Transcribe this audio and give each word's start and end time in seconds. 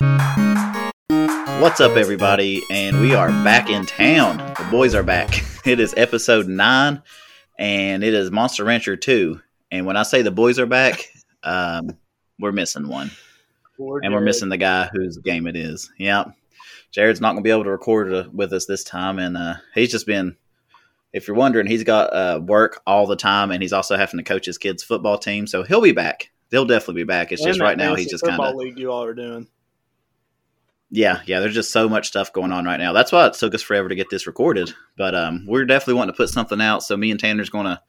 What's 0.00 1.80
up, 1.80 1.96
everybody? 1.96 2.62
And 2.70 3.00
we 3.00 3.14
are 3.14 3.30
back 3.42 3.68
in 3.68 3.84
town. 3.84 4.36
The 4.36 4.68
boys 4.70 4.94
are 4.94 5.02
back. 5.02 5.44
It 5.66 5.80
is 5.80 5.92
episode 5.98 6.46
nine, 6.46 7.02
and 7.58 8.02
it 8.02 8.14
is 8.14 8.30
Monster 8.30 8.64
Rancher 8.64 8.96
2. 8.96 9.38
And 9.70 9.84
when 9.84 9.98
I 9.98 10.02
say 10.02 10.22
the 10.22 10.30
boys 10.30 10.58
are 10.58 10.66
back, 10.66 11.04
um, 11.42 11.98
we're 12.38 12.52
missing 12.52 12.88
one. 12.88 13.10
Poor 13.76 14.00
And 14.02 14.14
we're 14.14 14.20
missing 14.20 14.48
the 14.48 14.56
guy 14.56 14.88
whose 14.90 15.18
game 15.18 15.46
it 15.46 15.56
is. 15.56 15.90
Yep. 15.98 16.32
Jared's 16.90 17.20
not 17.20 17.32
going 17.32 17.42
to 17.42 17.46
be 17.46 17.50
able 17.50 17.64
to 17.64 17.70
record 17.70 18.14
uh, 18.14 18.28
with 18.32 18.52
us 18.54 18.64
this 18.64 18.82
time. 18.82 19.18
And 19.18 19.36
uh, 19.36 19.56
he's 19.74 19.90
just 19.90 20.06
been, 20.06 20.36
if 21.12 21.28
you're 21.28 21.36
wondering, 21.36 21.66
he's 21.66 21.84
got 21.84 22.14
uh, 22.14 22.40
work 22.40 22.80
all 22.86 23.06
the 23.06 23.16
time, 23.16 23.50
and 23.50 23.60
he's 23.60 23.74
also 23.74 23.96
having 23.96 24.18
to 24.18 24.24
coach 24.24 24.46
his 24.46 24.58
kids' 24.58 24.84
football 24.84 25.18
team. 25.18 25.46
So 25.46 25.64
he'll 25.64 25.82
be 25.82 25.92
back. 25.92 26.30
They'll 26.50 26.64
definitely 26.64 27.02
be 27.02 27.06
back. 27.06 27.32
It's 27.32 27.42
And 27.42 27.48
just 27.48 27.60
right 27.60 27.76
now 27.76 27.94
he's 27.94 28.10
just 28.10 28.24
kind 28.24 28.40
of 28.40 28.54
league 28.54 28.78
you 28.78 28.90
all 28.92 29.02
are 29.02 29.12
doing. 29.12 29.48
Yeah, 30.90 31.20
yeah. 31.26 31.40
There's 31.40 31.54
just 31.54 31.72
so 31.72 31.88
much 31.88 32.08
stuff 32.08 32.32
going 32.32 32.52
on 32.52 32.64
right 32.64 32.78
now. 32.78 32.92
That's 32.92 33.12
why 33.12 33.26
it 33.26 33.34
took 33.34 33.54
us 33.54 33.62
forever 33.62 33.88
to 33.88 33.94
get 33.94 34.08
this 34.10 34.26
recorded. 34.26 34.72
But 34.96 35.14
um, 35.14 35.44
we're 35.46 35.64
definitely 35.64 35.94
wanting 35.94 36.12
to 36.14 36.16
put 36.16 36.30
something 36.30 36.60
out. 36.60 36.82
So 36.82 36.96
me 36.96 37.10
and 37.10 37.20
Tanner's 37.20 37.50
going 37.50 37.66
to 37.66 37.80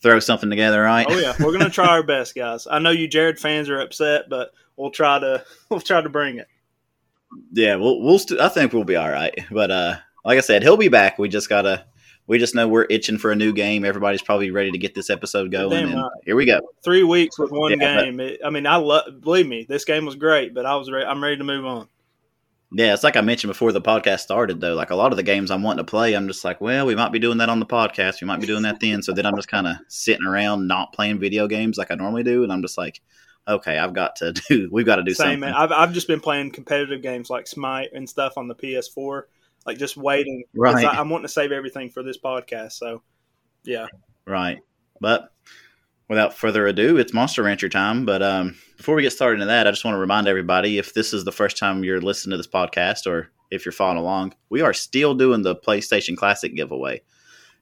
throw 0.00 0.18
something 0.20 0.50
together, 0.50 0.82
right? 0.82 1.06
Oh 1.08 1.18
yeah, 1.18 1.34
we're 1.40 1.52
gonna 1.52 1.70
try 1.70 1.86
our 1.88 2.02
best, 2.02 2.34
guys. 2.34 2.66
I 2.70 2.78
know 2.78 2.90
you 2.90 3.08
Jared 3.08 3.38
fans 3.38 3.70
are 3.70 3.80
upset, 3.80 4.28
but 4.28 4.50
we'll 4.76 4.90
try 4.90 5.18
to 5.18 5.44
we'll 5.70 5.80
try 5.80 6.00
to 6.02 6.08
bring 6.10 6.38
it. 6.38 6.46
yeah. 7.52 7.76
We'll 7.76 8.00
we'll. 8.02 8.18
St- 8.18 8.40
I 8.40 8.48
think 8.48 8.72
we'll 8.72 8.84
be 8.84 8.96
all 8.96 9.10
right. 9.10 9.34
But 9.50 9.70
uh, 9.70 9.96
like 10.24 10.36
I 10.38 10.42
said, 10.42 10.62
he'll 10.62 10.76
be 10.76 10.88
back. 10.88 11.18
We 11.18 11.28
just 11.28 11.48
gotta. 11.48 11.86
We 12.26 12.38
just 12.38 12.54
know 12.54 12.66
we're 12.66 12.86
itching 12.88 13.18
for 13.18 13.32
a 13.32 13.36
new 13.36 13.52
game. 13.52 13.84
Everybody's 13.84 14.22
probably 14.22 14.50
ready 14.50 14.70
to 14.70 14.78
get 14.78 14.94
this 14.94 15.10
episode 15.10 15.50
going. 15.50 15.92
Right. 15.94 16.10
here 16.24 16.36
we 16.36 16.46
go. 16.46 16.58
Three 16.82 17.02
weeks 17.02 17.38
with 17.38 17.50
one 17.50 17.78
Yeah, 17.78 17.96
but- 17.96 18.04
game. 18.04 18.18
It, 18.20 18.40
I 18.42 18.48
mean, 18.50 18.66
I 18.66 18.76
love. 18.76 19.20
Believe 19.20 19.46
me, 19.46 19.66
this 19.68 19.84
game 19.84 20.06
was 20.06 20.16
great, 20.16 20.54
but 20.54 20.64
I 20.64 20.74
was 20.76 20.90
ready. 20.90 21.04
I'm 21.06 21.22
ready 21.22 21.36
to 21.36 21.44
move 21.44 21.66
on. 21.66 21.88
Yeah, 22.76 22.92
it's 22.92 23.04
like 23.04 23.16
I 23.16 23.20
mentioned 23.20 23.50
before 23.52 23.70
the 23.70 23.80
podcast 23.80 24.20
started, 24.20 24.60
though. 24.60 24.74
Like 24.74 24.90
a 24.90 24.96
lot 24.96 25.12
of 25.12 25.16
the 25.16 25.22
games 25.22 25.52
I'm 25.52 25.62
wanting 25.62 25.84
to 25.84 25.88
play, 25.90 26.14
I'm 26.14 26.26
just 26.26 26.44
like, 26.44 26.60
well, 26.60 26.86
we 26.86 26.96
might 26.96 27.12
be 27.12 27.20
doing 27.20 27.38
that 27.38 27.48
on 27.48 27.60
the 27.60 27.66
podcast. 27.66 28.20
We 28.20 28.26
might 28.26 28.40
be 28.40 28.48
doing 28.48 28.62
that 28.62 28.80
then. 28.80 29.00
So 29.00 29.12
then 29.12 29.26
I'm 29.26 29.36
just 29.36 29.48
kind 29.48 29.68
of 29.68 29.76
sitting 29.86 30.26
around 30.26 30.66
not 30.66 30.92
playing 30.92 31.20
video 31.20 31.46
games 31.46 31.78
like 31.78 31.92
I 31.92 31.94
normally 31.94 32.24
do. 32.24 32.42
And 32.42 32.52
I'm 32.52 32.62
just 32.62 32.76
like, 32.76 33.00
okay, 33.46 33.78
I've 33.78 33.92
got 33.92 34.16
to 34.16 34.32
do, 34.48 34.68
we've 34.72 34.86
got 34.86 34.96
to 34.96 35.04
do 35.04 35.14
Same 35.14 35.24
something. 35.24 35.40
man. 35.40 35.54
I've 35.54 35.70
I've 35.70 35.92
just 35.92 36.08
been 36.08 36.20
playing 36.20 36.50
competitive 36.50 37.00
games 37.00 37.30
like 37.30 37.46
Smite 37.46 37.90
and 37.92 38.08
stuff 38.08 38.32
on 38.36 38.48
the 38.48 38.56
PS4, 38.56 39.22
like 39.66 39.78
just 39.78 39.96
waiting. 39.96 40.42
Right. 40.52 40.84
I, 40.84 40.98
I'm 40.98 41.08
wanting 41.10 41.26
to 41.26 41.32
save 41.32 41.52
everything 41.52 41.90
for 41.90 42.02
this 42.02 42.18
podcast. 42.18 42.72
So, 42.72 43.02
yeah. 43.62 43.86
Right. 44.26 44.58
But 45.00 45.30
without 46.08 46.34
further 46.34 46.66
ado, 46.66 46.96
it's 46.96 47.12
Monster 47.12 47.42
Rancher 47.42 47.68
time. 47.68 48.04
But 48.04 48.22
um, 48.22 48.56
before 48.76 48.94
we 48.94 49.02
get 49.02 49.12
started 49.12 49.34
into 49.34 49.46
that, 49.46 49.66
I 49.66 49.70
just 49.70 49.84
want 49.84 49.94
to 49.94 50.00
remind 50.00 50.28
everybody 50.28 50.78
if 50.78 50.94
this 50.94 51.12
is 51.12 51.24
the 51.24 51.32
first 51.32 51.56
time 51.56 51.84
you're 51.84 52.00
listening 52.00 52.32
to 52.32 52.36
this 52.36 52.46
podcast 52.46 53.06
or 53.06 53.30
if 53.50 53.64
you're 53.64 53.72
following 53.72 53.98
along, 53.98 54.34
we 54.50 54.60
are 54.60 54.72
still 54.72 55.14
doing 55.14 55.42
the 55.42 55.56
PlayStation 55.56 56.16
Classic 56.16 56.54
giveaway. 56.54 57.02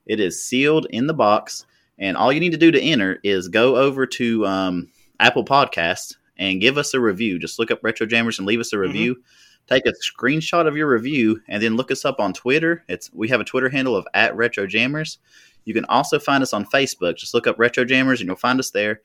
It 0.07 0.21
is 0.21 0.43
sealed 0.43 0.87
in 0.91 1.07
the 1.07 1.15
box, 1.15 1.65
and 1.99 2.17
all 2.17 2.33
you 2.33 2.41
need 2.41 2.53
to 2.53 2.59
do 2.59 2.71
to 2.71 2.81
enter 2.81 3.19
is 3.23 3.49
go 3.49 3.77
over 3.77 4.07
to 4.07 4.47
um, 4.47 4.91
Apple 5.21 5.45
Podcasts 5.45 6.17
and 6.37 6.61
give 6.61 6.79
us 6.79 6.95
a 6.95 7.01
review. 7.01 7.39
Just 7.39 7.59
look 7.59 7.71
up 7.71 7.81
Retro 7.83 8.07
Jammers 8.07 8.39
and 8.39 8.47
leave 8.47 8.61
us 8.61 8.73
a 8.73 8.79
review. 8.79 9.23
Take 9.69 9.87
a 9.87 9.93
screenshot 9.93 10.67
of 10.67 10.77
your 10.77 10.89
review 10.89 11.41
and 11.47 11.63
then 11.63 11.77
look 11.77 11.93
us 11.93 12.05
up 12.05 12.19
on 12.19 12.33
Twitter. 12.33 12.85
It's 12.89 13.13
we 13.13 13.29
have 13.29 13.41
a 13.41 13.45
Twitter 13.45 13.69
handle 13.69 13.95
of 13.95 14.09
at 14.13 14.35
Retro 14.35 14.67
Jammers. 14.67 15.19
You 15.65 15.75
can 15.75 15.85
also 15.87 16.19
find 16.19 16.43
us 16.43 16.53
on 16.53 16.67
Facebook. 16.67 17.17
Just 17.17 17.35
look 17.35 17.47
up 17.47 17.59
Retro 17.59 17.85
Jammers 17.85 18.21
and 18.21 18.27
you'll 18.27 18.37
find 18.37 18.59
us 18.59 18.71
there. 18.71 19.01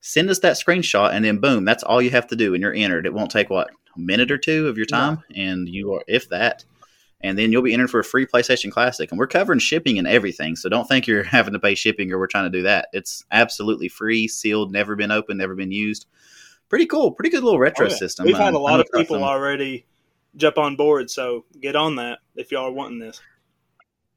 Send 0.00 0.30
us 0.30 0.40
that 0.40 0.56
screenshot 0.56 1.12
and 1.12 1.24
then 1.24 1.38
boom, 1.38 1.64
that's 1.64 1.82
all 1.84 2.02
you 2.02 2.10
have 2.10 2.26
to 2.28 2.36
do 2.36 2.54
and 2.54 2.62
you're 2.62 2.74
entered. 2.74 3.06
It 3.06 3.14
won't 3.14 3.30
take 3.30 3.50
what 3.50 3.70
a 3.96 4.00
minute 4.00 4.30
or 4.30 4.38
two 4.38 4.68
of 4.68 4.76
your 4.76 4.86
time 4.86 5.22
and 5.34 5.68
you 5.68 5.92
are 5.94 6.02
if 6.08 6.28
that. 6.30 6.64
And 7.24 7.38
then 7.38 7.52
you'll 7.52 7.62
be 7.62 7.72
entered 7.72 7.88
for 7.90 8.00
a 8.00 8.04
free 8.04 8.26
PlayStation 8.26 8.72
Classic. 8.72 9.08
And 9.12 9.18
we're 9.18 9.28
covering 9.28 9.60
shipping 9.60 9.96
and 9.98 10.08
everything. 10.08 10.56
So 10.56 10.68
don't 10.68 10.88
think 10.88 11.06
you're 11.06 11.22
having 11.38 11.52
to 11.52 11.60
pay 11.60 11.76
shipping 11.76 12.10
or 12.10 12.18
we're 12.18 12.26
trying 12.26 12.50
to 12.50 12.58
do 12.58 12.64
that. 12.64 12.88
It's 12.92 13.24
absolutely 13.30 13.88
free, 13.88 14.26
sealed, 14.26 14.72
never 14.72 14.96
been 14.96 15.12
opened, 15.12 15.38
never 15.38 15.54
been 15.54 15.70
used. 15.70 16.06
Pretty 16.68 16.86
cool. 16.86 17.12
Pretty 17.12 17.30
good 17.30 17.44
little 17.44 17.60
retro 17.60 17.86
Oh, 17.86 17.90
yeah. 17.90 17.96
system. 17.96 18.26
We've 18.26 18.36
had 18.36 18.48
Um, 18.48 18.56
a 18.56 18.58
I 18.64 18.70
lot 18.72 18.80
of 18.80 18.86
people 18.92 19.16
some- 19.16 19.22
already 19.22 19.84
jump 20.36 20.58
on 20.58 20.74
board, 20.74 21.10
so 21.10 21.44
get 21.60 21.76
on 21.76 21.96
that 21.96 22.18
if 22.34 22.50
y'all 22.50 22.66
are 22.66 22.72
wanting 22.72 22.98
this. 22.98 23.20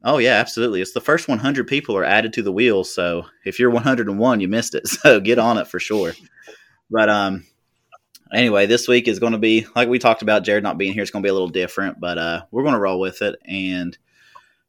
Oh 0.07 0.19
yeah, 0.19 0.33
absolutely. 0.35 0.81
It's 0.81 0.93
the 0.93 1.01
first 1.01 1.27
100 1.27 1.67
people 1.67 1.97
are 1.97 2.03
added 2.05 2.31
to 2.33 2.43
the 2.43 2.51
wheel, 2.51 2.83
so 2.83 3.25
if 3.43 3.59
you're 3.59 3.71
101, 3.71 4.39
you 4.39 4.47
missed 4.47 4.75
it. 4.75 4.88
So 4.88 5.19
get 5.19 5.39
on 5.39 5.57
it 5.57 5.67
for 5.67 5.79
sure. 5.79 6.13
But 6.91 7.09
um, 7.09 7.43
anyway, 8.31 8.67
this 8.67 8.88
week 8.88 9.07
is 9.07 9.17
going 9.17 9.31
to 9.33 9.39
be 9.39 9.66
like 9.75 9.89
we 9.89 9.97
talked 9.97 10.21
about. 10.21 10.43
Jared 10.43 10.63
not 10.63 10.77
being 10.77 10.93
here, 10.93 11.01
it's 11.01 11.09
going 11.11 11.23
to 11.23 11.25
be 11.25 11.31
a 11.31 11.33
little 11.33 11.47
different, 11.49 11.99
but 11.99 12.19
uh, 12.19 12.43
we're 12.51 12.61
going 12.61 12.75
to 12.75 12.79
roll 12.79 12.99
with 12.99 13.23
it. 13.23 13.35
And 13.45 13.97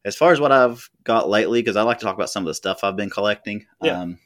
as 0.06 0.16
far 0.16 0.32
as 0.32 0.40
what 0.40 0.52
I've 0.52 0.88
got 1.04 1.28
lately, 1.28 1.60
because 1.60 1.76
I 1.76 1.82
like 1.82 1.98
to 1.98 2.04
talk 2.06 2.14
about 2.14 2.30
some 2.30 2.42
of 2.44 2.46
the 2.46 2.54
stuff 2.54 2.82
I've 2.82 2.96
been 2.96 3.10
collecting. 3.10 3.66
Yeah. 3.82 4.00
Um, 4.00 4.18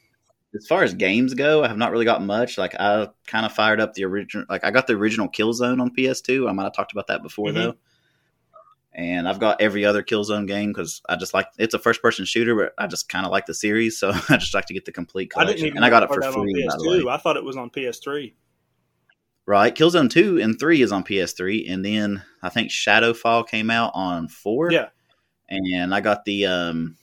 as 0.55 0.67
far 0.67 0.83
as 0.83 0.93
games 0.93 1.33
go, 1.33 1.63
I 1.63 1.67
have 1.67 1.77
not 1.77 1.91
really 1.91 2.05
got 2.05 2.23
much. 2.23 2.57
Like 2.57 2.75
I 2.79 3.09
kind 3.27 3.45
of 3.45 3.51
fired 3.51 3.81
up 3.81 3.93
the 3.93 4.05
original. 4.05 4.45
Like 4.49 4.63
I 4.63 4.71
got 4.71 4.87
the 4.87 4.93
original 4.93 5.27
Killzone 5.29 5.81
on 5.81 5.93
PS2. 5.93 6.49
I 6.49 6.53
might 6.53 6.63
have 6.63 6.73
talked 6.73 6.91
about 6.93 7.07
that 7.07 7.23
before 7.23 7.49
Mhm. 7.49 7.53
though. 7.55 7.75
And 8.93 9.27
I've 9.27 9.39
got 9.39 9.61
every 9.61 9.85
other 9.85 10.03
Killzone 10.03 10.47
game 10.47 10.73
because 10.73 11.01
I 11.07 11.15
just 11.15 11.33
like 11.33 11.47
it's 11.57 11.73
a 11.73 11.79
first 11.79 12.01
person 12.01 12.25
shooter, 12.25 12.55
but 12.55 12.73
I 12.77 12.87
just 12.87 13.07
kind 13.07 13.25
of 13.25 13.31
like 13.31 13.45
the 13.45 13.53
series, 13.53 13.97
so 13.99 14.11
I 14.29 14.37
just 14.37 14.53
like 14.53 14.65
to 14.65 14.73
get 14.73 14.85
the 14.85 14.91
complete 14.91 15.31
I 15.35 15.43
collection. 15.43 15.55
didn't 15.55 15.67
even 15.67 15.77
and 15.77 15.85
I 15.85 15.89
got 15.89 16.03
it 16.03 16.09
for 16.13 16.21
free. 16.21 16.67
By 16.67 16.75
the 16.77 16.89
way. 16.89 16.99
PS2. 16.99 17.11
I 17.11 17.17
thought 17.17 17.37
it 17.37 17.43
was 17.43 17.57
on 17.57 17.69
PS3. 17.69 18.33
Right, 19.47 19.73
Killzone 19.73 20.09
two 20.09 20.39
and 20.39 20.59
three 20.59 20.81
is 20.81 20.91
on 20.91 21.03
PS3, 21.03 21.71
and 21.71 21.83
then 21.83 22.23
I 22.43 22.49
think 22.49 22.69
Shadowfall 22.69 23.47
came 23.47 23.69
out 23.69 23.91
on 23.95 24.27
four. 24.27 24.71
Yeah. 24.71 24.89
and 25.49 25.93
I 25.95 25.99
got 25.99 26.25
the 26.25 26.45
um, 26.45 26.95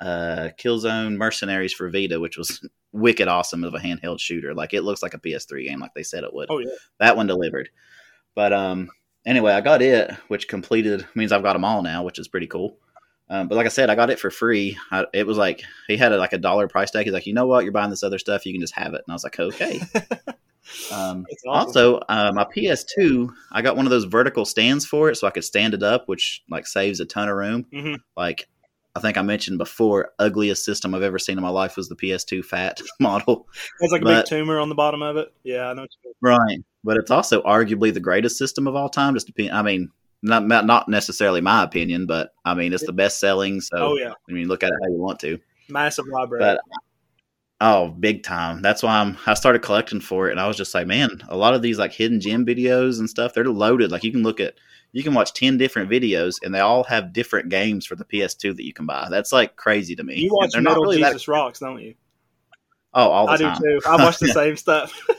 uh, 0.00 0.48
Killzone 0.58 1.16
Mercenaries 1.16 1.72
for 1.72 1.88
Vita, 1.90 2.18
which 2.18 2.36
was 2.36 2.66
wicked 2.92 3.28
awesome 3.28 3.62
of 3.64 3.74
a 3.74 3.78
handheld 3.78 4.20
shooter. 4.20 4.54
Like 4.54 4.74
it 4.74 4.82
looks 4.82 5.02
like 5.02 5.14
a 5.14 5.18
PS3 5.18 5.66
game, 5.68 5.80
like 5.80 5.94
they 5.94 6.02
said 6.02 6.24
it 6.24 6.32
would. 6.34 6.48
Oh 6.50 6.58
yeah. 6.58 6.70
that 6.98 7.16
one 7.16 7.26
delivered. 7.26 7.68
But 8.34 8.52
um, 8.52 8.90
anyway, 9.26 9.52
I 9.52 9.60
got 9.60 9.82
it, 9.82 10.10
which 10.28 10.48
completed 10.48 11.06
means 11.14 11.32
I've 11.32 11.42
got 11.42 11.52
them 11.54 11.64
all 11.64 11.82
now, 11.82 12.02
which 12.02 12.18
is 12.18 12.28
pretty 12.28 12.46
cool. 12.46 12.76
Um, 13.30 13.48
but 13.48 13.54
like 13.56 13.66
I 13.66 13.70
said, 13.70 13.88
I 13.88 13.94
got 13.94 14.10
it 14.10 14.18
for 14.18 14.30
free. 14.30 14.76
I, 14.90 15.06
it 15.14 15.26
was 15.26 15.38
like 15.38 15.62
he 15.88 15.96
had 15.96 16.12
a, 16.12 16.18
like 16.18 16.34
a 16.34 16.38
dollar 16.38 16.68
price 16.68 16.90
tag. 16.90 17.04
He's 17.04 17.14
like, 17.14 17.26
you 17.26 17.32
know 17.32 17.46
what, 17.46 17.64
you're 17.64 17.72
buying 17.72 17.90
this 17.90 18.02
other 18.02 18.18
stuff, 18.18 18.44
you 18.44 18.52
can 18.52 18.60
just 18.60 18.74
have 18.74 18.94
it. 18.94 19.02
And 19.06 19.10
I 19.10 19.14
was 19.14 19.24
like, 19.24 19.38
okay. 19.40 19.80
Um, 20.92 21.26
awesome. 21.46 21.48
also, 21.48 21.96
uh, 22.08 22.32
my 22.34 22.44
PS2, 22.44 23.28
I 23.50 23.62
got 23.62 23.76
one 23.76 23.84
of 23.84 23.90
those 23.90 24.04
vertical 24.04 24.44
stands 24.44 24.86
for 24.86 25.10
it, 25.10 25.16
so 25.16 25.26
I 25.26 25.30
could 25.30 25.44
stand 25.44 25.74
it 25.74 25.82
up, 25.82 26.08
which 26.08 26.42
like 26.48 26.66
saves 26.66 27.00
a 27.00 27.04
ton 27.04 27.28
of 27.28 27.36
room. 27.36 27.66
Mhm. 27.72 27.98
Like 28.16 28.48
I 28.94 29.00
think 29.00 29.16
I 29.16 29.22
mentioned 29.22 29.56
before, 29.58 30.10
ugliest 30.18 30.64
system 30.64 30.94
I've 30.94 31.02
ever 31.02 31.18
seen 31.18 31.38
in 31.38 31.42
my 31.42 31.48
life 31.48 31.76
was 31.76 31.88
the 31.88 31.96
PS2 31.96 32.44
Fat 32.44 32.80
model. 33.00 33.48
It's 33.80 33.92
like 33.92 34.02
a 34.02 34.04
but- 34.04 34.24
big 34.24 34.28
tumor 34.28 34.58
on 34.60 34.68
the 34.68 34.74
bottom 34.74 35.02
of 35.02 35.16
it. 35.16 35.32
Yeah, 35.44 35.68
I 35.68 35.74
know. 35.74 35.82
What 35.82 35.90
you 36.04 36.10
mean. 36.10 36.14
Right, 36.20 36.58
but 36.84 36.96
it's 36.98 37.10
also 37.10 37.42
arguably 37.42 37.92
the 37.92 38.00
greatest 38.00 38.36
system 38.36 38.66
of 38.66 38.76
all 38.76 38.88
time. 38.88 39.14
Just 39.14 39.26
depend. 39.26 39.50
I 39.52 39.62
mean, 39.62 39.90
not 40.22 40.46
not 40.46 40.66
not 40.66 40.88
necessarily 40.88 41.40
my 41.40 41.62
opinion, 41.64 42.06
but 42.06 42.34
I 42.44 42.54
mean 42.54 42.72
it's 42.72 42.86
the 42.86 42.92
best 42.92 43.18
selling. 43.18 43.60
So 43.60 43.76
Oh 43.76 43.96
yeah, 43.96 44.12
I 44.28 44.32
mean, 44.32 44.46
look 44.48 44.62
at 44.62 44.68
it 44.70 44.78
how 44.82 44.88
you 44.90 44.98
want 45.00 45.18
to. 45.20 45.38
massive 45.68 46.06
library. 46.06 46.40
But 46.44 46.60
oh, 47.60 47.88
big 47.88 48.22
time. 48.22 48.62
That's 48.62 48.82
why 48.82 48.98
I'm. 49.00 49.16
I 49.26 49.34
started 49.34 49.62
collecting 49.62 50.00
for 50.00 50.28
it, 50.28 50.32
and 50.32 50.40
I 50.40 50.46
was 50.46 50.56
just 50.56 50.74
like, 50.74 50.86
man, 50.86 51.22
a 51.28 51.36
lot 51.36 51.54
of 51.54 51.62
these 51.62 51.78
like 51.78 51.92
hidden 51.92 52.20
gem 52.20 52.44
videos 52.44 52.98
and 52.98 53.08
stuff, 53.08 53.32
they're 53.34 53.44
loaded. 53.44 53.90
Like 53.90 54.04
you 54.04 54.12
can 54.12 54.22
look 54.22 54.38
at, 54.40 54.54
you 54.92 55.02
can 55.02 55.14
watch 55.14 55.32
ten 55.32 55.56
different 55.58 55.90
videos, 55.90 56.36
and 56.42 56.54
they 56.54 56.60
all 56.60 56.84
have 56.84 57.12
different 57.12 57.48
games 57.48 57.86
for 57.86 57.96
the 57.96 58.04
PS2 58.04 58.56
that 58.56 58.64
you 58.64 58.72
can 58.72 58.86
buy. 58.86 59.08
That's 59.10 59.32
like 59.32 59.56
crazy 59.56 59.96
to 59.96 60.04
me. 60.04 60.16
you 60.16 60.30
watch 60.32 60.50
they're 60.52 60.60
not 60.62 60.70
Metal 60.70 60.84
really 60.84 61.00
that. 61.00 61.12
Jesus 61.12 61.28
Rocks, 61.28 61.60
don't 61.60 61.80
you? 61.80 61.94
Oh, 62.94 63.08
all 63.10 63.26
the 63.26 63.32
I 63.32 63.36
do 63.38 63.44
time. 63.44 63.56
too. 63.62 63.80
I 63.86 63.96
watch 63.96 64.18
the 64.18 64.28
same 64.34 64.56
stuff. 64.56 64.92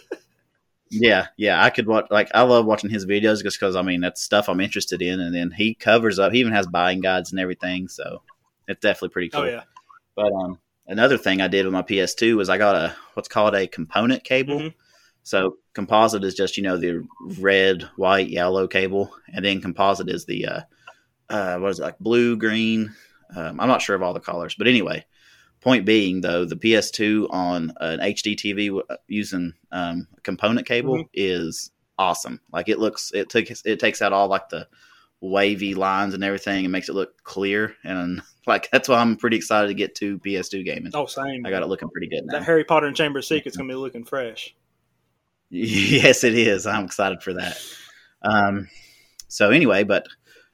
Yeah, 0.96 1.28
yeah, 1.38 1.64
I 1.64 1.72
could 1.72 1.88
watch. 1.88 2.06
Like, 2.12 2.30
I 2.36 2.44
love 2.44 2.68
watching 2.68 2.92
his 2.92 3.08
videos 3.08 3.42
just 3.42 3.60
because 3.60 3.76
I 3.76 3.82
mean 3.82 4.02
that's 4.02 4.22
stuff 4.22 4.48
I'm 4.48 4.60
interested 4.60 5.02
in, 5.02 5.20
and 5.20 5.34
then 5.34 5.50
he 5.50 5.74
covers 5.74 6.20
up. 6.20 6.32
He 6.32 6.40
even 6.40 6.54
has 6.54 6.68
buying 6.68 7.02
guides 7.02 7.32
and 7.32 7.40
everything, 7.40 7.88
so 7.88 8.22
it's 8.68 8.80
definitely 8.80 9.10
pretty 9.10 9.30
cool. 9.30 9.42
Oh 9.42 9.46
yeah. 9.46 9.64
But 10.16 10.32
um, 10.34 10.60
another 10.86 11.18
thing 11.18 11.42
I 11.42 11.48
did 11.48 11.66
with 11.66 11.74
my 11.74 11.82
PS2 11.82 12.36
was 12.36 12.48
I 12.48 12.60
got 12.60 12.76
a 12.76 12.96
what's 13.16 13.28
called 13.28 13.56
a 13.56 13.66
component 13.66 14.24
cable. 14.24 14.60
Mhm. 14.60 14.74
So 15.24 15.58
composite 15.74 16.24
is 16.24 16.36
just 16.36 16.58
you 16.58 16.64
know 16.64 16.78
the 16.78 17.06
red, 17.40 17.84
white, 17.96 18.30
yellow 18.30 18.68
cable, 18.68 19.14
and 19.34 19.44
then 19.44 19.62
composite 19.62 20.10
is 20.10 20.26
the 20.26 20.46
uh, 20.48 20.62
uh, 21.30 21.58
what 21.58 21.72
is 21.72 21.80
it 21.80 21.84
like 21.84 22.00
blue, 22.00 22.36
green. 22.38 22.94
Um, 23.36 23.60
I'm 23.60 23.68
not 23.68 23.82
sure 23.82 23.96
of 23.96 24.04
all 24.04 24.14
the 24.14 24.20
colors, 24.20 24.56
but 24.56 24.68
anyway. 24.68 25.06
Point 25.62 25.86
being, 25.86 26.20
though, 26.20 26.44
the 26.44 26.58
PS2 26.58 27.28
on 27.32 27.72
an 27.80 28.00
HD 28.02 28.36
TV 28.36 28.82
uh, 28.90 28.98
using 29.08 29.54
um, 29.72 30.10
component 30.22 30.68
cable 30.68 30.98
Mhm. 30.98 31.10
is 31.14 31.72
awesome. 31.98 32.42
Like 32.52 32.68
it 32.68 32.80
looks, 32.80 33.12
it 33.14 33.30
takes 33.30 33.62
it 33.66 33.80
takes 33.80 34.02
out 34.02 34.12
all 34.12 34.28
like 34.28 34.50
the 34.50 34.68
wavy 35.22 35.74
lines 35.74 36.14
and 36.14 36.22
everything 36.22 36.66
and 36.66 36.72
makes 36.74 36.90
it 36.90 36.96
look 36.96 37.24
clear. 37.24 37.76
And 37.86 38.22
like 38.46 38.70
that's 38.72 38.90
why 38.90 38.98
I'm 39.00 39.16
pretty 39.16 39.38
excited 39.38 39.70
to 39.70 39.74
get 39.74 39.96
to 39.96 40.20
PS2 40.20 40.66
gaming. 40.66 40.92
Oh, 40.94 41.06
same. 41.06 41.46
I 41.46 41.50
got 41.50 41.64
it 41.64 41.68
looking 41.68 41.90
pretty 41.90 42.08
good 42.10 42.26
now. 42.26 42.34
That 42.40 42.44
Harry 42.44 42.66
Potter 42.66 42.88
and 42.88 42.96
Chamber 42.98 43.20
of 43.20 43.26
Secrets 43.26 43.56
gonna 43.56 43.70
be 43.70 43.76
looking 43.76 44.04
fresh. 44.04 44.54
Yes, 45.62 46.24
it 46.24 46.34
is. 46.36 46.66
I'm 46.66 46.86
excited 46.86 47.22
for 47.22 47.34
that. 47.34 47.58
Um, 48.24 48.70
so 49.28 49.50
anyway, 49.52 49.84
but 49.84 50.08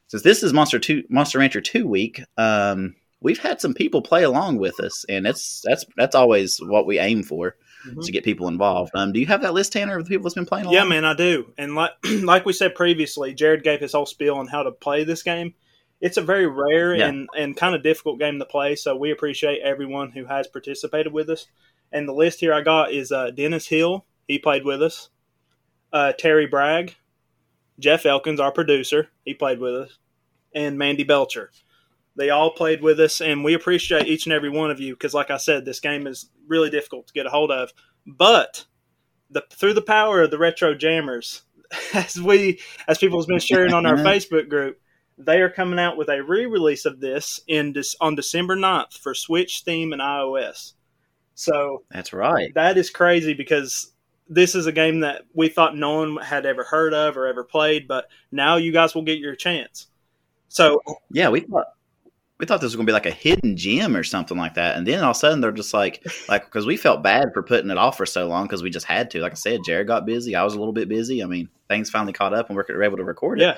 since 0.07 0.23
this 0.23 0.43
is 0.43 0.51
Monster 0.53 0.79
Two 0.79 1.03
Monster 1.09 1.39
Rancher 1.39 1.61
Two 1.61 1.87
week, 1.87 2.21
um, 2.37 2.95
we've 3.21 3.39
had 3.39 3.61
some 3.61 3.73
people 3.73 4.01
play 4.01 4.23
along 4.23 4.57
with 4.57 4.79
us, 4.79 5.05
and 5.07 5.25
it's 5.25 5.61
that's 5.65 5.85
that's 5.95 6.15
always 6.15 6.57
what 6.61 6.85
we 6.85 6.99
aim 6.99 7.23
for 7.23 7.55
Mhm. 7.87 8.03
to 8.05 8.11
get 8.11 8.25
people 8.25 8.49
involved. 8.49 8.91
Um, 8.93 9.13
do 9.13 9.21
you 9.21 9.25
have 9.27 9.41
that 9.43 9.53
list, 9.53 9.71
Tanner, 9.71 9.97
of 9.97 10.03
the 10.03 10.09
people 10.09 10.23
that's 10.23 10.35
been 10.35 10.45
playing? 10.45 10.65
Along? 10.65 10.73
Yeah, 10.73 10.83
man, 10.83 11.05
I 11.05 11.13
do. 11.13 11.53
And 11.57 11.75
like 11.75 11.91
like 12.23 12.45
we 12.45 12.51
said 12.51 12.75
previously, 12.75 13.33
Jared 13.33 13.63
gave 13.63 13.79
his 13.79 13.93
whole 13.93 14.05
spiel 14.05 14.35
on 14.35 14.47
how 14.47 14.63
to 14.63 14.71
play 14.71 15.05
this 15.05 15.23
game. 15.23 15.53
It's 16.01 16.17
a 16.17 16.21
very 16.21 16.45
rare 16.47 16.93
Yeah. 16.95 17.07
and, 17.07 17.29
and 17.37 17.55
kind 17.55 17.75
of 17.75 17.83
difficult 17.83 18.19
game 18.19 18.37
to 18.39 18.45
play, 18.45 18.75
so 18.75 18.95
we 18.97 19.11
appreciate 19.11 19.61
everyone 19.61 20.11
who 20.11 20.25
has 20.25 20.47
participated 20.47 21.13
with 21.13 21.29
us. 21.29 21.45
And 21.91 22.07
the 22.07 22.13
list 22.13 22.39
here 22.41 22.53
I 22.53 22.61
got 22.61 22.91
is 22.91 23.11
uh, 23.13 23.31
Dennis 23.31 23.67
Hill, 23.67 24.05
he 24.29 24.39
played 24.39 24.63
with 24.63 24.81
us. 24.81 25.09
Uh, 25.91 26.13
Terry 26.13 26.45
Bragg, 26.45 26.95
Jeff 27.79 28.05
Elkins, 28.05 28.39
our 28.39 28.51
producer, 28.51 29.09
he 29.25 29.33
played 29.33 29.59
with 29.59 29.75
us, 29.75 29.97
and 30.53 30.77
Mandy 30.77 31.03
Belcher. 31.03 31.51
They 32.15 32.29
all 32.29 32.51
played 32.51 32.81
with 32.81 32.99
us, 32.99 33.21
and 33.21 33.43
we 33.43 33.55
appreciate 33.55 34.07
each 34.07 34.25
and 34.25 34.33
every 34.33 34.49
one 34.49 34.71
of 34.71 34.79
you 34.79 34.93
because, 34.93 35.13
like 35.13 35.31
I 35.31 35.37
said, 35.37 35.65
this 35.65 35.79
game 35.79 36.05
is 36.05 36.29
really 36.47 36.69
difficult 36.69 37.07
to 37.07 37.13
get 37.13 37.25
a 37.25 37.29
hold 37.29 37.49
of. 37.49 37.71
But 38.05 38.65
the 39.31 39.43
through 39.51 39.73
the 39.73 39.81
power 39.81 40.21
of 40.21 40.31
the 40.31 40.37
retro 40.37 40.75
jammers, 40.75 41.41
as 41.93 42.21
we 42.21 42.59
as 42.87 42.99
people 42.99 43.19
have 43.19 43.27
been 43.27 43.39
sharing 43.39 43.73
on 43.73 43.87
our 43.87 43.97
Facebook 43.97 44.47
group, 44.47 44.79
they 45.17 45.41
are 45.41 45.49
coming 45.49 45.79
out 45.79 45.97
with 45.97 46.09
a 46.09 46.21
re-release 46.21 46.85
of 46.85 46.99
this 46.99 47.39
in 47.47 47.73
this 47.73 47.95
on 47.99 48.15
December 48.15 48.55
9th 48.55 48.93
for 48.93 49.15
Switch, 49.15 49.57
Steam, 49.57 49.91
and 49.91 50.01
iOS. 50.01 50.73
So 51.33 51.83
That's 51.89 52.13
right. 52.13 52.53
that 52.53 52.77
is 52.77 52.89
crazy 52.89 53.33
because 53.33 53.93
this 54.29 54.55
is 54.55 54.67
a 54.67 54.71
game 54.71 54.99
that 55.01 55.23
we 55.33 55.49
thought 55.49 55.75
no 55.75 55.99
one 55.99 56.17
had 56.17 56.45
ever 56.45 56.63
heard 56.63 56.93
of 56.93 57.17
or 57.17 57.25
ever 57.25 57.43
played, 57.43 57.87
but 57.87 58.05
now 58.31 58.55
you 58.55 58.71
guys 58.71 58.93
will 58.93 59.01
get 59.01 59.17
your 59.17 59.35
chance. 59.35 59.87
So 60.47 60.81
Yeah, 61.11 61.29
we 61.29 61.41
thought 61.41 61.67
we 62.39 62.45
thought 62.45 62.61
this 62.61 62.67
was 62.67 62.75
gonna 62.75 62.85
be 62.85 62.93
like 62.93 63.05
a 63.05 63.11
hidden 63.11 63.57
gem 63.57 63.95
or 63.95 64.03
something 64.03 64.37
like 64.37 64.53
that, 64.53 64.77
and 64.77 64.87
then 64.87 65.03
all 65.03 65.11
of 65.11 65.15
a 65.15 65.19
sudden 65.19 65.41
they're 65.41 65.51
just 65.51 65.73
like 65.73 66.05
like 66.29 66.45
because 66.45 66.65
we 66.65 66.77
felt 66.77 67.03
bad 67.03 67.29
for 67.33 67.43
putting 67.43 67.71
it 67.71 67.77
off 67.77 67.97
for 67.97 68.05
so 68.05 68.27
long 68.27 68.45
because 68.45 68.63
we 68.63 68.69
just 68.69 68.85
had 68.85 69.11
to. 69.11 69.19
Like 69.19 69.33
I 69.33 69.35
said, 69.35 69.61
Jared 69.65 69.87
got 69.87 70.05
busy. 70.05 70.35
I 70.35 70.43
was 70.43 70.53
a 70.53 70.59
little 70.59 70.73
bit 70.73 70.87
busy. 70.87 71.23
I 71.23 71.25
mean, 71.25 71.49
things 71.67 71.89
finally 71.89 72.13
caught 72.13 72.33
up 72.33 72.49
and 72.49 72.55
we're 72.55 72.83
able 72.83 72.97
to 72.97 73.03
record 73.03 73.41
it. 73.41 73.43
yeah, 73.43 73.57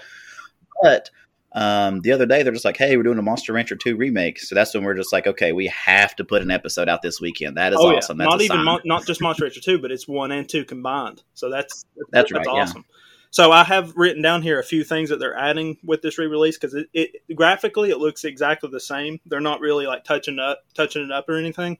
But 0.82 1.10
um, 1.54 2.00
the 2.02 2.12
other 2.14 2.26
day 2.26 2.44
they're 2.44 2.54
just 2.54 2.66
like, 2.66 2.78
"Hey, 2.78 2.96
we're 2.98 3.04
doing 3.04 3.18
a 3.18 3.22
Monster 3.22 3.54
Rancher 3.54 3.76
two 3.76 3.96
remake." 3.98 4.40
So 4.40 4.56
that's 4.56 4.74
when 4.74 4.84
we're 4.84 4.94
just 4.94 5.12
like, 5.12 5.28
"Okay, 5.28 5.52
we 5.52 5.68
have 5.68 6.16
to 6.18 6.24
put 6.24 6.42
an 6.42 6.52
episode 6.52 6.88
out 6.90 7.02
this 7.02 7.20
weekend." 7.20 7.58
That 7.58 7.74
is 7.74 7.80
oh 7.82 7.96
awesome. 7.96 8.20
yeah, 8.20 8.26
That's 8.26 8.34
not 8.36 8.42
even. 8.42 8.64
Mon- 8.64 8.82
not 8.86 9.06
just 9.06 9.22
Monster 9.22 9.44
Rancher 9.44 9.62
two, 9.62 9.80
but 9.80 9.92
it's 9.92 10.08
one 10.08 10.32
and 10.32 10.48
two 10.48 10.64
combined. 10.66 11.24
So 11.34 11.50
that's 11.50 11.86
That's 12.12 12.32
right, 12.32 12.46
yeah. 12.46 12.52
awesome. 12.62 12.86
So 13.34 13.52
I 13.54 13.64
have 13.64 13.94
written 13.96 14.22
down 14.22 14.42
here 14.42 14.60
a 14.60 14.64
few 14.64 14.84
things 14.84 15.10
that 15.10 15.20
they're 15.20 15.38
adding 15.38 15.78
with 15.86 16.02
this 16.02 16.18
re-release 16.18 16.58
because 16.58 16.74
it, 16.74 16.88
it 16.94 17.36
graphically 17.36 17.90
it 17.90 17.98
looks 17.98 18.26
exactly 18.26 18.70
the 18.70 18.80
same. 18.82 19.20
They're 19.26 19.40
not 19.40 19.62
really 19.62 19.88
like 19.88 20.04
touching 20.04 20.38
up 20.38 20.60
touching 20.74 21.04
it 21.06 21.12
up 21.12 21.30
or 21.30 21.38
anything, 21.38 21.78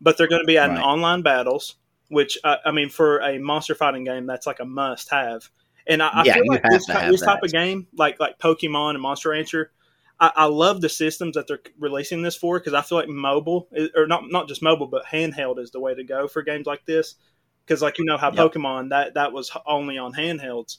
but 0.00 0.16
they're 0.16 0.26
going 0.28 0.40
to 0.42 0.46
be 0.46 0.56
adding 0.56 0.76
Right. 0.76 0.84
online 0.84 1.20
battles, 1.22 1.76
which 2.08 2.38
uh, 2.44 2.56
I 2.64 2.70
mean 2.70 2.88
for 2.88 3.18
a 3.20 3.38
monster 3.38 3.74
fighting 3.74 4.04
game 4.04 4.24
that's 4.26 4.46
like 4.46 4.60
a 4.60 4.64
must 4.64 5.10
have. 5.10 5.50
And 5.90 6.02
I, 6.02 6.08
I 6.22 6.24
Yeah, 6.24 6.34
feel 6.34 6.46
like 6.48 6.62
this, 6.70 6.86
have 6.88 7.08
this 7.08 7.22
type 7.22 7.42
of 7.42 7.52
game, 7.52 7.88
like 7.94 8.20
like 8.20 8.38
Pokemon 8.38 8.92
and 8.92 9.02
Monster 9.02 9.30
Rancher, 9.30 9.72
I, 10.20 10.32
I 10.36 10.44
love 10.46 10.80
the 10.80 10.88
systems 10.88 11.34
that 11.34 11.48
they're 11.48 11.60
releasing 11.78 12.22
this 12.22 12.36
for 12.36 12.58
because 12.58 12.74
I 12.74 12.82
feel 12.82 12.98
like 12.98 13.08
mobile 13.08 13.68
is, 13.72 13.90
or 13.96 14.06
not 14.06 14.24
not 14.30 14.48
just 14.48 14.62
mobile 14.62 14.86
but 14.86 15.04
handheld 15.06 15.58
is 15.58 15.72
the 15.72 15.80
way 15.80 15.94
to 15.94 16.04
go 16.04 16.28
for 16.28 16.42
games 16.42 16.66
like 16.66 16.86
this. 16.86 17.16
Because 17.66 17.82
like 17.82 17.98
you 17.98 18.04
know 18.06 18.18
how 18.18 18.30
Yep. 18.30 18.52
Pokemon 18.52 18.90
that 18.90 19.14
that 19.14 19.32
was 19.32 19.50
only 19.66 19.98
on 19.98 20.14
handhelds, 20.14 20.78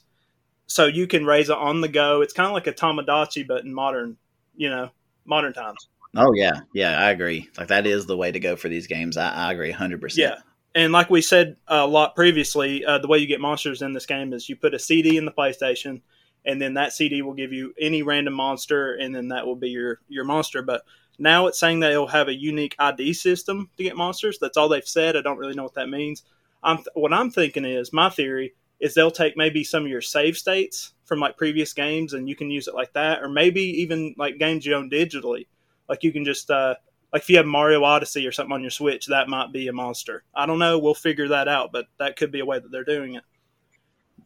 so 0.66 0.86
you 0.86 1.06
can 1.06 1.26
raise 1.26 1.50
it 1.50 1.58
on 1.58 1.80
the 1.82 1.88
go. 1.88 2.22
It's 2.22 2.34
kind 2.34 2.48
of 2.48 2.54
like 2.54 2.66
a 2.66 2.72
Tamagotchi 2.74 3.46
but 3.46 3.64
in 3.64 3.74
modern, 3.74 4.16
you 4.56 4.70
know, 4.70 4.90
modern 5.26 5.52
times. 5.52 5.88
Oh 6.16 6.32
yeah, 6.34 6.60
yeah, 6.74 6.98
I 6.98 7.10
agree. 7.10 7.48
Like 7.58 7.68
that 7.68 7.86
is 7.86 8.06
the 8.06 8.16
way 8.16 8.30
to 8.32 8.40
go 8.40 8.56
for 8.56 8.68
these 8.68 8.86
games. 8.86 9.16
I, 9.16 9.30
I 9.48 9.52
agree, 9.52 9.70
hundred 9.72 10.00
percent. 10.00 10.34
And 10.74 10.92
like 10.92 11.10
we 11.10 11.20
said 11.20 11.56
a 11.68 11.86
lot 11.86 12.14
previously, 12.14 12.84
uh, 12.84 12.98
the 12.98 13.08
way 13.08 13.18
you 13.18 13.26
get 13.26 13.40
monsters 13.40 13.82
in 13.82 13.92
this 13.92 14.06
game 14.06 14.32
is 14.32 14.48
you 14.48 14.56
put 14.56 14.74
a 14.74 14.78
CD 14.78 15.18
in 15.18 15.26
the 15.26 15.32
PlayStation, 15.32 16.00
and 16.46 16.60
then 16.60 16.74
that 16.74 16.92
CD 16.92 17.22
will 17.22 17.34
give 17.34 17.52
you 17.52 17.74
any 17.78 18.02
random 18.02 18.34
monster, 18.34 18.94
and 18.94 19.14
then 19.14 19.28
that 19.28 19.46
will 19.46 19.56
be 19.56 19.68
your 19.68 20.00
your 20.08 20.24
monster. 20.24 20.62
But 20.62 20.82
now 21.18 21.46
it's 21.46 21.60
saying 21.60 21.80
that 21.80 21.92
it'll 21.92 22.06
have 22.06 22.28
a 22.28 22.34
unique 22.34 22.74
ID 22.78 23.12
system 23.12 23.68
to 23.76 23.82
get 23.82 23.96
monsters. 23.96 24.38
That's 24.40 24.56
all 24.56 24.68
they've 24.68 24.86
said. 24.86 25.16
I 25.16 25.20
don't 25.20 25.38
really 25.38 25.54
know 25.54 25.64
what 25.64 25.74
that 25.74 25.90
means. 25.90 26.22
I'm 26.62 26.78
what 26.94 27.12
I'm 27.12 27.30
thinking 27.30 27.64
is 27.64 27.92
my 27.92 28.08
theory 28.08 28.54
is 28.80 28.94
they'll 28.94 29.10
take 29.10 29.36
maybe 29.36 29.62
some 29.62 29.84
of 29.84 29.90
your 29.90 30.00
save 30.00 30.36
states 30.36 30.94
from 31.04 31.20
like 31.20 31.36
previous 31.36 31.72
games, 31.72 32.14
and 32.14 32.28
you 32.28 32.34
can 32.34 32.50
use 32.50 32.66
it 32.66 32.74
like 32.74 32.92
that, 32.94 33.22
or 33.22 33.28
maybe 33.28 33.62
even 33.62 34.14
like 34.16 34.38
games 34.38 34.64
you 34.64 34.74
own 34.74 34.88
digitally. 34.88 35.46
Like 35.88 36.02
you 36.02 36.12
can 36.12 36.24
just 36.24 36.50
uh, 36.50 36.76
like 37.12 37.22
if 37.22 37.30
you 37.30 37.36
have 37.36 37.46
Mario 37.46 37.84
Odyssey 37.84 38.26
or 38.26 38.32
something 38.32 38.52
on 38.52 38.62
your 38.62 38.70
Switch, 38.70 39.06
that 39.06 39.28
might 39.28 39.52
be 39.52 39.68
a 39.68 39.72
monster. 39.72 40.24
I 40.34 40.46
don't 40.46 40.58
know. 40.58 40.78
We'll 40.78 40.94
figure 40.94 41.28
that 41.28 41.48
out, 41.48 41.70
but 41.72 41.86
that 41.98 42.16
could 42.16 42.32
be 42.32 42.40
a 42.40 42.46
way 42.46 42.58
that 42.58 42.70
they're 42.70 42.84
doing 42.84 43.14
it. 43.14 43.24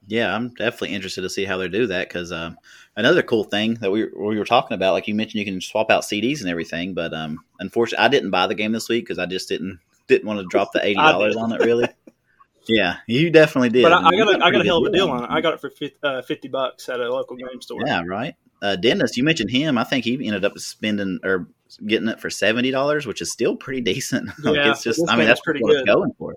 Yeah, 0.08 0.32
I'm 0.32 0.50
definitely 0.50 0.94
interested 0.94 1.22
to 1.22 1.30
see 1.30 1.44
how 1.44 1.56
they 1.56 1.68
do 1.68 1.88
that 1.88 2.08
because 2.08 2.30
um, 2.30 2.56
another 2.96 3.22
cool 3.22 3.42
thing 3.42 3.74
that 3.74 3.90
we, 3.90 4.04
we 4.04 4.38
were 4.38 4.44
talking 4.44 4.76
about, 4.76 4.92
like 4.92 5.08
you 5.08 5.16
mentioned, 5.16 5.40
you 5.40 5.44
can 5.44 5.60
swap 5.60 5.90
out 5.90 6.04
CDs 6.04 6.40
and 6.40 6.48
everything. 6.48 6.94
But 6.94 7.12
um, 7.12 7.40
unfortunately, 7.58 8.04
I 8.04 8.08
didn't 8.08 8.30
buy 8.30 8.46
the 8.46 8.54
game 8.54 8.70
this 8.70 8.88
week 8.88 9.04
because 9.04 9.18
I 9.18 9.26
just 9.26 9.48
didn't 9.48 9.80
didn't 10.06 10.28
want 10.28 10.38
to 10.38 10.46
drop 10.46 10.72
the 10.72 10.84
eighty 10.84 10.94
dollars 11.00 11.34
on 11.34 11.50
it. 11.50 11.60
Really? 11.60 11.88
yeah, 12.68 12.98
you 13.08 13.30
definitely 13.30 13.70
did. 13.70 13.82
But 13.82 13.94
I, 13.94 14.06
I 14.06 14.16
got 14.16 14.40
a, 14.40 14.44
I 14.44 14.50
got 14.52 14.60
a 14.60 14.64
hell 14.64 14.78
of 14.78 14.92
a 14.92 14.96
deal 14.96 15.10
on 15.10 15.24
it. 15.24 15.30
I 15.30 15.40
got 15.40 15.54
it 15.54 15.60
for 15.60 15.70
50, 15.70 15.96
uh, 16.04 16.22
50 16.22 16.48
bucks 16.48 16.88
at 16.88 17.00
a 17.00 17.12
local 17.12 17.36
game 17.36 17.60
store. 17.60 17.80
Yeah, 17.84 18.02
right. 18.06 18.34
Uh, 18.62 18.76
Dennis, 18.76 19.16
you 19.16 19.24
mentioned 19.24 19.50
him. 19.50 19.76
I 19.76 19.84
think 19.84 20.04
he 20.04 20.14
ended 20.24 20.44
up 20.44 20.56
spending 20.58 21.18
or 21.24 21.48
getting 21.86 22.08
it 22.08 22.20
for 22.20 22.30
seventy 22.30 22.70
dollars, 22.70 23.06
which 23.06 23.20
is 23.22 23.30
still 23.32 23.56
pretty 23.56 23.80
decent. 23.80 24.26
like, 24.44 24.56
Yeah, 24.56 24.70
it's 24.70 24.82
just 24.82 25.00
I 25.08 25.16
mean, 25.16 25.26
that's 25.26 25.40
pretty 25.40 25.60
pretty 25.60 25.64
what 25.64 25.80
it's 25.82 25.86
good. 25.86 25.94
going 25.94 26.12
for. 26.18 26.34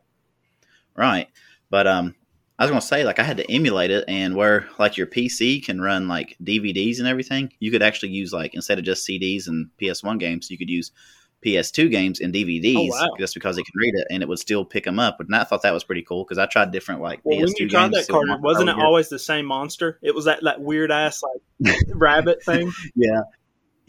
Right, 0.95 1.27
but 1.69 1.87
um, 1.87 2.15
I 2.57 2.63
was 2.65 2.71
gonna 2.71 2.81
say 2.81 3.03
like 3.05 3.19
I 3.19 3.23
had 3.23 3.37
to 3.37 3.49
emulate 3.51 3.91
it, 3.91 4.03
and 4.07 4.35
where 4.35 4.67
like 4.77 4.97
your 4.97 5.07
PC 5.07 5.63
can 5.63 5.79
run 5.79 6.07
like 6.07 6.35
DVDs 6.43 6.99
and 6.99 7.07
everything, 7.07 7.53
you 7.59 7.71
could 7.71 7.81
actually 7.83 8.09
use 8.09 8.33
like 8.33 8.53
instead 8.53 8.79
of 8.79 8.85
just 8.85 9.07
CDs 9.07 9.47
and 9.47 9.69
PS1 9.81 10.19
games, 10.19 10.51
you 10.51 10.57
could 10.57 10.69
use 10.69 10.91
PS2 11.45 11.89
games 11.89 12.19
and 12.19 12.33
DVDs 12.33 12.75
Oh, 12.75 12.85
wow. 12.87 13.07
just 13.17 13.33
because 13.33 13.57
it 13.57 13.63
can 13.63 13.71
read 13.75 13.93
it, 13.95 14.07
and 14.11 14.21
it 14.21 14.27
would 14.27 14.39
still 14.39 14.65
pick 14.65 14.83
them 14.83 14.99
up. 14.99 15.21
And 15.21 15.33
I 15.33 15.45
thought 15.45 15.61
that 15.61 15.73
was 15.73 15.85
pretty 15.85 16.01
cool 16.01 16.25
because 16.25 16.37
I 16.37 16.47
tried 16.47 16.71
different 16.71 16.99
like 16.99 17.21
Well, 17.23 17.37
PS2 17.37 17.43
when 17.45 17.53
you 17.59 17.69
tried 17.69 17.91
games. 17.93 18.07
that, 18.07 18.11
Carter, 18.11 18.37
wasn't 18.41 18.69
it 18.69 18.75
always 18.75 19.07
the 19.07 19.19
same 19.19 19.45
monster? 19.45 19.99
It 20.01 20.13
was 20.13 20.25
that, 20.25 20.39
that 20.43 20.59
weird 20.59 20.91
ass 20.91 21.23
like 21.23 21.73
rabbit 21.93 22.43
thing. 22.43 22.73
Yeah. 22.93 23.21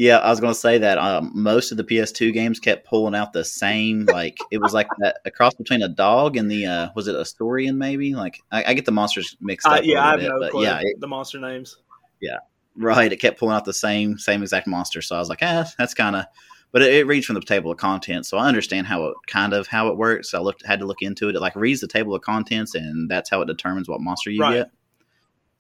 Yeah, 0.01 0.17
I 0.17 0.31
was 0.31 0.41
going 0.41 0.55
to 0.55 0.59
say 0.59 0.79
that 0.79 0.97
um, 0.97 1.31
most 1.35 1.73
of 1.73 1.77
the 1.77 1.85
PS2 1.85 2.33
games 2.33 2.59
kept 2.59 2.87
pulling 2.87 3.15
out 3.15 3.35
the 3.35 3.45
same, 3.45 4.07
like 4.07 4.39
it 4.51 4.57
was 4.57 4.73
like 4.73 4.87
that 5.01 5.19
a 5.27 5.31
cross 5.31 5.53
between 5.53 5.83
a 5.83 5.89
dog 5.89 6.39
and 6.39 6.51
the 6.51 6.65
uh, 6.65 6.89
was 6.97 7.07
it 7.07 7.15
Asturian 7.15 7.77
maybe? 7.77 8.15
Like 8.15 8.41
I, 8.51 8.65
I 8.69 8.73
get 8.73 8.87
the 8.87 8.93
monsters 8.93 9.37
mixed 9.43 9.67
up. 9.67 9.83
A 9.83 9.87
yeah, 9.87 10.03
I 10.03 10.13
have 10.13 10.21
little 10.23 10.39
no 10.39 10.47
bit, 10.47 10.53
clue. 10.53 10.63
yeah, 10.63 10.79
it, 10.81 10.99
the 11.01 11.07
monster 11.07 11.39
names. 11.39 11.77
Yeah, 12.19 12.39
right. 12.79 13.13
It 13.13 13.19
kept 13.19 13.39
pulling 13.39 13.55
out 13.55 13.67
the 13.67 13.75
same 13.75 14.17
same 14.17 14.41
exact 14.41 14.67
monster, 14.67 15.03
so 15.03 15.17
I 15.17 15.19
was 15.19 15.29
like, 15.29 15.41
ah, 15.43 15.71
that's 15.77 15.93
kind 15.93 16.17
of. 16.17 16.25
But 16.73 16.81
it, 16.81 16.95
it 16.95 17.07
reads 17.07 17.27
from 17.27 17.35
the 17.35 17.43
table 17.43 17.71
of 17.71 17.77
contents, 17.77 18.31
so 18.31 18.39
I 18.39 18.49
understand 18.49 18.87
how 18.87 19.05
it 19.05 19.15
kind 19.27 19.53
of 19.53 19.67
how 19.67 19.89
it 19.89 19.99
works. 19.99 20.33
I 20.33 20.39
looked 20.39 20.65
had 20.65 20.79
to 20.81 20.87
look 20.87 21.03
into 21.03 21.29
it. 21.29 21.37
It 21.37 21.41
like 21.41 21.55
reads 21.57 21.83
the 21.83 21.89
table 21.89 22.15
of 22.15 22.23
contents, 22.23 22.75
and 22.75 23.11
that's 23.11 23.29
how 23.29 23.43
it 23.43 23.49
determines 23.49 23.87
what 23.87 24.01
monster 24.01 24.31
you 24.31 24.41
Right. 24.41 24.55
get. 24.55 24.71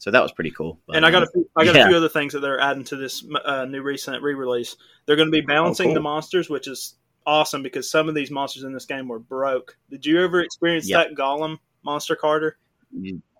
So 0.00 0.10
that 0.10 0.22
was 0.22 0.32
pretty 0.32 0.50
cool. 0.50 0.80
But, 0.86 0.96
and 0.96 1.06
I 1.06 1.10
got 1.12 1.22
a 1.22 1.26
few, 1.32 1.48
I 1.56 1.64
got 1.64 1.76
yeah. 1.76 1.84
a 1.84 1.86
few 1.88 1.96
other 1.96 2.08
things 2.08 2.32
that 2.32 2.40
they're 2.40 2.58
adding 2.60 2.84
to 2.84 2.96
this 2.96 3.22
uh, 3.44 3.66
new 3.66 3.82
recent 3.82 4.22
re-release. 4.22 4.76
They're 5.06 5.14
going 5.16 5.28
to 5.28 5.32
be 5.32 5.42
balancing 5.42 5.86
Oh, 5.86 5.88
cool. 5.90 5.94
the 5.94 6.00
monsters, 6.00 6.50
which 6.50 6.66
is 6.66 6.94
awesome 7.26 7.62
because 7.62 7.88
some 7.90 8.08
of 8.08 8.14
these 8.14 8.30
monsters 8.30 8.62
in 8.64 8.72
this 8.72 8.86
game 8.86 9.06
were 9.08 9.18
broke. 9.18 9.76
Did 9.90 10.04
you 10.06 10.24
ever 10.24 10.40
experience 10.40 10.88
Yep. 10.88 11.08
that 11.10 11.14
Golem 11.16 11.58
monster, 11.84 12.16
Carter? 12.16 12.56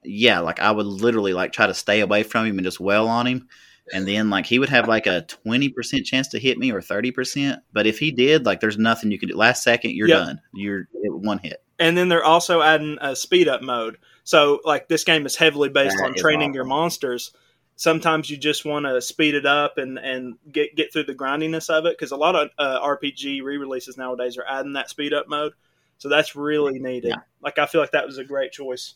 yeah, 0.05 0.39
like 0.41 0.61
I 0.61 0.71
would 0.71 0.87
literally 0.87 1.33
like 1.33 1.53
try 1.53 1.67
to 1.67 1.75
stay 1.75 2.01
away 2.01 2.23
from 2.23 2.47
him 2.47 2.59
and 2.59 2.65
just 2.65 2.81
well 2.81 3.09
on 3.09 3.27
him. 3.27 3.49
And 3.93 4.07
then 4.07 4.31
like 4.31 4.47
he 4.47 4.59
would 4.59 4.69
have 4.69 4.87
like 4.87 5.07
a 5.07 5.23
twenty 5.23 5.69
percent 5.69 6.07
chance 6.07 6.29
to 6.29 6.39
hit 6.39 6.59
me 6.59 6.71
or 6.71 6.81
thirty 6.81 7.11
percent. 7.11 7.61
But 7.73 7.87
if 7.89 7.99
he 7.99 8.13
did, 8.13 8.47
like 8.47 8.61
there's 8.61 8.79
nothing 8.79 9.11
you 9.11 9.19
can 9.19 9.29
do. 9.29 9.37
Last 9.37 9.65
second, 9.65 9.93
you're 9.93 10.07
Yep. 10.09 10.19
done. 10.19 10.41
You're 10.55 10.89
one 10.93 11.39
hit. 11.39 11.63
And 11.81 11.97
then 11.97 12.09
they're 12.09 12.23
also 12.23 12.61
adding 12.61 12.99
a 13.01 13.17
speed 13.17 13.49
up 13.49 13.63
mode. 13.63 13.97
So 14.23 14.61
like 14.65 14.87
this 14.87 15.03
game 15.03 15.27
is 15.27 15.35
heavily 15.35 15.71
based 15.71 15.97
That 15.97 16.05
on 16.05 16.15
training 16.15 16.51
awesome. 16.51 16.55
your 16.55 16.65
monsters. 16.65 17.33
Sometimes 17.77 18.29
you 18.29 18.37
just 18.37 18.67
want 18.67 18.85
to 18.85 19.01
speed 19.01 19.35
it 19.35 19.47
up 19.47 19.79
and, 19.79 19.99
and 19.99 20.37
get 20.53 20.77
get 20.77 20.93
through 20.93 21.05
the 21.05 21.15
grindiness 21.15 21.71
of 21.71 21.87
it 21.87 21.97
because 21.99 22.13
a 22.13 22.17
lot 22.17 22.37
of 22.37 22.51
uh, 22.59 22.81
RPG 22.87 23.43
re-releases 23.43 23.97
nowadays 23.97 24.37
are 24.37 24.45
adding 24.47 24.75
that 24.75 24.91
speed 24.91 25.15
up 25.15 25.27
mode. 25.29 25.55
So 25.97 26.11
that's 26.11 26.37
really 26.37 26.79
needed. 26.79 27.09
Yeah. 27.09 27.23
Like 27.43 27.59
I 27.59 27.65
feel 27.65 27.81
like 27.81 27.93
that 27.93 28.07
was 28.07 28.19
a 28.19 28.25
great 28.25 28.53
choice. 28.53 28.95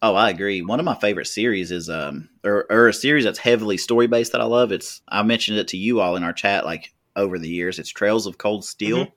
Oh, 0.00 0.14
I 0.14 0.30
agree. 0.30 0.62
One 0.62 0.80
of 0.80 0.84
my 0.84 0.94
favorite 0.94 1.26
series 1.26 1.70
is 1.70 1.90
um 1.90 2.30
or, 2.42 2.64
or 2.70 2.88
a 2.88 2.94
series 2.94 3.24
that's 3.24 3.38
heavily 3.38 3.76
story 3.76 4.06
based 4.06 4.32
that 4.32 4.40
I 4.40 4.44
love. 4.44 4.72
It's 4.72 5.02
I 5.08 5.22
mentioned 5.22 5.58
it 5.58 5.68
to 5.68 5.76
you 5.76 6.00
all 6.00 6.16
in 6.16 6.24
our 6.24 6.32
chat 6.32 6.64
like 6.64 6.94
over 7.14 7.38
the 7.38 7.48
years. 7.48 7.78
It's 7.78 7.90
Trails 7.90 8.26
of 8.26 8.38
Cold 8.38 8.64
Steel. 8.64 9.08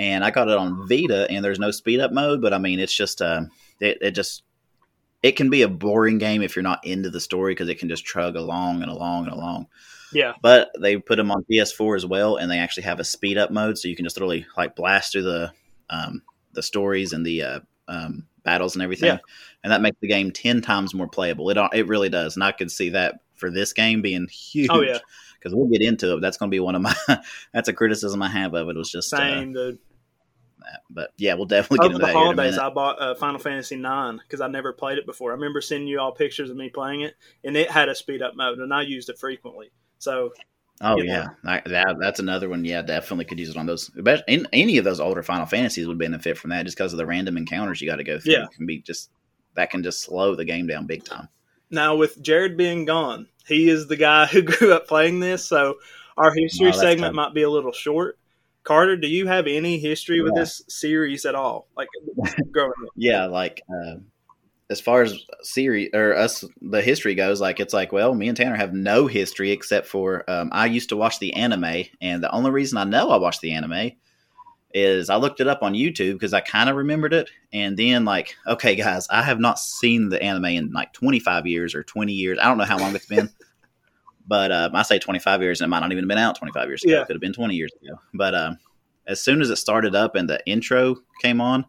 And 0.00 0.24
I 0.24 0.30
got 0.30 0.48
it 0.48 0.56
on 0.56 0.88
Vita 0.88 1.30
and 1.30 1.44
there's 1.44 1.58
no 1.58 1.70
speed 1.70 2.00
up 2.00 2.10
mode, 2.10 2.40
but 2.40 2.54
I 2.54 2.58
mean 2.58 2.78
it's 2.80 2.94
just 2.94 3.20
um 3.20 3.50
it, 3.80 3.98
it 4.00 4.10
just 4.12 4.42
it 5.22 5.32
can 5.36 5.50
be 5.50 5.60
a 5.60 5.68
boring 5.68 6.16
game 6.16 6.40
if 6.40 6.56
you're 6.56 6.62
not 6.62 6.86
into 6.86 7.10
the 7.10 7.20
story 7.20 7.52
because 7.52 7.68
it 7.68 7.78
can 7.78 7.90
just 7.90 8.04
chug 8.06 8.34
along 8.34 8.82
and 8.82 8.90
along 8.90 9.24
and 9.24 9.34
along. 9.34 9.66
Yeah. 10.12 10.32
But 10.40 10.70
they 10.80 10.96
put 10.96 11.16
them 11.16 11.30
on 11.30 11.44
PS4 11.50 11.96
as 11.96 12.06
well, 12.06 12.36
and 12.36 12.50
they 12.50 12.58
actually 12.58 12.84
have 12.84 12.98
a 12.98 13.04
speed 13.04 13.36
up 13.36 13.50
mode, 13.50 13.76
so 13.76 13.88
you 13.88 13.94
can 13.96 14.06
just 14.06 14.16
literally 14.16 14.46
like 14.56 14.74
blast 14.74 15.12
through 15.12 15.22
the 15.22 15.52
um, 15.90 16.22
the 16.52 16.62
stories 16.62 17.12
and 17.12 17.24
the 17.24 17.42
uh, 17.42 17.60
um, 17.86 18.26
battles 18.42 18.74
and 18.74 18.82
everything, 18.82 19.08
Yeah. 19.08 19.18
and 19.62 19.72
that 19.72 19.82
makes 19.82 19.98
the 20.00 20.08
game 20.08 20.30
ten 20.30 20.62
times 20.62 20.94
more 20.94 21.08
playable. 21.08 21.50
It 21.50 21.58
it 21.74 21.86
really 21.86 22.08
does, 22.08 22.36
and 22.36 22.42
I 22.42 22.52
could 22.52 22.70
see 22.70 22.88
that 22.90 23.20
for 23.34 23.50
this 23.50 23.72
game 23.74 24.00
being 24.02 24.26
huge. 24.30 24.70
Oh, 24.70 24.80
yeah. 24.80 24.98
Because 25.34 25.54
we'll 25.54 25.68
get 25.68 25.80
into 25.80 26.16
it. 26.16 26.20
That's 26.20 26.36
going 26.36 26.50
to 26.50 26.54
be 26.54 26.60
one 26.60 26.74
of 26.74 26.82
my. 26.82 26.94
that's 27.52 27.68
a 27.68 27.72
criticism 27.72 28.22
I 28.22 28.28
have 28.28 28.54
of 28.54 28.68
it. 28.68 28.76
Was 28.76 28.90
just 28.90 29.12
uh, 29.14 29.18
Same, 29.18 29.52
dude. 29.52 29.78
That. 30.70 30.82
But 30.90 31.10
yeah, 31.16 31.34
we'll 31.34 31.46
definitely 31.46 31.78
get 31.78 31.94
Over 31.94 31.94
into 31.94 31.98
the 31.98 32.06
that 32.06 32.12
here 32.12 32.32
in 32.32 32.38
a 32.38 32.42
holidays. 32.42 32.58
I 32.58 32.70
bought 32.70 33.00
uh, 33.00 33.14
Final 33.14 33.38
Fantasy 33.40 33.76
Nine 33.76 34.18
because 34.18 34.40
I 34.40 34.48
never 34.48 34.72
played 34.72 34.98
it 34.98 35.06
before. 35.06 35.30
I 35.30 35.34
remember 35.34 35.60
sending 35.60 35.88
you 35.88 36.00
all 36.00 36.12
pictures 36.12 36.50
of 36.50 36.56
me 36.56 36.68
playing 36.70 37.02
it, 37.02 37.14
and 37.44 37.56
it 37.56 37.70
had 37.70 37.88
a 37.88 37.94
speed 37.94 38.22
up 38.22 38.34
mode, 38.36 38.58
and 38.58 38.72
I 38.72 38.82
used 38.82 39.08
it 39.08 39.18
frequently. 39.18 39.70
So 39.98 40.32
Oh 40.82 40.96
yeah, 41.02 41.28
I, 41.44 41.60
that 41.66 41.96
that's 42.00 42.20
another 42.20 42.48
one. 42.48 42.64
Yeah, 42.64 42.80
definitely 42.80 43.26
could 43.26 43.38
use 43.38 43.50
it 43.50 43.56
on 43.58 43.66
those. 43.66 43.90
In, 44.26 44.48
any 44.52 44.78
of 44.78 44.84
those 44.84 44.98
older 45.00 45.22
Final 45.22 45.44
Fantasies 45.44 45.86
would 45.86 45.98
benefit 45.98 46.38
from 46.38 46.50
that, 46.50 46.64
just 46.64 46.76
because 46.76 46.92
of 46.94 46.96
the 46.98 47.04
random 47.04 47.36
encounters 47.36 47.80
you 47.82 47.88
got 47.88 47.96
to 47.96 48.04
go 48.04 48.18
through. 48.18 48.32
Yeah. 48.32 48.46
can 48.54 48.64
be 48.64 48.80
just 48.80 49.10
that 49.56 49.70
can 49.70 49.82
just 49.82 50.00
slow 50.00 50.34
the 50.34 50.44
game 50.44 50.66
down 50.66 50.86
big 50.86 51.04
time. 51.04 51.28
now 51.70 51.96
with 51.96 52.22
Jared 52.22 52.56
being 52.56 52.86
gone, 52.86 53.26
he 53.46 53.68
is 53.68 53.88
the 53.88 53.96
guy 53.96 54.24
who 54.32 54.40
grew 54.42 54.72
up 54.72 54.88
playing 54.88 55.20
this. 55.20 55.44
So 55.44 55.74
our 56.16 56.32
history 56.34 56.70
No, 56.70 56.72
segment 56.72 57.10
tough. 57.10 57.14
might 57.14 57.34
be 57.34 57.42
a 57.42 57.50
little 57.50 57.72
short. 57.72 58.18
Carter, 58.70 58.96
do 58.96 59.08
you 59.08 59.26
have 59.26 59.48
any 59.48 59.80
history 59.80 60.20
with 60.20 60.34
Yeah. 60.36 60.42
this 60.42 60.62
series 60.68 61.24
at 61.26 61.34
all? 61.34 61.66
Like 61.76 61.88
growing 62.52 62.70
up? 62.70 62.90
Yeah, 62.94 63.26
like 63.26 63.62
uh, 63.68 63.96
as 64.70 64.80
far 64.80 65.02
as 65.02 65.18
series 65.42 65.90
or 65.92 66.14
us 66.14 66.44
the 66.62 66.80
history 66.80 67.16
goes, 67.16 67.40
like 67.40 67.58
it's 67.58 67.74
like 67.74 67.90
well, 67.90 68.14
me 68.14 68.28
and 68.28 68.36
Tanner 68.36 68.54
have 68.54 68.72
no 68.72 69.08
history 69.08 69.50
except 69.50 69.88
for 69.88 70.22
um, 70.30 70.50
I 70.52 70.66
used 70.66 70.90
to 70.90 70.96
watch 70.96 71.18
the 71.18 71.34
anime, 71.34 71.86
and 72.00 72.22
the 72.22 72.30
only 72.30 72.52
reason 72.52 72.78
I 72.78 72.84
know 72.84 73.10
I 73.10 73.16
watched 73.16 73.40
the 73.40 73.54
anime 73.54 73.90
is 74.72 75.10
I 75.10 75.16
looked 75.16 75.40
it 75.40 75.48
up 75.48 75.64
on 75.64 75.74
YouTube 75.74 76.12
because 76.12 76.32
I 76.32 76.40
kind 76.40 76.70
of 76.70 76.76
remembered 76.76 77.12
it, 77.12 77.28
and 77.52 77.76
then 77.76 78.04
like 78.04 78.36
okay, 78.46 78.76
guys, 78.76 79.08
I 79.10 79.22
have 79.22 79.40
not 79.40 79.58
seen 79.58 80.10
the 80.10 80.22
anime 80.22 80.44
in 80.44 80.70
like 80.70 80.92
25 80.92 81.44
years 81.44 81.74
or 81.74 81.82
20 81.82 82.12
years. 82.12 82.38
I 82.40 82.44
don't 82.44 82.58
know 82.58 82.62
how 82.62 82.78
long 82.78 82.94
it's 82.94 83.06
been. 83.06 83.30
But 84.30 84.52
um, 84.52 84.76
I 84.76 84.82
say 84.82 85.00
25 85.00 85.42
years, 85.42 85.60
and 85.60 85.66
it 85.66 85.70
might 85.70 85.80
not 85.80 85.90
even 85.90 86.04
have 86.04 86.08
been 86.08 86.16
out 86.18 86.36
25 86.36 86.68
years 86.68 86.84
ago. 86.84 86.92
Yeah. 86.94 87.00
It 87.02 87.06
could 87.08 87.16
have 87.16 87.20
been 87.20 87.32
20 87.32 87.52
years 87.56 87.72
ago. 87.82 87.98
But 88.14 88.32
um, 88.36 88.58
as 89.08 89.20
soon 89.20 89.40
as 89.42 89.50
it 89.50 89.56
started 89.56 89.96
up 89.96 90.14
and 90.14 90.30
the 90.30 90.40
intro 90.46 90.94
came 91.20 91.40
on, 91.40 91.66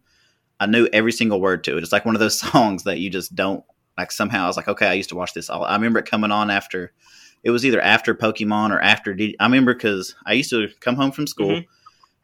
I 0.59 0.67
knew 0.67 0.87
every 0.93 1.11
single 1.11 1.41
word 1.41 1.63
to 1.63 1.75
it. 1.75 1.81
It's 1.81 1.91
like 1.91 2.05
one 2.05 2.13
of 2.15 2.19
those 2.19 2.39
songs 2.51 2.83
that 2.83 2.99
you 2.99 3.09
just 3.09 3.33
don't 3.35 3.63
like. 3.97 4.11
Somehow 4.11 4.43
I 4.43 4.47
was 4.47 4.57
like, 4.57 4.67
okay, 4.67 4.85
I 4.87 4.93
used 4.93 5.09
to 5.09 5.15
watch 5.15 5.33
this. 5.33 5.49
All. 5.49 5.63
I 5.63 5.73
remember 5.73 5.97
it 5.97 6.05
coming 6.05 6.29
on 6.29 6.51
after. 6.51 6.93
It 7.43 7.49
was 7.49 7.65
either 7.65 7.81
after 7.81 8.13
Pokemon 8.13 8.69
or 8.69 8.79
after. 8.79 9.15
D- 9.15 9.35
I 9.39 9.45
remember 9.45 9.73
because 9.73 10.13
I 10.27 10.33
used 10.33 10.51
to 10.51 10.67
come 10.81 10.95
home 10.95 11.11
from 11.11 11.25
school, 11.25 11.49
Mhm. 11.49 11.65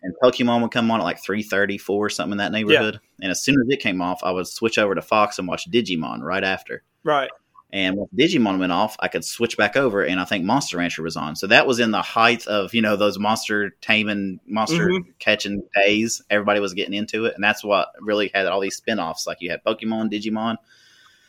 and 0.04 0.14
Pokemon 0.24 0.62
would 0.62 0.70
come 0.70 0.92
on 0.92 1.00
at 1.00 1.04
like 1.04 1.20
three 1.24 1.42
thirty, 1.42 1.80
four 1.80 2.12
something 2.12 2.34
in 2.34 2.38
that 2.38 2.52
neighborhood. 2.52 3.00
And 3.24 3.32
as 3.32 3.44
soon 3.44 3.56
as 3.60 3.68
it 3.70 3.82
came 3.82 4.00
off, 4.04 4.20
I 4.24 4.30
would 4.30 4.46
switch 4.46 4.78
over 4.78 4.94
to 4.94 5.02
Fox 5.02 5.40
and 5.40 5.48
watch 5.48 5.68
Digimon 5.72 6.22
right 6.22 6.44
after. 6.44 6.84
Right. 7.04 7.32
And 7.74 7.98
when 7.98 8.08
Digimon 8.18 8.60
went 8.60 8.72
off, 8.72 8.96
I 9.00 9.10
could 9.10 9.26
switch 9.26 9.58
back 9.58 9.76
over, 9.76 10.02
and 10.02 10.22
I 10.22 10.26
think 10.26 10.46
Monster 10.46 10.78
Rancher 10.78 11.04
was 11.04 11.18
on. 11.18 11.36
So 11.36 11.48
that 11.48 11.68
was 11.68 11.80
in 11.80 11.92
the 11.92 12.02
height 12.02 12.48
of 12.48 12.74
you 12.74 12.82
know 12.82 12.96
those 12.96 13.20
monster 13.20 13.72
taming, 13.82 14.40
monster 14.48 14.88
Mhm. 14.88 15.20
catching 15.20 15.64
days. 15.76 16.22
Everybody 16.30 16.62
was 16.62 16.74
getting 16.74 16.94
into 16.94 17.26
it, 17.26 17.36
and 17.36 17.44
that's 17.44 17.64
what 17.66 17.90
really 18.00 18.32
had 18.34 18.46
all 18.48 18.62
these 18.62 18.78
spin-offs. 18.78 19.28
Like 19.28 19.42
you 19.42 19.52
had 19.52 19.64
Pokemon, 19.66 20.12
Digimon, 20.14 20.56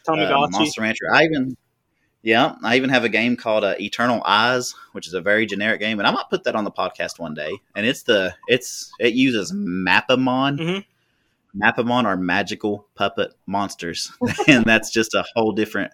uh. 0.07 0.47
Monster 0.51 0.81
Rancher. 0.83 1.07
I 1.13 1.25
even, 1.25 1.57
yeah, 2.23 2.55
I 2.63 2.77
even 2.77 2.91
have 2.91 3.03
a 3.05 3.09
game 3.09 3.37
called 3.37 3.65
uh, 3.65 3.75
Eternal 3.81 4.23
Eyes, 4.25 4.75
which 4.93 5.09
is 5.09 5.15
a 5.15 5.21
very 5.21 5.45
generic 5.45 5.81
game, 5.81 5.99
and 5.99 6.07
I 6.07 6.13
might 6.13 6.31
put 6.31 6.45
that 6.45 6.55
on 6.55 6.63
the 6.65 6.71
podcast 6.71 7.19
one 7.19 7.35
day. 7.35 7.51
And 7.75 7.85
it's 7.85 8.05
the 8.05 8.35
it's 8.47 8.93
it 9.01 9.15
uses 9.15 9.53
Mapamon. 9.53 10.59
Mhm. 10.61 10.85
Mapamon 11.57 12.05
are 12.05 12.17
magical 12.17 12.87
puppet 12.95 13.33
monsters, 13.47 14.13
and 14.47 14.65
that's 14.65 14.91
just 14.93 15.15
a 15.15 15.25
whole 15.35 15.51
different. 15.53 15.91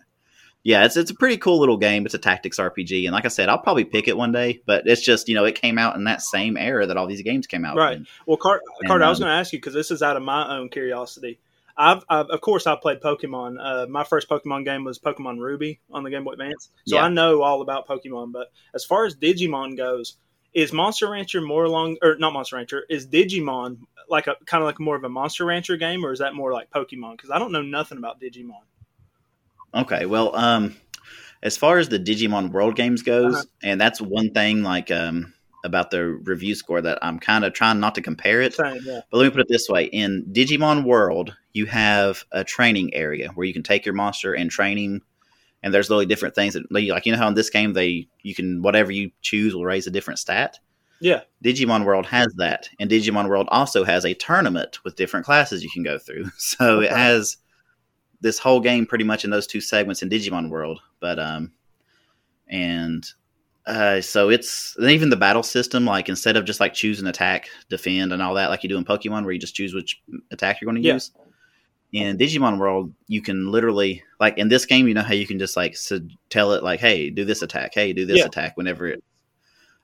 Yeah, 0.64 0.87
it's 0.87 0.97
it's 0.97 1.11
a 1.11 1.14
pretty 1.14 1.37
cool 1.37 1.61
little 1.61 1.76
game. 1.76 2.06
It's 2.06 2.14
a 2.14 2.18
tactics 2.18 2.59
RPG, 2.59 3.04
and 3.04 3.12
like 3.12 3.26
I 3.26 3.28
said, 3.28 3.50
I'll 3.50 3.59
probably 3.59 3.85
pick 3.85 4.09
it 4.09 4.16
one 4.16 4.33
day. 4.33 4.62
But 4.64 4.87
it's 4.87 5.02
just 5.02 5.28
you 5.28 5.35
know 5.35 5.44
it 5.44 5.61
came 5.61 5.78
out 5.78 5.94
in 5.94 6.04
that 6.04 6.23
same 6.23 6.56
era 6.56 6.87
that 6.87 6.97
all 6.97 7.06
these 7.06 7.23
games 7.23 7.47
came 7.47 7.66
out. 7.66 7.76
Right. 7.76 7.99
in. 7.99 8.06
Well, 8.26 8.38
Carter, 8.38 8.62
I 8.88 9.11
was 9.11 9.21
um, 9.21 9.25
going 9.25 9.35
to 9.35 9.38
ask 9.38 9.52
you 9.52 9.59
because 9.59 9.75
this 9.75 9.90
is 9.90 10.02
out 10.02 10.16
of 10.16 10.23
my 10.23 10.56
own 10.56 10.71
curiosity. 10.71 11.38
I've, 11.76 12.02
I've 12.09 12.26
of 12.30 12.40
course 12.40 12.66
I 12.66 12.76
played 12.76 13.00
Pokemon. 13.00 13.56
Uh, 13.61 13.87
my 13.88 14.04
first 14.04 14.28
Pokemon 14.28 14.64
game 14.64 14.85
was 14.85 14.99
Pokemon 14.99 15.38
Ruby 15.38 15.80
on 15.90 16.02
the 16.02 16.11
Game 16.11 16.25
Boy 16.25 16.33
Advance, 16.33 16.71
so 16.87 16.97
Yeah. 16.97 17.04
I 17.04 17.09
know 17.11 17.42
all 17.42 17.61
about 17.61 17.87
Pokemon. 17.87 18.33
But 18.33 18.50
as 18.75 18.85
far 18.85 19.04
as 19.04 19.14
Digimon 19.16 19.76
goes, 19.76 20.16
is 20.54 20.73
Monster 20.73 21.11
Rancher 21.11 21.42
more 21.42 21.64
along 21.64 21.99
or 22.00 22.16
not 22.16 22.33
Monster 22.33 22.56
Rancher? 22.56 22.85
Is 22.88 23.06
Digimon 23.06 23.78
like 24.09 24.28
a 24.28 24.37
kind 24.47 24.62
of 24.62 24.66
like 24.66 24.80
more 24.80 24.97
of 24.97 25.04
a 25.04 25.09
Monster 25.09 25.44
Rancher 25.44 25.76
game, 25.76 26.06
or 26.06 26.12
is 26.12 26.21
that 26.21 26.35
more 26.35 26.52
like 26.52 26.71
Pokemon? 26.71 27.18
Because 27.18 27.30
I 27.30 27.38
don't 27.38 27.52
know 27.52 27.62
nothing 27.62 27.99
about 27.99 28.21
Digimon. 28.21 28.62
Okay, 29.75 30.07
well, 30.07 30.35
um, 30.37 30.76
as 31.43 31.57
far 31.57 31.78
as 31.78 31.88
the 31.88 31.99
Digimon 31.99 32.50
World 32.52 32.76
games 32.76 33.02
goes, 33.02 33.35
Uh-huh. 33.35 33.45
and 33.62 33.81
that's 33.81 34.00
one 34.00 34.31
thing 34.31 34.62
like 34.62 34.90
um 34.90 35.33
about 35.64 35.90
the 35.90 36.04
review 36.07 36.54
score 36.54 36.83
that 36.83 36.99
I'm 37.02 37.19
kind 37.19 37.43
of 37.45 37.54
trying 37.54 37.81
not 37.81 37.95
to 37.95 38.02
compare 38.02 38.43
it. 38.43 38.54
Yeah. 38.59 39.00
But 39.11 39.16
let 39.16 39.25
me 39.25 39.31
put 39.31 39.40
it 39.40 39.47
this 39.49 39.69
way: 39.69 39.85
in 39.87 40.25
Digimon 40.33 40.85
World, 40.85 41.35
you 41.52 41.66
have 41.66 42.25
a 42.33 42.45
training 42.45 42.93
area 42.95 43.31
where 43.35 43.47
you 43.47 43.52
can 43.52 43.62
take 43.62 43.85
your 43.87 43.95
monster 43.95 44.35
and 44.35 44.50
train 44.50 44.76
him. 44.78 45.02
And 45.62 45.73
there's 45.73 45.88
really 45.88 46.04
different 46.04 46.35
things 46.35 46.52
that, 46.54 46.71
like 46.71 47.07
you 47.07 47.12
know 47.12 47.19
how 47.19 47.28
in 47.28 47.35
this 47.35 47.49
game 47.50 47.73
they 47.73 48.07
you 48.23 48.35
can 48.35 48.61
whatever 48.62 48.93
you 48.93 49.11
choose 49.23 49.54
will 49.54 49.64
raise 49.64 49.87
a 49.87 49.90
different 49.90 50.19
stat. 50.19 50.59
Yeah. 51.00 51.23
Digimon 51.43 51.85
World 51.85 52.07
has 52.07 52.28
that, 52.37 52.69
and 52.78 52.90
Digimon 52.90 53.28
World 53.28 53.49
also 53.50 53.85
has 53.85 54.04
a 54.04 54.14
tournament 54.14 54.85
with 54.85 54.97
different 54.97 55.25
classes 55.26 55.62
you 55.64 55.71
can 55.71 55.83
go 55.83 55.99
through. 55.99 56.31
So 56.38 56.81
it 56.81 56.90
has 56.93 57.38
this 58.25 58.38
whole 58.38 58.59
game 58.59 58.87
pretty 58.87 59.04
much 59.04 59.23
in 59.25 59.31
those 59.31 59.47
two 59.47 59.61
segments 59.61 60.02
in 60.02 60.09
Digimon 60.09 60.49
World. 60.49 60.81
But 60.99 61.19
um, 61.19 61.52
and 62.49 63.07
uh, 63.66 64.00
so 64.00 64.31
it's 64.31 64.75
and 64.78 64.90
even 64.90 65.11
the 65.11 65.16
battle 65.16 65.43
system. 65.43 65.85
Like 65.85 66.09
instead 66.09 66.37
of 66.37 66.45
just 66.45 66.59
like 66.59 66.75
choosing 66.75 67.07
attack, 67.07 67.49
defend, 67.69 68.12
and 68.12 68.23
all 68.23 68.35
that, 68.35 68.49
like 68.50 68.62
you 68.62 68.69
do 68.69 68.78
in 68.78 68.85
Pokemon, 68.85 69.25
where 69.25 69.33
you 69.33 69.38
just 69.38 69.54
choose 69.54 69.75
which 69.75 70.02
attack 70.31 70.61
you're 70.61 70.66
going 70.71 70.83
to 70.83 70.87
Yeah. 70.88 70.95
use. 70.95 71.12
In 71.93 72.19
Digimon 72.19 72.59
World, 72.59 72.93
you 73.07 73.23
can 73.23 73.52
literally 73.52 74.02
like 74.19 74.37
in 74.38 74.49
this 74.49 74.66
game, 74.66 74.88
you 74.88 74.95
know 74.95 75.02
how 75.02 75.14
you 75.14 75.26
can 75.28 75.38
just 75.38 75.57
like 75.57 75.76
tell 76.28 76.52
it 76.54 76.64
like, 76.64 76.81
"Hey, 76.81 77.09
do 77.11 77.25
this 77.25 77.43
attack. 77.43 77.73
Hey, 77.75 77.93
do 77.93 78.04
this 78.04 78.19
Yeah. 78.19 78.26
attack." 78.26 78.57
Whenever 78.57 78.88
it 78.88 79.04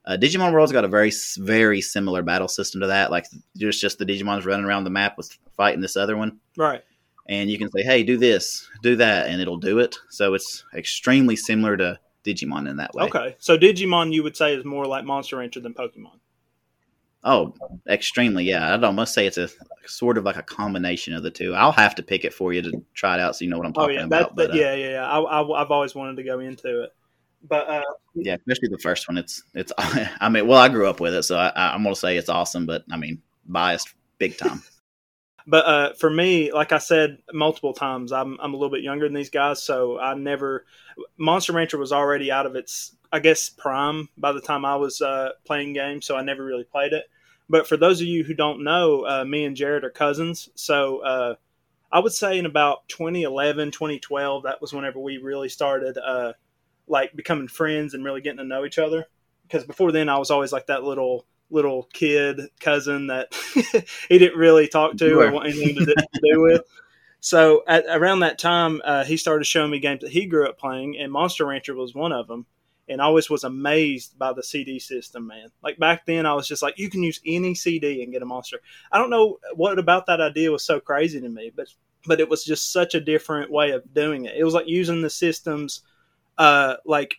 uh, 0.06 0.16
Digimon 0.16 0.52
World's 0.52 0.72
got 0.72 0.84
a 0.84 0.88
very 0.88 1.12
very 1.38 1.80
similar 1.82 2.22
battle 2.22 2.48
system 2.48 2.80
to 2.80 2.86
that. 2.88 3.10
Like 3.10 3.26
there's 3.54 3.78
just 3.78 3.98
the 3.98 4.06
Digimons 4.06 4.44
running 4.46 4.64
around 4.66 4.84
the 4.84 4.90
map 4.90 5.16
with 5.18 5.36
fighting 5.56 5.82
this 5.82 5.94
other 5.96 6.16
one, 6.16 6.40
Right. 6.56 6.82
And 7.30 7.48
you 7.48 7.56
can 7.56 7.70
say, 7.70 7.82
"Hey, 7.82 8.02
do 8.02 8.18
this, 8.18 8.68
do 8.82 8.96
that," 8.96 9.28
and 9.28 9.40
it'll 9.40 9.56
do 9.56 9.78
it. 9.78 9.96
So 10.10 10.34
it's 10.34 10.64
extremely 10.74 11.36
similar 11.36 11.76
to 11.78 11.98
Digimon 12.24 12.68
in 12.68 12.76
that 12.76 12.92
way. 12.92 13.04
Okay. 13.04 13.36
So 13.38 13.56
Digimon, 13.56 14.12
you 14.12 14.22
would 14.22 14.36
say, 14.36 14.54
is 14.54 14.64
more 14.64 14.84
like 14.84 15.04
Monster 15.04 15.36
Rancher 15.36 15.60
than 15.60 15.72
Pokemon. 15.72 16.18
Oh, 17.22 17.54
extremely. 17.88 18.44
Yeah, 18.44 18.74
I'd 18.74 18.82
almost 18.82 19.14
say 19.14 19.26
it's 19.26 19.38
a 19.38 19.48
sort 19.86 20.18
of 20.18 20.24
like 20.24 20.36
a 20.36 20.42
combination 20.42 21.14
of 21.14 21.22
the 21.22 21.30
two. 21.30 21.54
I'll 21.54 21.72
have 21.72 21.94
to 21.96 22.02
pick 22.02 22.24
it 22.24 22.34
for 22.34 22.52
you 22.52 22.62
to 22.62 22.84
try 22.94 23.14
it 23.14 23.20
out 23.20 23.36
so 23.36 23.44
you 23.44 23.50
know 23.50 23.58
what 23.58 23.66
I'm 23.66 23.74
Oh 23.76 23.82
talking 23.82 23.96
yeah, 23.96 24.04
about. 24.04 24.36
that, 24.36 24.36
but 24.36 24.50
uh, 24.50 24.54
yeah, 24.54 24.74
yeah, 24.74 24.90
yeah. 24.90 25.06
I, 25.06 25.20
I, 25.20 25.62
I've 25.62 25.70
always 25.70 25.94
wanted 25.94 26.16
to 26.16 26.24
go 26.24 26.40
into 26.40 26.82
it, 26.82 26.90
but 27.46 27.68
uh, 27.68 27.82
yeah, 28.14 28.34
especially 28.34 28.70
the 28.70 28.78
first 28.78 29.06
one. 29.06 29.18
It's 29.18 29.42
it's. 29.54 29.72
I 29.78 30.28
mean, 30.28 30.48
well, 30.48 30.58
I 30.58 30.68
grew 30.68 30.88
up 30.88 30.98
with 30.98 31.14
it, 31.14 31.22
so 31.22 31.36
I, 31.38 31.52
I'm 31.54 31.84
gonna 31.84 31.94
say 31.94 32.16
it's 32.16 32.28
awesome. 32.28 32.66
But 32.66 32.84
I 32.90 32.96
mean, 32.96 33.22
biased 33.46 33.94
big 34.18 34.36
time. 34.36 34.62
But 35.46 35.66
uh, 35.66 35.92
for 35.94 36.10
me, 36.10 36.52
like 36.52 36.72
I 36.72 36.78
said 36.78 37.18
multiple 37.32 37.72
times, 37.72 38.12
I'm 38.12 38.38
I'm 38.40 38.54
a 38.54 38.56
little 38.56 38.70
bit 38.70 38.82
younger 38.82 39.06
than 39.06 39.14
these 39.14 39.30
guys, 39.30 39.62
so 39.62 39.98
I 39.98 40.14
never. 40.14 40.66
Monster 41.16 41.52
Rancher 41.52 41.78
was 41.78 41.92
already 41.92 42.30
out 42.30 42.46
of 42.46 42.56
its, 42.56 42.94
I 43.12 43.20
guess, 43.20 43.48
prime 43.48 44.08
by 44.18 44.32
the 44.32 44.40
time 44.40 44.64
I 44.64 44.76
was 44.76 45.00
uh, 45.00 45.30
playing 45.44 45.72
games, 45.72 46.06
so 46.06 46.16
I 46.16 46.22
never 46.22 46.44
really 46.44 46.64
played 46.64 46.92
it. 46.92 47.04
But 47.48 47.66
for 47.66 47.76
those 47.76 48.00
of 48.00 48.06
you 48.06 48.22
who 48.22 48.34
don't 48.34 48.62
know, 48.62 49.06
uh, 49.06 49.24
me 49.24 49.44
and 49.44 49.56
Jared 49.56 49.84
are 49.84 49.90
cousins, 49.90 50.48
so 50.54 50.98
uh, 50.98 51.34
I 51.92 51.98
would 51.98 52.12
say 52.12 52.38
in 52.38 52.46
about 52.46 52.88
2011, 52.88 53.72
2012, 53.72 54.44
that 54.44 54.60
was 54.60 54.72
whenever 54.72 55.00
we 55.00 55.18
really 55.18 55.48
started, 55.48 55.98
uh, 55.98 56.34
like 56.86 57.16
becoming 57.16 57.48
friends 57.48 57.94
and 57.94 58.04
really 58.04 58.20
getting 58.20 58.38
to 58.38 58.44
know 58.44 58.64
each 58.64 58.78
other. 58.78 59.06
Because 59.42 59.64
before 59.64 59.90
then, 59.90 60.08
I 60.08 60.18
was 60.18 60.30
always 60.30 60.52
like 60.52 60.66
that 60.66 60.84
little 60.84 61.26
little 61.50 61.88
kid 61.92 62.40
cousin 62.60 63.08
that 63.08 63.34
he 64.08 64.18
didn't 64.18 64.38
really 64.38 64.68
talk 64.68 64.96
to 64.96 65.20
or 65.20 65.30
want 65.30 65.48
anything 65.48 65.74
to, 65.76 65.84
do- 65.84 65.94
to 65.94 66.32
do 66.32 66.40
with. 66.40 66.62
So 67.20 67.62
at 67.68 67.84
around 67.88 68.20
that 68.20 68.38
time, 68.38 68.80
uh, 68.84 69.04
he 69.04 69.16
started 69.16 69.44
showing 69.44 69.70
me 69.70 69.78
games 69.78 70.00
that 70.00 70.10
he 70.10 70.26
grew 70.26 70.48
up 70.48 70.58
playing, 70.58 70.98
and 70.98 71.12
Monster 71.12 71.46
Rancher 71.46 71.74
was 71.74 71.94
one 71.94 72.12
of 72.12 72.26
them. 72.26 72.46
And 72.88 73.00
I 73.00 73.04
always 73.04 73.30
was 73.30 73.44
amazed 73.44 74.18
by 74.18 74.32
the 74.32 74.42
CD 74.42 74.80
system, 74.80 75.28
man. 75.28 75.48
Like 75.62 75.78
back 75.78 76.06
then, 76.06 76.26
I 76.26 76.34
was 76.34 76.48
just 76.48 76.62
like, 76.62 76.76
you 76.76 76.90
can 76.90 77.04
use 77.04 77.20
any 77.24 77.54
CD 77.54 78.02
and 78.02 78.12
get 78.12 78.22
a 78.22 78.26
monster. 78.26 78.58
I 78.90 78.98
don't 78.98 79.10
know 79.10 79.38
what 79.54 79.78
about 79.78 80.06
that 80.06 80.20
idea 80.20 80.50
was 80.50 80.64
so 80.64 80.80
crazy 80.80 81.20
to 81.20 81.28
me, 81.28 81.52
but 81.54 81.68
but 82.06 82.20
it 82.20 82.28
was 82.28 82.44
just 82.44 82.72
such 82.72 82.94
a 82.94 83.00
different 83.00 83.50
way 83.50 83.70
of 83.72 83.94
doing 83.94 84.24
it. 84.24 84.36
It 84.36 84.44
was 84.44 84.54
like 84.54 84.66
using 84.66 85.02
the 85.02 85.10
systems, 85.10 85.82
uh, 86.38 86.76
like 86.84 87.14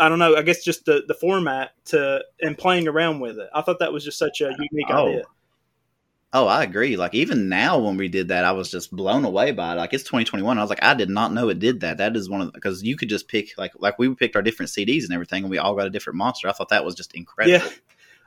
I 0.00 0.08
don't 0.08 0.18
know, 0.18 0.36
I 0.36 0.42
guess 0.42 0.64
just 0.64 0.84
the 0.84 1.02
the 1.06 1.14
format 1.14 1.70
to 1.86 2.22
and 2.40 2.56
playing 2.58 2.88
around 2.88 3.20
with 3.20 3.38
it. 3.38 3.48
I 3.54 3.62
thought 3.62 3.78
that 3.80 3.92
was 3.92 4.04
just 4.04 4.18
such 4.18 4.40
a 4.40 4.50
unique 4.70 4.86
Oh. 4.90 5.08
idea. 5.08 5.24
Oh, 6.32 6.46
I 6.46 6.62
agree. 6.62 6.96
Like 6.96 7.12
even 7.14 7.48
now, 7.48 7.78
when 7.80 7.96
we 7.96 8.06
did 8.08 8.28
that, 8.28 8.44
I 8.44 8.52
was 8.52 8.70
just 8.70 8.94
blown 8.94 9.24
away 9.24 9.50
by 9.50 9.72
it. 9.72 9.76
Like 9.78 9.92
it's 9.92 10.04
2021. 10.04 10.58
I 10.58 10.60
was 10.60 10.70
like, 10.70 10.82
I 10.82 10.94
did 10.94 11.10
not 11.10 11.32
know 11.32 11.48
it 11.48 11.58
did 11.58 11.80
that. 11.80 11.98
That 11.98 12.14
is 12.16 12.30
one 12.30 12.40
of 12.40 12.52
because 12.52 12.84
you 12.84 12.96
could 12.96 13.08
just 13.08 13.26
pick 13.26 13.58
like 13.58 13.72
like 13.78 13.98
we 13.98 14.14
picked 14.14 14.36
our 14.36 14.42
different 14.42 14.70
CDs 14.70 15.04
and 15.04 15.12
everything, 15.12 15.42
and 15.44 15.50
we 15.50 15.58
all 15.58 15.74
got 15.74 15.86
a 15.88 15.90
different 15.90 16.18
monster. 16.18 16.48
I 16.48 16.52
thought 16.52 16.68
that 16.68 16.84
was 16.84 16.94
just 16.94 17.14
incredible. 17.14 17.58
Yeah. 17.58 17.72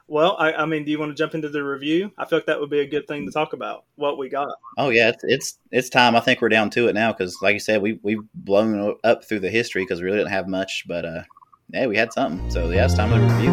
Well, 0.07 0.35
I, 0.37 0.51
I 0.51 0.65
mean, 0.65 0.83
do 0.83 0.91
you 0.91 0.99
want 0.99 1.11
to 1.11 1.15
jump 1.15 1.33
into 1.33 1.47
the 1.47 1.63
review? 1.63 2.11
I 2.17 2.25
feel 2.25 2.37
like 2.37 2.47
that 2.47 2.59
would 2.59 2.69
be 2.69 2.81
a 2.81 2.87
good 2.87 3.07
thing 3.07 3.25
to 3.25 3.31
talk 3.31 3.53
about 3.53 3.85
what 3.95 4.17
we 4.17 4.27
got. 4.27 4.49
Oh 4.77 4.89
yeah, 4.89 5.09
it's 5.09 5.23
it's 5.23 5.59
it's 5.71 5.89
time. 5.89 6.13
I 6.15 6.19
think 6.19 6.41
we're 6.41 6.49
down 6.49 6.69
to 6.71 6.89
it 6.89 6.93
now 6.93 7.13
because, 7.13 7.37
like 7.41 7.53
you 7.53 7.59
said, 7.61 7.81
we 7.81 7.99
we've 8.03 8.21
blown 8.33 8.97
up 9.05 9.23
through 9.23 9.39
the 9.39 9.49
history 9.49 9.83
because 9.83 10.01
we 10.01 10.05
really 10.05 10.17
didn't 10.17 10.31
have 10.31 10.49
much, 10.49 10.83
but 10.87 11.05
uh, 11.05 11.23
yeah, 11.69 11.87
we 11.87 11.95
had 11.95 12.11
something. 12.11 12.51
So 12.51 12.69
yeah, 12.69 12.83
it's 12.83 12.95
time 12.95 13.11
to 13.11 13.33
review. 13.33 13.51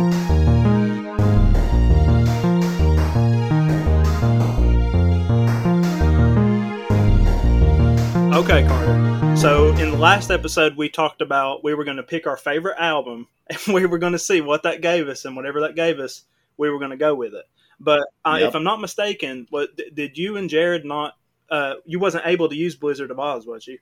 Okay, 8.35 8.66
Carter. 8.66 9.37
So 9.37 9.69
in 9.76 9.92
the 9.92 9.99
last 9.99 10.33
episode, 10.33 10.76
we 10.76 10.88
talked 10.88 11.21
about 11.21 11.62
we 11.62 11.75
were 11.75 11.85
going 11.85 11.99
to 11.99 12.02
pick 12.02 12.26
our 12.26 12.37
favorite 12.37 12.76
album, 12.76 13.28
and 13.47 13.73
we 13.73 13.87
were 13.87 13.99
going 13.99 14.14
to 14.14 14.19
see 14.19 14.40
what 14.40 14.64
that 14.64 14.80
gave 14.80 15.07
us, 15.07 15.25
and 15.25 15.37
whatever 15.37 15.61
that 15.61 15.76
gave 15.76 16.00
us, 16.00 16.25
we 16.57 16.71
were 16.71 16.78
going 16.78 16.90
to 16.90 16.97
go 16.97 17.14
with 17.14 17.35
it. 17.35 17.45
But 17.78 18.02
uh, 18.25 18.37
Yep. 18.40 18.49
if 18.49 18.54
I'm 18.54 18.64
not 18.64 18.80
mistaken, 18.80 19.47
what 19.50 19.71
did 19.95 20.19
you 20.19 20.37
and 20.37 20.50
Jared 20.50 20.85
not? 20.85 21.14
Uh, 21.50 21.75
you 21.87 21.99
wasn't 21.99 22.26
able 22.26 22.49
to 22.49 22.54
use 22.54 22.76
Blizzard 22.76 23.11
of 23.11 23.16
Ozz, 23.19 23.47
was 23.47 23.66
you? 23.66 23.78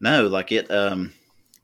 No, 0.00 0.26
like 0.26 0.52
it 0.52 0.70
um 0.70 1.12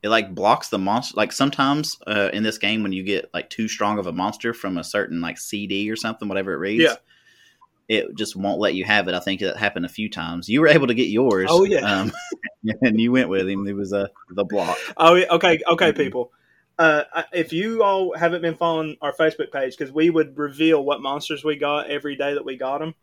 it 0.02 0.08
like 0.08 0.34
blocks 0.34 0.68
the 0.68 0.78
monster 0.78 1.14
like 1.16 1.32
sometimes 1.32 1.96
uh 2.06 2.30
in 2.32 2.44
this 2.44 2.56
game 2.56 2.82
when 2.84 2.92
you 2.92 3.02
get 3.02 3.28
like 3.34 3.50
too 3.50 3.66
strong 3.68 3.98
of 3.98 4.06
a 4.06 4.12
monster 4.12 4.54
from 4.54 4.78
a 4.78 4.84
certain 4.84 5.20
like 5.20 5.36
CD 5.38 5.90
or 5.90 5.96
something, 5.96 6.28
whatever 6.28 6.52
it 6.54 6.58
reads. 6.58 6.84
Yeah. 6.84 6.94
It 7.88 8.16
just 8.16 8.36
won't 8.36 8.60
let 8.60 8.74
you 8.74 8.84
have 8.84 9.08
it. 9.08 9.14
I 9.14 9.18
think 9.20 9.40
that 9.40 9.56
happened 9.56 9.86
a 9.86 9.88
few 9.88 10.10
times. 10.10 10.48
You 10.48 10.60
were 10.60 10.68
able 10.68 10.86
to 10.88 10.94
get 10.94 11.08
yours. 11.08 11.48
Oh, 11.50 11.64
yeah. 11.64 11.78
Um, 11.80 12.12
and 12.82 13.00
you 13.00 13.10
went 13.12 13.30
with 13.30 13.48
him. 13.48 13.66
It 13.66 13.72
was 13.74 13.94
uh, 13.94 14.08
the 14.28 14.44
block. 14.44 14.76
Oh, 14.98 15.16
okay, 15.16 15.58
okay, 15.66 15.92
Mhm. 15.92 15.96
people. 15.96 16.32
Uh, 16.78 17.02
if 17.32 17.52
you 17.52 17.82
all 17.82 18.16
haven't 18.16 18.42
been 18.42 18.54
following 18.54 18.96
our 19.02 19.12
Facebook 19.12 19.50
page, 19.50 19.76
because 19.76 19.92
we 19.92 20.10
would 20.10 20.38
reveal 20.38 20.84
what 20.84 21.02
monsters 21.02 21.44
we 21.44 21.56
got 21.56 21.90
every 21.90 22.14
day 22.14 22.34
that 22.34 22.44
we 22.44 22.56
got 22.56 22.78
them, 22.78 22.94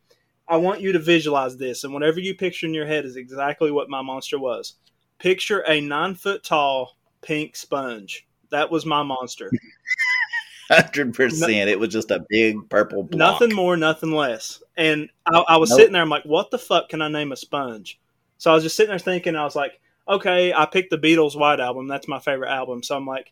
I 0.48 0.58
want 0.58 0.79
you 0.79 0.91
to 0.94 1.00
visualize 1.00 1.58
this, 1.58 1.84
and 1.84 1.94
whatever 1.94 2.20
you 2.20 2.36
picture 2.36 2.67
in 2.67 2.74
your 2.74 2.86
head 2.86 3.03
is 3.03 3.15
exactly 3.15 3.72
what 3.72 3.89
my 3.89 4.01
monster 4.01 4.39
was. 4.39 4.75
Picture 5.20 5.60
a 5.62 5.82
nine 5.82 6.15
foot 6.15 6.44
tall 6.44 6.98
pink 7.22 7.55
sponge. 7.55 8.25
That 8.50 8.72
was 8.72 8.86
my 8.86 9.03
monster. 9.03 9.51
Hundred 10.72 11.13
percent. 11.13 11.70
It 11.70 11.79
was 11.79 11.89
just 11.89 12.12
a 12.12 12.25
big 12.29 12.70
purple 12.70 13.03
block. 13.03 13.17
Nothing 13.17 13.55
more, 13.55 13.77
nothing 13.77 14.12
less. 14.12 14.63
And 14.77 15.10
I, 15.25 15.44
I 15.48 15.58
was 15.58 15.70
Nope. 15.70 15.79
sitting 15.79 15.94
there, 15.94 16.01
I'm 16.01 16.10
like, 16.10 16.25
what 16.25 16.50
the 16.50 16.58
fuck 16.58 16.89
can 16.89 17.01
I 17.01 17.08
name 17.08 17.32
a 17.32 17.36
sponge? 17.36 18.00
So 18.38 18.51
I 18.51 18.55
was 18.55 18.63
just 18.63 18.75
sitting 18.75 18.89
there 18.89 19.00
thinking, 19.00 19.36
I 19.36 19.44
was 19.44 19.55
like, 19.55 19.79
okay, 20.08 20.53
I 20.53 20.65
picked 20.65 20.89
the 20.89 20.98
Beatles 20.98 21.38
White 21.38 21.60
Album. 21.60 21.88
That's 21.88 22.08
my 22.08 22.20
favorite 22.20 22.50
album. 22.50 22.82
So 22.84 22.96
I'm 22.96 23.05
like, 23.05 23.32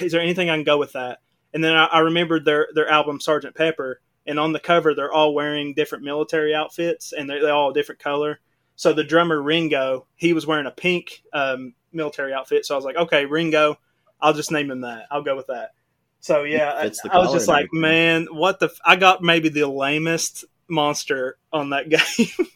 is 0.00 0.12
there 0.12 0.20
anything 0.20 0.50
I 0.50 0.56
can 0.56 0.64
go 0.64 0.78
with 0.78 0.92
that? 0.92 1.18
And 1.52 1.62
then 1.62 1.74
I, 1.74 1.86
I 1.86 1.98
remembered 2.00 2.44
their, 2.44 2.68
their 2.74 2.88
album, 2.88 3.20
Sergeant 3.20 3.54
Pepper. 3.54 4.00
And 4.26 4.40
on 4.40 4.52
the 4.52 4.60
cover, 4.60 4.94
they're 4.94 5.12
all 5.12 5.34
wearing 5.34 5.74
different 5.74 6.04
military 6.04 6.54
outfits 6.54 7.12
and 7.12 7.30
they're, 7.30 7.40
they're 7.40 7.54
all 7.54 7.70
a 7.70 7.74
different 7.74 8.00
color. 8.00 8.40
So 8.74 8.92
the 8.92 9.04
drummer, 9.04 9.40
Ringo, 9.40 10.06
he 10.16 10.32
was 10.32 10.46
wearing 10.46 10.66
a 10.66 10.70
pink 10.70 11.22
um, 11.32 11.74
military 11.92 12.32
outfit. 12.34 12.66
So 12.66 12.74
I 12.74 12.76
was 12.76 12.84
like, 12.84 12.96
okay, 12.96 13.24
Ringo, 13.24 13.78
I'll 14.20 14.34
just 14.34 14.52
name 14.52 14.70
him 14.70 14.82
that. 14.82 15.06
I'll 15.10 15.22
go 15.22 15.36
with 15.36 15.46
that. 15.46 15.70
So 16.20 16.42
yeah, 16.42 16.72
I, 16.72 16.90
I 17.10 17.18
was 17.18 17.32
just 17.32 17.48
like, 17.48 17.68
man, 17.72 18.26
what 18.32 18.58
the? 18.58 18.66
F-? 18.66 18.80
I 18.84 18.96
got 18.96 19.22
maybe 19.22 19.48
the 19.48 19.68
lamest 19.68 20.44
monster 20.68 21.38
on 21.52 21.70
that 21.70 21.88
game. 22.18 22.48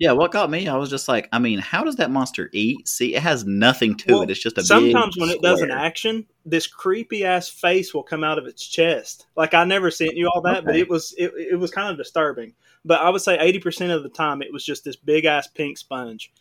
Yeah, 0.00 0.12
what 0.12 0.32
got 0.32 0.50
me, 0.50 0.66
I 0.66 0.78
was 0.78 0.88
just 0.88 1.08
like, 1.08 1.28
I 1.30 1.38
mean, 1.38 1.58
how 1.58 1.84
does 1.84 1.96
that 1.96 2.10
monster 2.10 2.48
eat? 2.54 2.88
See, 2.88 3.14
it 3.14 3.22
has 3.22 3.44
nothing 3.44 3.94
to 3.98 4.14
Well, 4.14 4.22
it. 4.22 4.30
It's 4.30 4.42
just 4.42 4.56
a 4.56 4.62
Sometimes 4.62 5.18
when 5.18 5.28
it 5.28 5.42
does 5.42 5.60
an 5.60 5.70
action, 5.70 6.26
this 6.46 6.66
creepy 6.66 7.22
ass 7.26 7.50
face 7.50 7.92
will 7.92 8.02
come 8.02 8.24
out 8.24 8.38
of 8.38 8.46
its 8.46 8.66
chest. 8.66 9.26
Like 9.36 9.52
I 9.52 9.64
never 9.64 9.90
sent 9.90 10.16
you 10.16 10.30
all 10.34 10.40
that, 10.40 10.64
but 10.64 10.74
it 10.74 10.88
was 10.88 11.14
it, 11.18 11.32
it 11.36 11.58
was 11.58 11.70
kind 11.70 11.90
of 11.90 11.98
disturbing. 11.98 12.54
But 12.82 13.02
I 13.02 13.10
would 13.10 13.20
say 13.20 13.38
eighty 13.38 13.58
percent 13.58 13.92
of 13.92 14.02
the 14.02 14.08
time 14.08 14.40
it 14.40 14.50
was 14.50 14.64
just 14.64 14.84
this 14.84 14.96
big 14.96 15.26
ass 15.26 15.48
pink 15.48 15.76
sponge. 15.76 16.32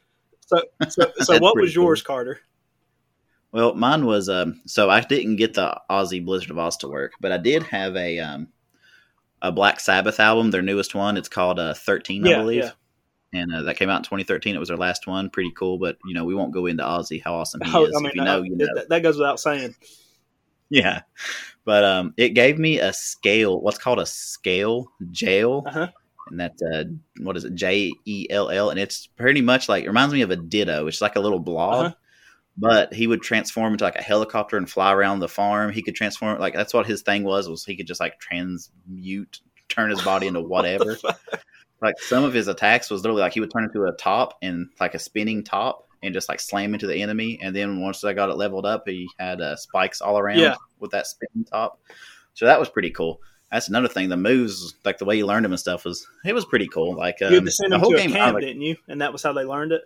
So 0.47 0.63
so, 0.87 1.11
so 1.19 1.37
what 1.39 1.57
was 1.57 1.75
yours, 1.75 2.01
cool. 2.01 2.15
Carter? 2.15 2.39
Well, 3.51 3.73
mine 3.73 4.05
was 4.05 4.29
um. 4.29 4.61
So 4.67 4.89
I 4.89 5.01
didn't 5.01 5.35
get 5.35 5.55
the 5.55 5.77
Ozzy 5.89 6.23
Blizzard 6.23 6.51
of 6.51 6.55
Ozz 6.55 6.77
to 6.79 6.87
work, 6.87 7.11
but 7.19 7.33
I 7.33 7.37
did 7.37 7.63
have 7.63 7.97
a 7.97 8.19
um, 8.19 8.47
a 9.41 9.51
Black 9.51 9.81
Sabbath 9.81 10.21
album, 10.21 10.51
their 10.51 10.61
newest 10.61 10.95
one. 10.95 11.17
It's 11.17 11.27
called 11.27 11.59
uh, 11.59 11.73
Thirteen, 11.73 12.25
I 12.25 12.29
Yeah, 12.29 12.37
believe, 12.37 12.63
yeah. 12.63 12.71
And 13.33 13.53
uh, 13.53 13.61
that 13.63 13.77
came 13.77 13.89
out 13.89 13.97
in 13.97 14.03
2013. 14.03 14.55
It 14.55 14.59
was 14.59 14.71
our 14.71 14.77
last 14.77 15.05
one. 15.05 15.29
Pretty 15.29 15.51
cool, 15.51 15.77
but 15.77 15.97
you 16.05 16.13
know 16.15 16.25
we 16.25 16.33
won't 16.35 16.53
go 16.53 16.65
into 16.65 16.83
Ozzy. 16.83 17.21
How 17.23 17.35
awesome 17.35 17.61
he 17.61 17.71
Oh, 17.73 17.85
is! 17.85 17.95
I 17.95 17.99
mean, 17.99 18.09
if 18.09 18.15
you 18.15 18.23
know, 18.23 18.41
you 18.41 18.55
know. 18.55 18.65
that, 18.75 18.89
that 18.89 19.03
goes 19.03 19.17
without 19.17 19.39
saying. 19.39 19.75
Yeah, 20.71 21.01
but 21.65 21.83
um, 21.83 22.13
it 22.17 22.29
gave 22.29 22.57
me 22.59 22.79
a 22.79 22.91
scale. 22.93 23.59
What's 23.61 23.77
called 23.77 23.99
a 23.99 24.05
scale 24.05 24.87
Jell, 25.11 25.63
Uh-huh. 25.67 25.87
and 26.29 26.39
that's 26.39 26.61
uh, 26.61 26.83
what 27.21 27.37
is 27.37 27.43
it? 27.45 27.55
J 27.55 27.91
E 28.05 28.27
L 28.29 28.49
L, 28.49 28.69
and 28.71 28.79
it's 28.79 29.07
pretty 29.07 29.41
much 29.41 29.69
like 29.69 29.83
it 29.83 29.87
reminds 29.87 30.13
me 30.13 30.21
of 30.21 30.31
a 30.31 30.35
ditto. 30.35 30.87
It's 30.87 31.01
like 31.01 31.15
a 31.15 31.19
little 31.19 31.39
blob, 31.39 31.85
Uh-huh. 31.85 31.95
but 32.57 32.93
he 32.93 33.05
would 33.07 33.21
transform 33.21 33.73
into 33.73 33.83
like 33.83 33.95
a 33.95 34.01
helicopter 34.01 34.57
and 34.57 34.69
fly 34.69 34.91
around 34.93 35.19
the 35.19 35.27
farm. 35.29 35.71
He 35.71 35.81
could 35.83 35.95
transform 35.95 36.39
like 36.39 36.53
that's 36.55 36.73
what 36.73 36.87
his 36.87 37.01
thing 37.03 37.23
was. 37.23 37.47
Was 37.49 37.63
he 37.65 37.75
could 37.75 37.87
just 37.87 37.99
like 37.99 38.19
transmute, 38.19 39.41
turn 39.69 39.89
his 39.91 40.01
body 40.03 40.27
into 40.27 40.41
whatever. 40.53 40.97
Like 41.81 41.99
some 41.99 42.23
of 42.23 42.33
his 42.33 42.47
attacks 42.47 42.89
was 42.89 43.01
literally 43.03 43.21
like 43.21 43.33
he 43.33 43.39
would 43.39 43.51
turn 43.51 43.63
into 43.65 43.83
a 43.85 43.91
top 43.93 44.37
and 44.41 44.69
like 44.79 44.95
a 44.95 44.99
spinning 44.99 45.43
top 45.43 45.87
and 46.03 46.13
just 46.13 46.29
like 46.29 46.39
slam 46.39 46.73
into 46.73 46.87
the 46.87 47.01
enemy. 47.01 47.39
And 47.41 47.55
then 47.55 47.81
once 47.81 48.03
I 48.03 48.13
got 48.13 48.29
it 48.29 48.35
leveled 48.37 48.65
up, 48.65 48.83
he 48.87 49.07
had 49.19 49.41
uh, 49.41 49.55
spikes 49.55 50.01
all 50.01 50.17
around 50.17 50.39
Yeah. 50.39 50.55
with 50.79 50.91
that 50.91 51.07
spinning 51.07 51.45
top. 51.45 51.79
So 52.33 52.45
that 52.45 52.59
was 52.59 52.69
pretty 52.69 52.89
cool. 52.91 53.21
That's 53.51 53.67
another 53.67 53.87
thing. 53.87 54.09
The 54.09 54.15
moves, 54.17 54.75
like 54.85 54.97
the 54.99 55.05
way 55.05 55.17
you 55.17 55.25
learned 55.25 55.43
them 55.45 55.51
and 55.51 55.59
stuff, 55.59 55.83
was 55.85 56.07
it 56.23 56.33
was 56.33 56.45
pretty 56.45 56.67
cool. 56.67 56.95
Like 56.95 57.21
um, 57.21 57.29
you 57.29 57.35
had 57.35 57.45
to 57.45 57.51
send 57.51 57.71
the 57.71 57.75
them 57.77 57.81
whole 57.81 57.91
to 57.91 57.97
game, 57.97 58.11
camp, 58.11 58.35
like- 58.35 58.43
didn't 58.43 58.61
you? 58.61 58.75
And 58.87 59.01
that 59.01 59.11
was 59.11 59.23
how 59.23 59.33
they 59.33 59.43
learned 59.43 59.71
it. 59.71 59.81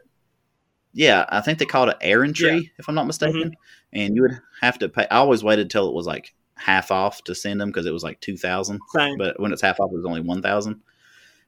yeah, 0.94 1.26
I 1.30 1.42
think 1.42 1.60
they 1.60 1.66
called 1.66 1.90
it 1.90 1.98
errantry, 2.02 2.48
Yeah. 2.50 2.56
Mm-hmm. 2.58 2.80
if 2.80 2.90
I'm 2.90 2.96
not 2.96 3.08
mistaken. 3.08 3.56
And 3.94 4.16
you 4.16 4.22
would 4.24 4.40
have 4.62 4.78
to 4.80 4.90
pay. 4.90 5.08
I 5.10 5.18
always 5.18 5.44
waited 5.44 5.70
till 5.70 5.88
it 5.88 5.94
was 5.96 6.06
like 6.06 6.34
half 6.56 6.92
off 6.92 7.24
to 7.24 7.34
send 7.34 7.60
them 7.62 7.70
because 7.70 7.86
it 7.86 7.94
was 7.94 8.04
like 8.04 8.20
two 8.20 8.38
thousand. 8.38 8.80
But 9.18 9.40
when 9.40 9.52
it's 9.54 9.62
half 9.62 9.80
off, 9.80 9.92
it 9.92 9.96
was 9.96 10.06
only 10.06 10.22
one 10.22 10.42
thousand. 10.42 10.82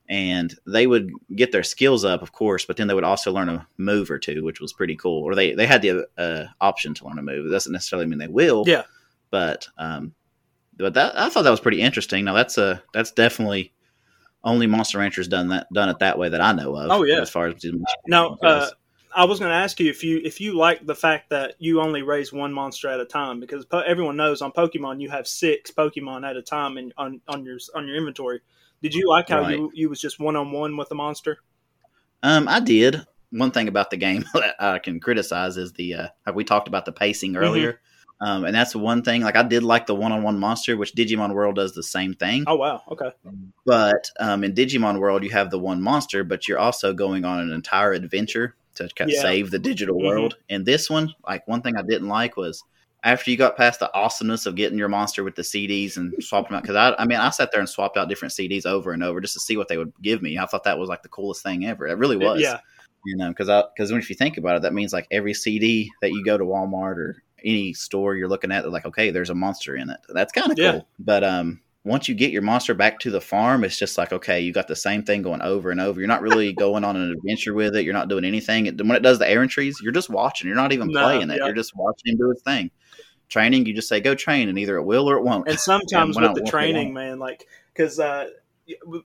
And 0.08 0.54
they 0.68 0.86
would 0.86 1.12
get 1.36 1.52
their 1.52 1.64
skills 1.64 2.06
up, 2.06 2.22
of 2.22 2.32
course, 2.32 2.64
but 2.64 2.78
then 2.78 2.88
they 2.88 2.94
would 2.94 3.04
also 3.04 3.34
learn 3.34 3.50
a 3.50 3.68
move 3.78 4.12
or 4.12 4.20
two, 4.20 4.44
which 4.44 4.62
was 4.62 4.72
pretty 4.72 4.96
cool. 4.96 5.24
Or 5.24 5.34
they 5.34 5.54
they 5.54 5.66
had 5.66 5.82
the 5.82 6.08
uh, 6.18 6.46
option 6.62 6.94
to 6.96 7.08
learn 7.08 7.18
a 7.18 7.24
move. 7.24 7.46
It 7.46 7.50
doesn't 7.50 7.74
necessarily 7.74 8.06
mean 8.06 8.20
they 8.20 8.28
will. 8.28 8.66
Yeah. 8.68 8.84
But 9.32 9.68
um, 9.80 10.14
but 10.78 10.94
that 10.94 11.18
I 11.18 11.30
thought 11.30 11.42
that 11.42 11.50
was 11.50 11.60
pretty 11.60 11.82
interesting. 11.82 12.24
Now 12.24 12.34
that's 12.34 12.58
a 12.60 12.84
that's 12.94 13.12
definitely 13.12 13.74
only 14.44 14.68
Monster 14.68 15.00
Rancher's 15.00 15.28
done 15.28 15.50
that 15.50 15.68
done 15.74 15.90
it 15.90 16.00
that 16.00 16.18
way 16.18 16.30
that 16.30 16.40
I 16.40 16.54
know 16.54 16.76
of. 16.76 16.92
Oh, 16.92 17.04
yeah. 17.04 17.20
as 17.20 17.30
far 17.30 17.48
as 17.48 17.66
Now, 18.08 18.38
uh, 18.44 18.70
I 19.14 19.26
was 19.26 19.40
going 19.40 19.50
to 19.50 19.56
ask 19.56 19.80
you 19.80 19.90
if 19.90 20.04
you 20.04 20.22
if 20.24 20.40
you 20.40 20.56
like 20.56 20.86
the 20.86 20.96
fact 20.96 21.30
that 21.32 21.56
you 21.58 21.82
only 21.82 22.04
raise 22.04 22.32
one 22.32 22.54
monster 22.54 22.90
at 22.90 23.00
a 23.00 23.06
time 23.06 23.40
because 23.40 23.66
po- 23.66 23.80
everyone 23.80 24.18
knows 24.18 24.42
on 24.42 24.52
Pokemon 24.52 25.02
you 25.02 25.10
have 25.10 25.28
six 25.28 25.72
Pokemon 25.72 26.30
at 26.30 26.38
a 26.38 26.42
time 26.42 26.78
in, 26.78 26.94
on 26.98 27.22
on 27.28 27.44
your 27.44 27.58
on 27.74 27.88
your 27.88 27.98
inventory. 27.98 28.42
Did 28.82 28.94
you 28.94 29.10
like 29.10 29.28
how 29.30 29.40
you 29.42 29.70
you 29.74 29.90
was 29.90 30.00
just 30.00 30.20
one 30.20 30.36
on 30.38 30.52
one 30.52 30.78
with 30.78 30.88
the 30.90 30.96
monster? 30.96 31.40
Um, 32.24 32.48
I 32.48 32.60
did. 32.60 33.06
One 33.32 33.52
thing 33.52 33.68
about 33.68 33.90
the 33.90 33.98
game 33.98 34.26
that 34.34 34.56
I 34.60 34.80
can 34.80 35.00
criticize 35.00 35.58
is 35.58 35.74
the 35.74 35.94
uh, 35.96 36.08
we 36.34 36.44
talked 36.44 36.68
about 36.68 36.86
the 36.86 36.92
pacing 36.92 37.36
Mm-hmm. 37.40 37.42
earlier, 37.42 37.80
um, 38.22 38.46
and 38.46 38.56
that's 38.56 38.72
the 38.74 38.80
one 38.80 39.04
thing. 39.04 39.22
Like 39.22 39.36
I 39.36 39.44
did 39.44 39.64
like 39.64 39.86
the 39.88 39.96
one-on-one 39.96 40.40
monster, 40.40 40.78
which 40.78 40.96
Digimon 40.96 41.34
World 41.34 41.56
does 41.56 41.74
the 41.74 41.84
same 41.84 42.14
thing. 42.14 42.46
Oh 42.48 42.56
wow, 42.56 42.82
okay, 42.92 43.12
But 43.66 44.12
um, 44.20 44.44
in 44.44 44.54
Digimon 44.54 45.00
World, 45.00 45.24
you 45.24 45.32
have 45.32 45.50
the 45.50 45.60
one 45.60 45.82
monster, 45.82 46.24
but 46.24 46.48
you're 46.48 46.60
also 46.60 46.94
going 46.94 47.26
on 47.26 47.40
an 47.40 47.52
entire 47.52 47.94
adventure 47.94 48.56
to 48.76 48.90
kind 48.96 49.10
of 49.10 49.14
Yeah. 49.14 49.22
save 49.22 49.52
the 49.52 49.60
digital 49.60 49.96
Mhm. 49.98 50.06
world. 50.06 50.38
And 50.50 50.66
this 50.66 50.90
one, 50.90 51.14
like 51.28 51.48
one 51.48 51.62
thing 51.62 51.76
I 51.78 51.82
didn't 51.82 52.08
like 52.08 52.38
was 52.38 52.64
after 53.06 53.32
you 53.32 53.38
got 53.38 53.56
past 53.56 53.80
the 53.80 53.94
awesomeness 53.94 54.46
of 54.48 54.56
getting 54.56 54.78
your 54.78 54.90
monster 54.90 55.24
with 55.24 55.36
the 55.36 55.44
CDs 55.44 55.96
and 55.96 56.14
swapping 56.22 56.50
them 56.50 56.56
out. 56.58 56.64
Because 56.64 56.76
I, 56.76 56.94
I 57.02 57.06
mean, 57.06 57.20
I 57.20 57.30
sat 57.30 57.52
there 57.52 57.62
and 57.62 57.70
swapped 57.70 57.96
out 57.96 58.10
different 58.10 58.34
CDs 58.34 58.66
over 58.66 58.92
and 58.92 59.04
over 59.04 59.22
just 59.22 59.36
to 59.36 59.40
see 59.40 59.56
what 59.56 59.68
they 59.70 59.78
would 59.78 59.94
give 60.02 60.22
me. 60.22 60.38
I 60.38 60.46
thought 60.48 60.64
that 60.66 60.78
was 60.80 60.90
like 60.90 61.04
the 61.04 61.10
coolest 61.10 61.44
thing 61.44 61.66
ever. 61.68 61.88
It 61.88 61.98
really 62.00 62.18
was. 62.18 62.42
yeah, 62.42 62.60
You 63.06 63.16
know, 63.16 63.30
because 63.30 63.48
because 63.78 63.92
if 63.92 64.10
you 64.10 64.16
think 64.16 64.38
about 64.38 64.58
it, 64.58 64.64
that 64.64 64.74
means 64.74 64.92
like 64.92 65.08
every 65.12 65.34
CD 65.36 65.92
that 66.02 66.12
you 66.12 66.26
go 66.26 66.38
to 66.38 66.44
Walmart 66.44 66.98
or 66.98 67.24
any 67.44 67.74
store 67.74 68.16
you're 68.16 68.28
looking 68.28 68.52
at, 68.52 68.64
they're 68.64 68.72
like, 68.72 68.88
okay, 68.88 69.12
there's 69.12 69.30
a 69.30 69.36
monster 69.36 69.76
in 69.76 69.90
it. 69.92 70.00
That's 70.10 70.34
kind 70.34 70.52
of 70.52 70.58
cool. 70.58 70.88
But 70.98 71.24
um, 71.24 71.62
once 71.84 72.10
you 72.10 72.16
get 72.16 72.32
your 72.32 72.42
monster 72.42 72.74
back 72.74 72.98
to 73.02 73.12
the 73.12 73.22
farm, 73.22 73.64
it's 73.64 73.78
just 73.78 74.00
like 74.00 74.12
okay, 74.14 74.42
you 74.42 74.52
got 74.52 74.68
the 74.68 74.76
same 74.76 75.04
thing 75.04 75.22
going 75.22 75.44
over 75.44 75.70
and 75.70 75.80
over. 75.80 76.00
You're 76.00 76.08
not 76.08 76.24
really 76.24 76.54
going 76.66 76.84
on 76.84 76.96
an 76.96 77.12
adventure 77.12 77.54
with 77.54 77.76
it. 77.76 77.86
You're 77.86 77.94
not 77.94 78.08
doing 78.08 78.26
anything. 78.26 78.66
It, 78.66 78.82
when 78.82 78.96
it 78.96 79.04
does 79.04 79.20
the 79.20 79.26
errantries, 79.30 79.76
you're 79.84 79.92
just 79.92 80.10
watching. 80.10 80.48
You're 80.48 80.56
not 80.56 80.74
even 80.74 80.88
No, 80.88 81.04
playing 81.04 81.30
it. 81.30 81.38
yeah. 81.38 81.46
You're 81.46 81.54
just 81.54 81.76
watching 81.76 82.14
him 82.14 82.18
do 82.18 82.30
his 82.32 82.42
thing. 82.42 82.72
Training, 83.28 83.66
you 83.66 83.74
just 83.74 83.90
say 83.90 84.00
go 84.00 84.16
train, 84.16 84.50
and 84.50 84.58
either 84.60 84.78
it 84.78 84.84
will 84.84 85.10
or 85.10 85.18
it 85.18 85.24
won't. 85.24 85.48
And 85.48 85.60
sometimes 85.72 86.16
when 86.16 86.32
with 86.34 86.44
the 86.44 86.50
training, 86.50 86.94
man, 86.94 87.20
like 87.20 87.46
because 87.74 88.00
uh, 88.00 88.28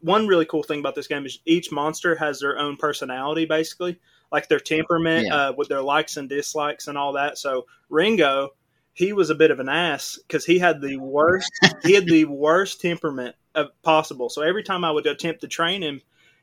one 0.01 0.27
really 0.27 0.47
cool 0.47 0.63
thing 0.63 0.81
about 0.81 0.95
this 0.95 1.07
game 1.07 1.27
is 1.27 1.39
each 1.45 1.71
monster 1.73 2.15
has 2.15 2.41
their 2.41 2.59
own 2.59 2.77
personality, 2.77 3.45
basically, 3.45 3.99
like 4.33 4.49
their 4.49 4.61
temperament, 4.61 5.27
Yeah. 5.27 5.49
uh, 5.49 5.53
with 5.57 5.69
their 5.69 5.83
likes 5.83 6.17
and 6.17 6.29
dislikes 6.29 6.89
and 6.89 6.97
all 6.97 7.15
that. 7.15 7.39
So 7.39 7.67
Ringo, 7.89 8.51
he 8.93 9.13
was 9.13 9.31
a 9.31 9.35
bit 9.35 9.51
of 9.51 9.61
an 9.61 9.69
ass 9.69 10.19
because 10.27 10.45
he 10.45 10.59
had 10.59 10.81
the 10.81 10.97
worst, 10.97 11.51
he 11.83 11.95
had 11.95 12.07
the 12.07 12.25
worst 12.27 12.81
temperament 12.81 13.37
of, 13.55 13.69
possible. 13.83 14.29
So 14.29 14.43
every 14.43 14.63
time 14.63 14.85
I 14.85 14.91
would 14.91 15.07
attempt 15.07 15.43
to 15.43 15.49
train 15.49 15.83
him, 15.83 16.01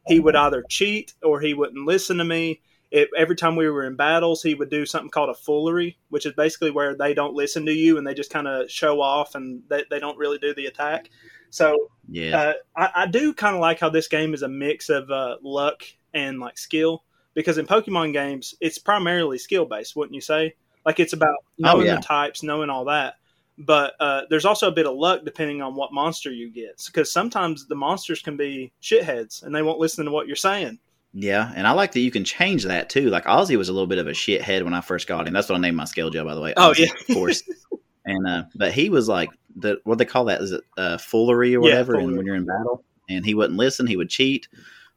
he 0.07 0.19
would 0.19 0.35
either 0.35 0.63
cheat 0.69 1.13
or 1.21 1.39
he 1.39 1.53
wouldn't 1.53 1.85
listen 1.85 2.17
to 2.17 2.23
me. 2.23 2.61
It, 2.89 3.09
every 3.17 3.35
time 3.35 3.55
we 3.55 3.69
were 3.69 3.85
in 3.85 3.95
battles, 3.95 4.41
he 4.41 4.53
would 4.53 4.69
do 4.69 4.85
something 4.85 5.09
called 5.09 5.29
a 5.29 5.33
foolery, 5.33 5.97
which 6.09 6.25
is 6.25 6.33
basically 6.33 6.71
where 6.71 6.95
they 6.95 7.13
don't 7.13 7.33
listen 7.33 7.65
to 7.65 7.73
you 7.73 7.97
and 7.97 8.07
they 8.07 8.13
just 8.13 8.31
kind 8.31 8.47
of 8.47 8.71
show 8.71 9.01
off 9.01 9.35
and 9.35 9.61
they, 9.67 9.83
they 9.89 9.99
don't 9.99 10.17
really 10.17 10.37
do 10.37 10.53
the 10.53 10.67
attack. 10.67 11.09
So 11.49 11.89
yeah, 12.09 12.37
uh, 12.37 12.53
I, 12.75 13.03
I 13.03 13.07
do 13.07 13.33
kind 13.33 13.55
of 13.55 13.61
like 13.61 13.79
how 13.79 13.89
this 13.89 14.07
game 14.07 14.33
is 14.33 14.41
a 14.41 14.47
mix 14.47 14.89
of 14.89 15.09
uh, 15.11 15.37
luck 15.41 15.83
and 16.13 16.39
like 16.39 16.57
skill 16.57 17.03
because 17.33 17.57
in 17.57 17.65
Pokemon 17.65 18.13
games 18.13 18.55
it's 18.59 18.77
primarily 18.77 19.37
skill 19.37 19.65
based, 19.65 19.95
wouldn't 19.95 20.15
you 20.15 20.21
say? 20.21 20.55
Like 20.85 20.99
it's 20.99 21.13
about 21.13 21.37
knowing 21.57 21.87
yeah. 21.87 21.95
the 21.95 22.01
types, 22.01 22.43
knowing 22.43 22.69
all 22.69 22.85
that. 22.85 23.15
But 23.57 23.93
uh, 23.99 24.21
there's 24.29 24.45
also 24.45 24.67
a 24.67 24.71
bit 24.71 24.85
of 24.85 24.95
luck 24.95 25.21
depending 25.25 25.61
on 25.61 25.75
what 25.75 25.91
monster 25.91 26.31
you 26.31 26.49
get 26.49 26.81
because 26.85 27.11
sometimes 27.11 27.65
the 27.67 27.75
monsters 27.75 28.21
can 28.21 28.37
be 28.37 28.71
shitheads 28.81 29.43
and 29.43 29.53
they 29.53 29.63
won't 29.63 29.79
listen 29.79 30.05
to 30.05 30.11
what 30.11 30.27
you're 30.27 30.35
saying. 30.35 30.79
Yeah, 31.19 31.51
and 31.55 31.65
I 31.65 31.71
like 31.71 31.93
that 31.93 32.01
you 32.01 32.11
can 32.11 32.23
change 32.23 32.63
that 32.65 32.91
too. 32.91 33.09
Like 33.09 33.25
Ozzy 33.25 33.57
was 33.57 33.69
a 33.69 33.73
little 33.73 33.87
bit 33.87 33.97
of 33.97 34.05
a 34.05 34.11
shithead 34.11 34.61
when 34.63 34.75
I 34.75 34.81
first 34.81 35.07
got 35.07 35.27
him. 35.27 35.33
That's 35.33 35.49
what 35.49 35.55
I 35.55 35.59
named 35.59 35.75
my 35.75 35.85
scale 35.85 36.11
Jell, 36.11 36.25
by 36.25 36.35
the 36.35 36.41
way. 36.41 36.53
Oh, 36.55 36.69
Ozzy, 36.71 36.85
yeah. 36.85 36.91
of 37.09 37.15
course. 37.15 37.41
and 38.05 38.27
uh, 38.27 38.43
but 38.53 38.71
he 38.71 38.89
was 38.89 39.07
like 39.09 39.31
the 39.55 39.79
what 39.83 39.97
they 39.97 40.05
call 40.05 40.25
that 40.25 40.41
is 40.41 40.51
it 40.51 40.61
uh, 40.77 40.99
foolery 40.99 41.55
or 41.55 41.61
Yeah, 41.63 41.71
whatever. 41.71 41.95
and 41.95 42.15
when 42.15 42.23
you're 42.23 42.35
in 42.35 42.45
battle, 42.45 42.83
and 43.09 43.25
he 43.25 43.33
wouldn't 43.33 43.57
listen, 43.57 43.87
he 43.87 43.97
would 43.97 44.09
cheat. 44.09 44.47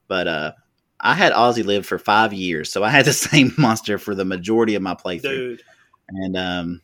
But 0.08 0.28
uh, 0.28 0.52
I 1.00 1.14
had 1.14 1.32
Ozzy 1.32 1.64
live 1.64 1.86
for 1.86 1.98
five 1.98 2.34
years, 2.34 2.70
so 2.70 2.84
I 2.84 2.90
had 2.90 3.06
the 3.06 3.12
same 3.30 3.54
monster 3.56 3.96
for 3.96 4.14
the 4.14 4.26
majority 4.26 4.74
of 4.74 4.82
my 4.82 4.94
playthrough. 4.94 5.22
Dude, 5.22 5.62
and 6.10 6.36
um, 6.36 6.82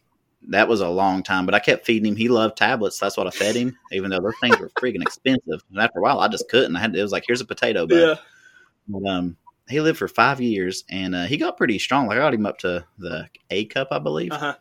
that 0.48 0.66
was 0.66 0.80
a 0.80 0.88
long 0.88 1.22
time. 1.22 1.44
But 1.44 1.54
I 1.54 1.58
kept 1.58 1.84
feeding 1.84 2.12
him. 2.12 2.16
He 2.16 2.28
loved 2.28 2.56
tablets. 2.56 2.98
That's 2.98 3.18
what 3.18 3.26
I 3.26 3.30
fed 3.30 3.54
him, 3.54 3.76
even 3.92 4.08
though 4.08 4.20
those 4.20 4.32
things 4.40 4.58
were 4.58 4.70
freaking 4.80 5.02
expensive. 5.02 5.60
And 5.70 5.78
after 5.78 5.98
a 5.98 6.02
while, 6.02 6.20
I 6.20 6.28
just 6.28 6.48
couldn't. 6.48 6.74
I 6.74 6.80
had 6.80 6.94
to, 6.94 6.98
it 6.98 7.02
was 7.02 7.12
like, 7.12 7.24
here's 7.26 7.42
a 7.42 7.44
potato, 7.44 7.86
bud. 7.86 7.96
yeah, 7.96 8.14
But, 8.88 9.08
um, 9.08 9.36
he 9.68 9.80
lived 9.80 9.98
for 9.98 10.08
five 10.08 10.40
years, 10.40 10.84
and 10.88 11.14
uh, 11.14 11.24
he 11.24 11.36
got 11.36 11.56
pretty 11.56 11.78
strong. 11.78 12.06
Like 12.06 12.18
I 12.18 12.20
got 12.20 12.34
him 12.34 12.46
up 12.46 12.58
to 12.58 12.84
the 12.98 13.28
A 13.50 13.64
cup, 13.64 13.88
I 13.90 13.98
believe. 13.98 14.32
uh 14.32 14.38
huh. 14.38 14.54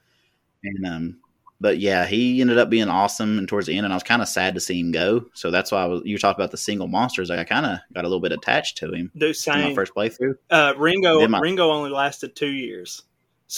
And 0.63 0.85
um, 0.87 1.17
but 1.61 1.77
yeah, 1.77 2.05
he 2.05 2.41
ended 2.41 2.57
up 2.57 2.69
being 2.71 2.89
awesome. 2.89 3.37
And 3.37 3.47
towards 3.47 3.67
the 3.67 3.77
end, 3.77 3.85
and 3.85 3.93
I 3.93 3.95
was 3.95 4.03
kind 4.03 4.21
of 4.23 4.27
sad 4.27 4.55
to 4.55 4.59
see 4.59 4.79
him 4.79 4.91
go. 4.91 5.25
So 5.33 5.51
that's 5.51 5.71
why 5.71 5.83
I 5.83 5.85
was. 5.85 6.01
You 6.05 6.17
talked 6.17 6.39
about 6.39 6.49
the 6.51 6.57
single 6.57 6.87
monsters. 6.87 7.29
Like 7.29 7.37
I 7.39 7.43
kind 7.43 7.65
of 7.67 7.79
got 7.93 8.03
a 8.03 8.07
little 8.07 8.19
bit 8.19 8.31
attached 8.31 8.77
to 8.79 8.91
him 8.91 9.11
Dude, 9.15 9.23
in 9.23 9.27
my 9.29 9.33
same. 9.33 9.75
first 9.75 9.93
playthrough. 9.93 10.35
Uh, 10.49 10.73
Ringo 10.77 11.27
my- 11.27 11.39
Ringo 11.39 11.69
only 11.71 11.91
lasted 11.91 12.35
two 12.35 12.49
years 12.49 13.03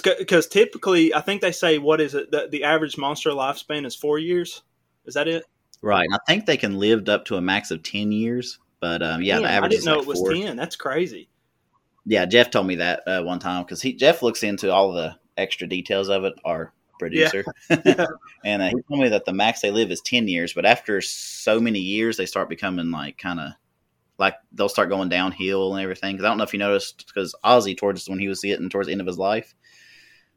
because 0.04 0.48
typically 0.48 1.14
I 1.14 1.22
think 1.22 1.42
they 1.42 1.54
say 1.54 1.78
what 1.78 2.02
is 2.02 2.14
it 2.14 2.30
the, 2.30 2.50
the 2.52 2.66
average 2.66 2.98
monster 2.98 3.30
lifespan 3.30 3.86
is 3.86 3.96
four 3.96 4.20
years. 4.20 4.64
Is 5.06 5.14
that 5.14 5.30
it? 5.30 5.46
Right. 5.82 6.04
And 6.04 6.14
I 6.14 6.20
think 6.28 6.46
they 6.46 6.58
can 6.58 6.78
live 6.80 7.08
up 7.08 7.24
to 7.26 7.38
a 7.38 7.42
max 7.42 7.72
of 7.72 7.84
ten 7.84 8.12
years. 8.12 8.60
But 8.80 9.02
um, 9.02 9.22
yeah, 9.22 9.38
the 9.40 9.44
Damn, 9.44 9.52
average 9.54 9.72
I 9.72 9.76
didn't 9.76 9.86
know 9.86 9.92
like 9.94 10.02
it 10.04 10.08
was 10.08 10.20
four. 10.20 10.34
ten. 10.34 10.56
That's 10.58 10.76
crazy. 10.76 11.30
Yeah, 12.06 12.26
Jeff 12.26 12.52
told 12.52 12.68
me 12.68 12.76
that 12.76 13.02
uh, 13.08 13.24
one 13.24 13.40
time 13.40 13.64
because 13.64 13.82
he 13.82 13.94
Jeff 13.94 14.24
looks 14.24 14.44
into 14.44 14.72
all 14.72 14.94
the 14.94 15.16
extra 15.36 15.68
details 15.68 16.10
of 16.10 16.24
it. 16.24 16.34
Our 16.46 16.74
producer, 17.00 17.44
and 18.46 18.62
uh, 18.62 18.68
he 18.68 18.76
told 18.88 19.02
me 19.02 19.10
that 19.10 19.26
the 19.26 19.34
max 19.34 19.62
they 19.62 19.72
live 19.72 19.92
is 19.92 20.02
ten 20.02 20.28
years, 20.28 20.54
but 20.54 20.66
after 20.66 21.02
so 21.02 21.60
many 21.60 21.80
years, 21.80 22.18
they 22.18 22.26
start 22.26 22.50
becoming 22.50 22.92
like 22.92 23.18
kind 23.18 23.40
of 23.40 23.52
like 24.18 24.36
they'll 24.54 24.70
start 24.70 24.90
going 24.90 25.10
downhill 25.10 25.76
and 25.76 25.84
everything. 25.84 26.16
Because 26.16 26.26
I 26.26 26.30
don't 26.30 26.38
know 26.38 26.44
if 26.44 26.54
you 26.54 26.60
noticed, 26.60 27.06
because 27.08 27.36
Ozzy 27.44 27.78
towards 27.78 28.08
when 28.10 28.20
he 28.20 28.28
was 28.28 28.42
getting 28.42 28.70
towards 28.70 28.88
the 28.88 28.94
end 28.94 29.02
of 29.02 29.08
his 29.08 29.18
life, 29.18 29.54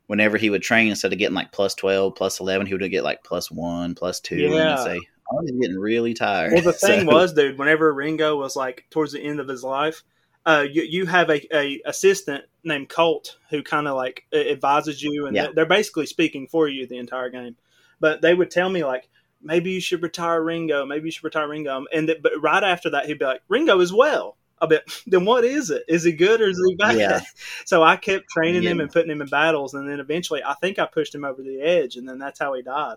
whenever 0.06 0.38
he 0.38 0.50
would 0.50 0.62
train, 0.62 0.88
instead 0.88 1.12
of 1.12 1.18
getting 1.18 1.36
like 1.36 1.52
plus 1.52 1.74
twelve, 1.74 2.16
plus 2.16 2.40
eleven, 2.40 2.66
he 2.66 2.74
would 2.74 2.90
get 2.90 3.04
like 3.04 3.22
plus 3.22 3.50
one, 3.50 3.94
plus 3.94 4.18
two, 4.20 4.34
and 4.36 4.54
Yeah. 4.54 4.70
you'd 4.70 4.78
say, 4.78 5.00
"Oh, 5.32 5.40
he's 5.42 5.52
getting 5.52 5.78
really 5.78 6.14
tired." 6.14 6.52
Well, 6.52 6.62
the 6.62 6.72
thing 6.86 7.00
So- 7.08 7.14
was, 7.14 7.32
dude, 7.32 7.58
whenever 7.58 7.92
Ringo 7.92 8.36
was 8.36 8.56
like 8.56 8.86
towards 8.90 9.12
the 9.12 9.20
end 9.20 9.40
of 9.40 9.48
his 9.48 9.62
life, 9.64 10.02
uh, 10.46 10.64
you 10.70 10.82
you 10.82 11.06
have 11.06 11.30
a, 11.30 11.56
a 11.56 11.80
assistant 11.86 12.44
named 12.64 12.88
Colt 12.88 13.38
who 13.50 13.62
kind 13.62 13.88
of 13.88 13.96
like 13.96 14.24
advises 14.32 15.02
you, 15.02 15.26
and 15.26 15.36
Yeah. 15.36 15.48
they're 15.54 15.66
basically 15.66 16.06
speaking 16.06 16.46
for 16.46 16.68
you 16.68 16.86
the 16.86 16.98
entire 16.98 17.30
game. 17.30 17.56
But 18.00 18.22
they 18.22 18.34
would 18.34 18.50
tell 18.50 18.68
me 18.70 18.84
like. 18.84 19.08
Maybe 19.42 19.70
you 19.70 19.80
should 19.80 20.02
retire 20.02 20.42
Ringo. 20.42 20.84
Maybe 20.84 21.06
you 21.06 21.10
should 21.12 21.24
retire 21.24 21.48
Ringo. 21.48 21.86
And 21.94 22.08
th- 22.08 22.20
but 22.22 22.32
right 22.42 22.62
after 22.62 22.90
that, 22.90 23.06
he'd 23.06 23.18
be 23.18 23.24
like, 23.24 23.40
"Ringo 23.48 23.80
is 23.80 23.90
well." 23.90 24.36
I 24.60 24.66
bet. 24.66 24.82
Then 25.06 25.24
what 25.24 25.44
is 25.46 25.70
it? 25.70 25.82
Is 25.88 26.04
he 26.04 26.12
good 26.12 26.42
or 26.42 26.48
is 26.50 26.62
he 26.68 26.74
bad? 26.74 26.98
Yeah. 26.98 27.20
So 27.64 27.82
I 27.82 27.96
kept 27.96 28.28
training 28.28 28.64
him 28.64 28.80
and 28.80 28.92
putting 28.92 29.10
him 29.10 29.22
in 29.22 29.28
battles, 29.28 29.72
and 29.72 29.88
then 29.88 29.98
eventually, 29.98 30.44
I 30.44 30.52
think 30.60 30.78
I 30.78 30.84
pushed 30.84 31.14
him 31.14 31.24
over 31.24 31.40
the 31.42 31.58
edge, 31.62 31.96
and 31.96 32.06
then 32.06 32.18
that's 32.18 32.38
how 32.38 32.52
he 32.52 32.60
died. 32.60 32.96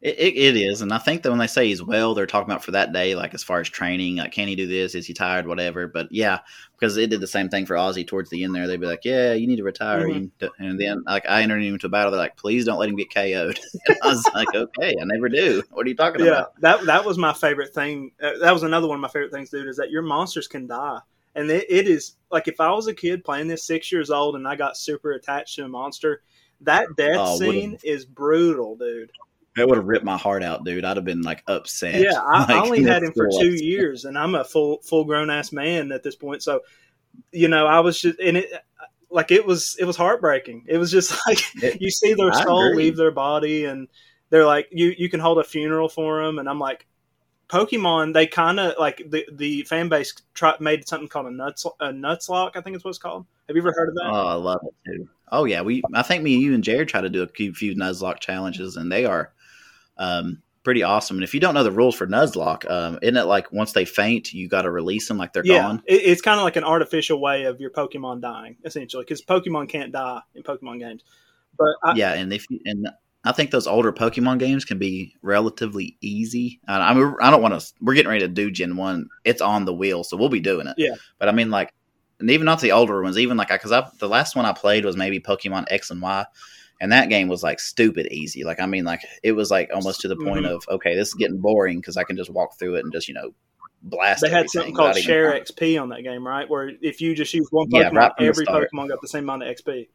It, 0.00 0.18
it, 0.18 0.36
it 0.36 0.56
is, 0.56 0.80
and 0.80 0.92
I 0.92 0.98
think 0.98 1.22
that 1.22 1.30
when 1.30 1.38
they 1.38 1.46
say 1.46 1.66
he's 1.68 1.82
well, 1.82 2.14
they're 2.14 2.26
talking 2.26 2.50
about 2.50 2.64
for 2.64 2.70
that 2.70 2.92
day, 2.92 3.14
like 3.14 3.34
as 3.34 3.42
far 3.42 3.60
as 3.60 3.68
training, 3.68 4.16
like 4.16 4.32
can 4.32 4.48
he 4.48 4.56
do 4.56 4.66
this? 4.66 4.94
Is 4.94 5.06
he 5.06 5.12
tired? 5.12 5.46
Whatever. 5.46 5.86
But 5.86 6.08
yeah, 6.10 6.38
because 6.78 6.96
it 6.96 7.10
did 7.10 7.20
the 7.20 7.26
same 7.26 7.50
thing 7.50 7.66
for 7.66 7.74
Ozzy 7.76 8.06
towards 8.06 8.30
the 8.30 8.42
end 8.42 8.54
there. 8.54 8.66
They'd 8.66 8.80
be 8.80 8.86
like, 8.86 9.04
"Yeah, 9.04 9.34
you 9.34 9.46
need 9.46 9.56
to 9.56 9.62
retire," 9.64 10.06
Mhm. 10.06 10.30
You- 10.40 10.50
and 10.58 10.80
then 10.80 11.02
like 11.06 11.28
I 11.28 11.42
entered 11.42 11.62
him 11.62 11.74
into 11.74 11.86
a 11.86 11.90
battle. 11.90 12.10
They're 12.10 12.20
like, 12.20 12.36
"Please 12.36 12.64
don't 12.64 12.78
let 12.78 12.88
him 12.88 12.96
get 12.96 13.12
KO'd." 13.12 13.60
And 13.86 13.96
I 14.02 14.08
was 14.08 14.24
like, 14.34 14.54
"Okay, 14.54 14.94
I 14.98 15.04
never 15.04 15.28
do. 15.28 15.62
What 15.72 15.84
are 15.86 15.88
you 15.90 15.96
talking 15.96 16.22
Yeah, 16.22 16.28
about?" 16.28 16.52
Yeah, 16.62 16.76
that 16.76 16.86
that 16.86 17.04
was 17.04 17.18
my 17.18 17.34
favorite 17.34 17.74
thing. 17.74 18.12
Uh, 18.22 18.38
that 18.40 18.52
was 18.52 18.62
another 18.62 18.88
one 18.88 18.96
of 18.96 19.02
my 19.02 19.08
favorite 19.08 19.32
things, 19.32 19.50
dude. 19.50 19.68
Is 19.68 19.76
that 19.76 19.90
your 19.90 20.02
monsters 20.02 20.48
can 20.48 20.66
die, 20.66 21.00
and 21.34 21.50
it, 21.50 21.66
it 21.68 21.86
is 21.86 22.16
like 22.30 22.48
if 22.48 22.60
I 22.60 22.70
was 22.72 22.86
a 22.86 22.94
kid 22.94 23.24
playing 23.24 23.48
this 23.48 23.64
six 23.64 23.92
years 23.92 24.10
old 24.10 24.36
and 24.36 24.48
I 24.48 24.56
got 24.56 24.78
super 24.78 25.12
attached 25.12 25.56
to 25.56 25.64
a 25.64 25.68
monster, 25.68 26.22
that 26.62 26.86
death 26.96 27.16
Oh, 27.18 27.36
scene 27.38 27.78
is 27.82 28.06
brutal, 28.06 28.76
dude. 28.76 29.10
It 29.56 29.66
would 29.68 29.76
have 29.76 29.86
ripped 29.86 30.04
my 30.04 30.16
heart 30.16 30.42
out, 30.42 30.64
dude. 30.64 30.84
I'd 30.84 30.96
have 30.96 31.04
been 31.04 31.22
like 31.22 31.42
upset. 31.46 31.96
Yeah, 32.00 32.20
I, 32.20 32.44
I 32.48 32.54
Like, 32.54 32.64
only 32.64 32.82
had 32.84 33.02
him 33.02 33.12
for 33.12 33.28
two 33.40 33.48
upset. 33.48 33.60
years, 33.62 34.04
and 34.04 34.16
I'm 34.18 34.34
a 34.34 34.44
full 34.44 34.80
full 34.82 35.04
grown 35.04 35.28
ass 35.30 35.52
man 35.52 35.90
at 35.92 36.02
this 36.02 36.14
point. 36.16 36.42
So, 36.42 36.60
you 37.32 37.48
know, 37.48 37.66
I 37.66 37.80
was 37.80 38.00
just 38.00 38.18
and 38.20 38.36
it 38.36 38.50
like 39.10 39.30
it 39.32 39.44
was 39.44 39.76
it 39.80 39.84
was 39.84 39.96
heartbreaking. 39.96 40.64
It 40.68 40.78
was 40.78 40.90
just 40.90 41.18
like 41.26 41.38
It- 41.62 41.80
you 41.82 41.90
see 41.90 42.14
their 42.14 42.32
I 42.32 42.42
soul 42.44 42.68
agree. 42.68 42.84
leave 42.84 42.96
their 42.96 43.10
body, 43.10 43.64
and 43.64 43.88
they're 44.30 44.46
like 44.46 44.68
you 44.70 44.94
you 44.96 45.08
can 45.08 45.20
hold 45.20 45.38
a 45.38 45.44
funeral 45.44 45.88
for 45.88 46.24
them, 46.24 46.38
and 46.38 46.48
I'm 46.48 46.58
like. 46.60 46.86
Pokemon, 47.48 48.14
they 48.14 48.28
kind 48.28 48.60
of 48.60 48.74
like 48.78 49.02
the 49.10 49.26
the 49.32 49.62
fan 49.64 49.88
base 49.88 50.14
try, 50.34 50.54
made 50.60 50.86
something 50.86 51.08
called 51.08 51.26
a 51.26 51.32
nuts 51.32 51.66
a 51.80 51.88
Nuzlocke. 51.88 52.52
I 52.54 52.60
think 52.60 52.76
it's 52.76 52.84
what 52.84 52.90
it's 52.90 52.98
called. 52.98 53.26
Have 53.48 53.56
you 53.56 53.62
ever 53.62 53.72
heard 53.74 53.88
of 53.88 53.96
that? 53.96 54.04
Oh, 54.08 54.26
I 54.28 54.34
love 54.34 54.60
it 54.62 54.74
too. 54.88 55.08
Oh 55.32 55.44
yeah, 55.46 55.60
we. 55.60 55.82
I 55.92 56.02
think 56.02 56.22
me, 56.22 56.36
you, 56.36 56.54
and 56.54 56.62
Jared 56.62 56.86
try 56.88 57.00
to 57.00 57.08
do 57.08 57.24
a 57.24 57.26
few, 57.26 57.52
few 57.52 57.74
Nuzlocke 57.74 58.20
challenges, 58.20 58.76
and 58.76 58.92
they 58.92 59.04
are 59.04 59.32
um, 60.00 60.42
pretty 60.64 60.82
awesome. 60.82 61.18
And 61.18 61.24
if 61.24 61.34
you 61.34 61.40
don't 61.40 61.54
know 61.54 61.62
the 61.62 61.70
rules 61.70 61.94
for 61.94 62.06
Nuzlocke, 62.06 62.68
um, 62.68 62.98
isn't 63.02 63.16
it 63.16 63.24
like 63.24 63.52
once 63.52 63.72
they 63.72 63.84
faint, 63.84 64.32
you 64.32 64.48
got 64.48 64.62
to 64.62 64.70
release 64.70 65.06
them 65.06 65.18
like 65.18 65.32
they're 65.32 65.44
yeah, 65.44 65.62
gone? 65.62 65.82
it, 65.86 66.02
it's 66.02 66.22
kind 66.22 66.40
of 66.40 66.44
like 66.44 66.56
an 66.56 66.64
artificial 66.64 67.20
way 67.20 67.44
of 67.44 67.60
your 67.60 67.70
Pokemon 67.70 68.20
dying, 68.20 68.56
essentially, 68.64 69.04
because 69.04 69.22
Pokemon 69.22 69.68
can't 69.68 69.92
die 69.92 70.20
in 70.34 70.42
Pokemon 70.42 70.80
games. 70.80 71.04
But 71.56 71.74
I, 71.84 71.94
yeah, 71.94 72.14
and 72.14 72.32
if 72.32 72.46
you, 72.50 72.60
and 72.64 72.88
I 73.24 73.32
think 73.32 73.50
those 73.50 73.66
older 73.66 73.92
Pokemon 73.92 74.38
games 74.38 74.64
can 74.64 74.78
be 74.78 75.14
relatively 75.22 75.96
easy. 76.00 76.60
I, 76.66 76.90
I 76.90 76.94
mean, 76.94 77.14
I 77.20 77.30
don't 77.30 77.42
want 77.42 77.60
to. 77.60 77.72
We're 77.80 77.94
getting 77.94 78.10
ready 78.10 78.26
to 78.26 78.28
do 78.28 78.50
Gen 78.50 78.76
One. 78.76 79.08
It's 79.24 79.42
on 79.42 79.66
the 79.66 79.74
wheel, 79.74 80.04
so 80.04 80.16
we'll 80.16 80.30
be 80.30 80.40
doing 80.40 80.66
it. 80.66 80.74
Yeah. 80.78 80.94
but 81.18 81.28
I 81.28 81.32
mean, 81.32 81.50
like, 81.50 81.72
and 82.18 82.30
even 82.30 82.46
not 82.46 82.60
the 82.60 82.72
older 82.72 83.02
ones. 83.02 83.18
Even 83.18 83.36
like, 83.36 83.48
because 83.48 83.72
I 83.72 83.88
the 83.98 84.08
last 84.08 84.36
one 84.36 84.46
I 84.46 84.52
played 84.52 84.84
was 84.84 84.96
maybe 84.96 85.20
Pokemon 85.20 85.66
X 85.70 85.90
and 85.90 86.00
Y. 86.00 86.24
And 86.80 86.90
that 86.92 87.08
game 87.10 87.28
was 87.28 87.42
like 87.42 87.60
stupid 87.60 88.08
easy. 88.10 88.42
Like 88.44 88.60
I 88.60 88.66
mean, 88.66 88.84
like 88.84 89.02
it 89.22 89.32
was 89.32 89.50
like 89.50 89.70
almost 89.74 90.00
to 90.00 90.08
the 90.08 90.16
point 90.16 90.46
Mhm. 90.46 90.50
of 90.50 90.64
okay, 90.68 90.94
this 90.96 91.08
is 91.08 91.14
getting 91.14 91.38
boring 91.38 91.78
because 91.80 91.96
I 91.96 92.04
can 92.04 92.16
just 92.16 92.30
walk 92.30 92.58
through 92.58 92.76
it 92.76 92.84
and 92.84 92.92
just 92.92 93.06
you 93.08 93.14
know 93.14 93.34
blast. 93.82 94.22
It. 94.22 94.28
They 94.30 94.36
had 94.36 94.48
something 94.50 94.74
called 94.74 94.90
without 94.90 94.98
even- 94.98 95.06
Share 95.08 95.32
XP 95.40 95.80
on 95.80 95.90
that 95.90 96.02
game, 96.02 96.26
right? 96.26 96.48
Where 96.48 96.70
if 96.80 97.00
you 97.00 97.14
just 97.14 97.32
use 97.34 97.48
one 97.50 97.66
Yeah, 97.70 97.90
Pokemon, 97.90 97.94
right 97.94 98.12
every. 98.20 98.46
Pokemon 98.46 98.88
got 98.88 99.00
the 99.02 99.08
same 99.08 99.24
amount 99.24 99.42
of 99.42 99.48
XP. 99.54 99.88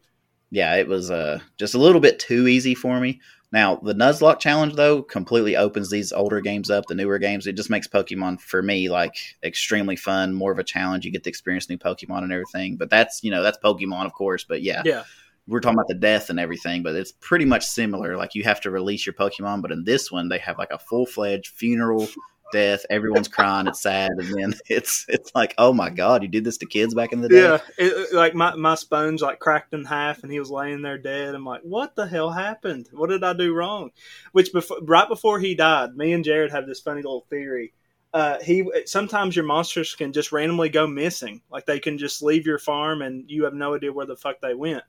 yeah, 0.52 0.76
it 0.76 0.88
was 0.88 1.10
uh, 1.12 1.40
just 1.58 1.74
a 1.74 1.80
little 1.80 2.02
bit 2.02 2.20
too 2.20 2.48
easy 2.48 2.76
for 2.76 3.00
me. 3.00 3.20
Now, 3.52 3.76
the 3.78 3.94
Nuzlocke 3.94 4.40
challenge, 4.40 4.74
though, 4.74 5.02
completely 5.02 5.56
opens 5.56 5.90
these 5.90 6.12
older 6.12 6.42
games 6.42 6.70
up, 6.70 6.88
the 6.88 6.96
newer 6.96 7.18
games. 7.20 7.48
It 7.48 7.56
just 7.56 7.70
makes 7.70 7.88
Pokemon, 7.88 8.42
for 8.42 8.62
me, 8.62 8.90
like 8.90 9.16
extremely 9.44 9.96
fun, 9.96 10.34
more 10.34 10.52
of 10.52 10.60
a 10.60 10.64
challenge. 10.64 11.06
You 11.06 11.12
get 11.12 11.24
to 11.24 11.30
experience 11.30 11.70
new 11.70 11.78
Pokemon 11.78 12.24
and 12.24 12.34
everything. 12.34 12.76
But 12.76 12.90
that's, 12.90 13.24
you 13.24 13.32
know, 13.32 13.44
that's 13.44 13.58
Pokemon, 13.64 14.06
of 14.08 14.14
course. 14.14 14.44
But 14.44 14.62
yeah, 14.62 14.82
Yeah. 14.84 15.04
We're 15.48 15.60
talking 15.60 15.78
about 15.78 15.88
the 15.88 15.96
death 15.96 16.30
and 16.30 16.40
everything, 16.40 16.84
but 16.84 16.96
it's 16.96 17.12
pretty 17.12 17.46
much 17.46 17.66
similar. 17.66 18.18
Like 18.18 18.36
you 18.36 18.44
have 18.44 18.62
to 18.62 18.72
release 18.72 19.06
your 19.06 19.14
Pokemon, 19.14 19.62
but 19.62 19.72
in 19.72 19.84
this 19.84 20.12
one 20.12 20.30
they 20.30 20.40
have 20.40 20.58
like 20.58 20.72
a 20.72 20.80
full 20.80 21.06
fledged 21.06 21.48
funeral 21.48 22.08
death. 22.52 22.86
Everyone's 22.90 23.28
crying, 23.28 23.68
it's 23.68 23.82
sad, 23.82 24.12
and 24.18 24.34
then 24.34 24.54
it's 24.70 25.06
it's 25.08 25.32
like, 25.36 25.54
oh 25.58 25.74
my 25.74 25.90
god, 25.90 26.24
you 26.24 26.30
did 26.30 26.44
this 26.44 26.58
to 26.58 26.66
kids 26.66 26.94
back 26.94 27.12
in 27.14 27.22
the 27.22 27.30
day. 27.30 27.42
Yeah, 27.42 27.60
it, 27.78 28.14
like 28.14 28.34
my 28.34 28.56
my 28.56 28.76
sponge 28.76 29.22
like 29.22 29.40
cracked 29.40 29.74
in 29.74 29.86
half, 29.86 30.24
and 30.24 30.32
he 30.32 30.40
was 30.40 30.50
laying 30.50 30.82
there 30.82 30.98
dead. 30.98 31.36
I'm 31.36 31.46
like, 31.46 31.62
what 31.62 31.96
the 31.96 32.08
hell 32.08 32.32
happened? 32.32 32.90
What 32.92 33.10
did 33.10 33.24
I 33.24 33.34
do 33.34 33.54
wrong? 33.54 33.92
Which 34.32 34.52
before, 34.52 34.78
right 34.82 35.08
before 35.08 35.40
he 35.40 35.56
died, 35.56 35.96
me 35.96 36.14
and 36.14 36.24
Jared 36.24 36.52
have 36.52 36.68
this 36.68 36.82
funny 36.82 37.02
little 37.02 37.26
theory. 37.30 37.74
Uh, 38.14 38.40
he 38.42 38.66
sometimes 38.86 39.36
your 39.36 39.44
monsters 39.44 39.94
can 39.94 40.14
just 40.14 40.32
randomly 40.32 40.70
go 40.70 40.88
missing, 40.88 41.42
like 41.52 41.66
they 41.66 41.80
can 41.80 41.98
just 41.98 42.24
leave 42.24 42.46
your 42.46 42.60
farm 42.60 43.02
and 43.02 43.30
you 43.30 43.44
have 43.44 43.54
no 43.54 43.76
idea 43.76 43.92
where 43.92 44.06
the 44.06 44.16
fuck 44.16 44.40
they 44.42 44.56
went. 44.56 44.84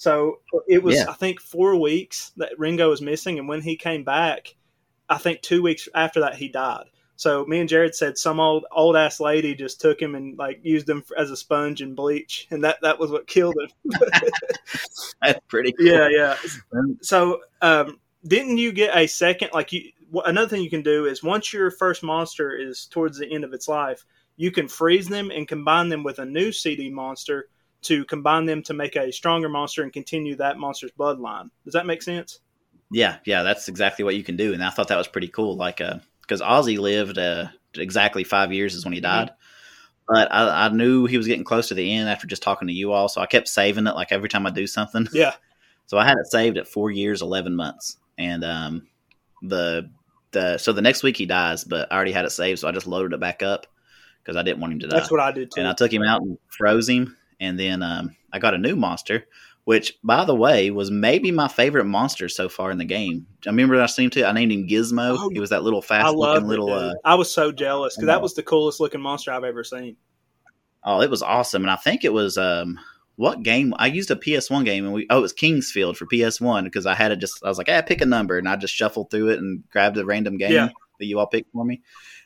So 0.00 0.38
it 0.66 0.82
was, 0.82 0.96
Yeah. 0.96 1.10
I 1.10 1.12
think, 1.12 1.42
four 1.42 1.76
weeks 1.76 2.32
that 2.38 2.58
Ringo 2.58 2.88
was 2.88 3.02
missing, 3.02 3.38
and 3.38 3.46
when 3.46 3.60
he 3.60 3.76
came 3.76 4.02
back, 4.02 4.56
I 5.10 5.18
think 5.18 5.42
two 5.42 5.60
weeks 5.60 5.90
after 5.94 6.20
that 6.20 6.36
he 6.36 6.48
died. 6.48 6.86
So 7.16 7.44
me 7.44 7.60
and 7.60 7.68
Jared 7.68 7.94
said 7.94 8.16
some 8.16 8.40
old 8.40 8.64
old 8.72 8.96
ass 8.96 9.20
lady 9.20 9.54
just 9.54 9.78
took 9.78 10.00
him 10.00 10.14
and 10.14 10.38
like 10.38 10.60
used 10.62 10.88
him 10.88 11.04
as 11.18 11.30
a 11.30 11.36
sponge 11.36 11.82
and 11.82 11.94
bleach, 11.94 12.48
and 12.50 12.64
that 12.64 12.78
that 12.80 12.98
was 12.98 13.10
what 13.10 13.26
killed 13.26 13.56
him. 13.60 14.00
That's 15.20 15.40
pretty 15.48 15.72
cool. 15.72 15.84
yeah, 15.86 16.08
yeah. 16.08 16.36
So 17.02 17.42
um, 17.60 18.00
didn't 18.26 18.56
you 18.56 18.72
get 18.72 18.96
a 18.96 19.06
second? 19.06 19.50
Like 19.52 19.70
you, 19.70 19.82
another 20.24 20.48
thing 20.48 20.62
you 20.62 20.70
can 20.70 20.82
do 20.82 21.04
is 21.04 21.22
once 21.22 21.52
your 21.52 21.70
first 21.70 22.02
monster 22.02 22.56
is 22.56 22.86
towards 22.86 23.18
the 23.18 23.30
end 23.30 23.44
of 23.44 23.52
its 23.52 23.68
life, 23.68 24.06
you 24.38 24.50
can 24.50 24.66
freeze 24.66 25.08
them 25.08 25.30
and 25.30 25.46
combine 25.46 25.90
them 25.90 26.02
with 26.04 26.20
a 26.20 26.24
new 26.24 26.52
CD 26.52 26.88
monster 26.88 27.50
to 27.82 28.04
combine 28.04 28.46
them 28.46 28.62
to 28.64 28.74
make 28.74 28.96
a 28.96 29.10
stronger 29.12 29.48
monster 29.48 29.82
and 29.82 29.92
continue 29.92 30.36
that 30.36 30.58
monster's 30.58 30.92
bloodline. 30.98 31.50
Does 31.64 31.74
that 31.74 31.86
make 31.86 32.02
sense? 32.02 32.40
Yeah, 32.92 33.18
yeah, 33.24 33.42
that's 33.42 33.68
exactly 33.68 34.04
what 34.04 34.16
you 34.16 34.24
can 34.24 34.36
do, 34.36 34.52
and 34.52 34.62
I 34.64 34.70
thought 34.70 34.88
that 34.88 34.98
was 34.98 35.08
pretty 35.08 35.28
cool. 35.28 35.56
Like, 35.56 35.78
because 36.22 36.40
Ozzy 36.40 36.76
lived 36.78 37.18
uh, 37.18 37.46
exactly 37.74 38.24
five 38.24 38.52
years 38.52 38.74
is 38.74 38.84
when 38.84 38.92
he 38.94 39.00
died, 39.00 39.30
but 40.08 40.32
I, 40.32 40.66
I 40.66 40.68
knew 40.70 41.06
he 41.06 41.16
was 41.16 41.28
getting 41.28 41.44
close 41.44 41.68
to 41.68 41.74
the 41.74 41.92
end 41.94 42.08
after 42.08 42.26
just 42.26 42.42
talking 42.42 42.66
to 42.68 42.74
you 42.74 42.92
all, 42.92 43.08
so 43.08 43.20
I 43.20 43.26
kept 43.26 43.46
saving 43.48 43.86
it. 43.86 43.94
Like 43.94 44.10
every 44.10 44.28
time 44.28 44.44
I 44.46 44.50
do 44.50 44.66
something, 44.66 45.06
Yeah. 45.12 45.34
so 45.86 45.98
I 45.98 46.04
had 46.04 46.18
it 46.18 46.26
saved 46.26 46.58
at 46.58 46.66
four 46.66 46.90
years, 46.90 47.22
eleven 47.22 47.54
months, 47.54 47.96
and 48.18 48.42
um, 48.44 48.88
the 49.42 49.88
the 50.32 50.58
so 50.58 50.72
the 50.72 50.82
next 50.82 51.04
week 51.04 51.16
he 51.16 51.26
dies, 51.26 51.62
but 51.62 51.92
I 51.92 51.94
already 51.94 52.12
had 52.12 52.24
it 52.24 52.30
saved, 52.30 52.58
so 52.58 52.68
I 52.68 52.72
just 52.72 52.88
loaded 52.88 53.12
it 53.14 53.20
back 53.20 53.42
up 53.44 53.68
because 54.24 54.36
I 54.36 54.42
didn't 54.42 54.60
want 54.60 54.72
him 54.72 54.80
to 54.80 54.88
die. 54.88 54.96
That's 54.98 55.10
what 55.12 55.20
I 55.20 55.30
did 55.30 55.52
too. 55.52 55.60
and 55.60 55.68
I 55.68 55.74
took 55.74 55.92
him 55.92 56.02
out 56.02 56.22
and 56.22 56.38
froze 56.48 56.88
him, 56.88 57.16
and 57.40 57.58
then 57.58 57.82
um, 57.82 58.14
I 58.32 58.38
got 58.38 58.54
a 58.54 58.58
new 58.58 58.76
monster, 58.76 59.24
which, 59.64 59.94
by 60.04 60.24
the 60.24 60.34
way, 60.34 60.70
was 60.70 60.90
maybe 60.90 61.30
my 61.32 61.48
favorite 61.48 61.84
monster 61.86 62.28
so 62.28 62.48
far 62.48 62.70
in 62.70 62.78
the 62.78 62.84
game. 62.84 63.26
I 63.46 63.50
remember 63.50 63.80
I 63.80 63.86
seen 63.86 64.10
too. 64.10 64.24
I 64.24 64.32
named 64.32 64.52
him 64.52 64.68
Gizmo. 64.68 65.16
Oh, 65.18 65.28
he 65.30 65.40
was 65.40 65.50
that 65.50 65.62
little 65.62 65.80
I 65.80 65.86
fast 65.86 66.14
looking 66.14 66.46
little. 66.46 66.72
Uh, 66.72 66.94
I 67.04 67.14
was 67.14 67.32
so 67.32 67.50
jealous 67.52 67.96
because 67.96 68.06
that 68.06 68.22
was 68.22 68.34
the 68.34 68.42
coolest 68.42 68.80
looking 68.80 69.00
monster 69.00 69.32
I've 69.32 69.44
ever 69.44 69.64
seen. 69.64 69.96
oh, 70.84 71.00
it 71.00 71.10
was 71.10 71.22
awesome, 71.22 71.62
and 71.62 71.70
I 71.70 71.76
think 71.76 72.04
it 72.04 72.12
was 72.12 72.38
um, 72.38 72.78
what 73.16 73.42
game? 73.42 73.74
I 73.76 73.86
used 73.86 74.10
a 74.10 74.16
PS1 74.16 74.64
game, 74.64 74.84
and 74.84 74.94
we 74.94 75.06
oh, 75.10 75.18
it 75.18 75.22
was 75.22 75.32
King's 75.32 75.70
Field 75.70 75.96
for 75.96 76.06
PS1 76.06 76.64
because 76.64 76.86
I 76.86 76.94
had 76.94 77.12
it 77.12 77.16
just. 77.18 77.44
I 77.44 77.48
was 77.48 77.58
like, 77.58 77.68
ah, 77.70 77.82
pick 77.82 78.00
a 78.00 78.06
number, 78.06 78.38
and 78.38 78.48
I 78.48 78.56
just 78.56 78.74
shuffled 78.74 79.10
through 79.10 79.28
it 79.28 79.38
and 79.38 79.62
grabbed 79.70 79.98
a 79.98 80.04
random 80.04 80.38
game 80.38 80.52
Yeah. 80.52 80.68
that 80.98 81.06
you 81.06 81.18
all 81.18 81.26
picked 81.26 81.52
for 81.52 81.64
me. 81.64 81.82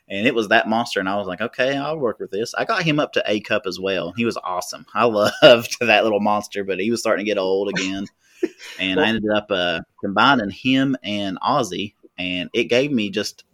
And 0.07 0.27
it 0.27 0.35
was 0.35 0.49
that 0.49 0.67
monster, 0.69 0.99
and 0.99 1.09
I 1.09 1.15
was 1.17 1.25
like, 1.27 1.41
okay, 1.41 1.75
I'll 1.75 1.97
work 1.97 2.19
with 2.19 2.29
this. 2.29 2.53
I 2.53 2.63
got 2.65 2.83
him 2.83 2.99
up 2.99 3.13
to 3.13 3.23
A 3.25 3.39
cup 3.39 3.63
as 3.65 3.79
well. 3.79 4.13
He 4.15 4.23
was 4.25 4.37
awesome. 4.37 4.85
I 4.93 5.05
loved 5.05 5.77
that 5.79 6.03
little 6.03 6.19
monster, 6.19 6.63
but 6.63 6.79
he 6.79 6.91
was 6.91 6.99
starting 6.99 7.25
to 7.25 7.29
get 7.29 7.39
old 7.39 7.69
again. 7.69 8.05
and 8.79 8.99
I 8.99 9.07
ended 9.07 9.31
up 9.35 9.47
uh, 9.49 9.81
combining 9.99 10.51
him 10.51 10.95
and 11.01 11.39
Ozzy, 11.41 11.95
and 12.19 12.49
it 12.53 12.65
gave 12.65 12.91
me 12.91 13.09
just 13.09 13.45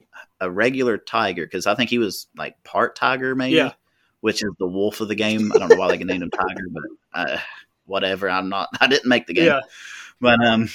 a 0.42 0.52
regular 0.52 0.98
tiger 0.98 1.46
because 1.46 1.68
I 1.68 1.76
think 1.76 1.90
he 1.90 2.00
was 2.00 2.28
like 2.36 2.62
part 2.64 2.96
tiger, 2.98 3.34
maybe, 3.36 3.56
Yeah. 3.56 3.74
which 4.20 4.44
is 4.44 4.50
the 4.60 4.68
wolf 4.68 5.00
of 5.00 5.08
the 5.08 5.16
game. 5.16 5.52
I 5.56 5.60
don't 5.60 5.70
know 5.70 5.76
why 5.78 5.88
they 5.88 5.98
can 6.00 6.08
name 6.08 6.22
him 6.24 6.32
tiger, 6.32 6.64
but 6.72 6.84
uh, 7.14 7.38
whatever. 7.86 8.30
I'm 8.30 8.50
not. 8.50 8.68
I 8.82 8.88
didn't 8.88 9.08
make 9.08 9.28
the 9.28 9.34
game, 9.36 9.46
Yeah. 9.46 9.60
but 10.20 10.44
um, 10.46 10.68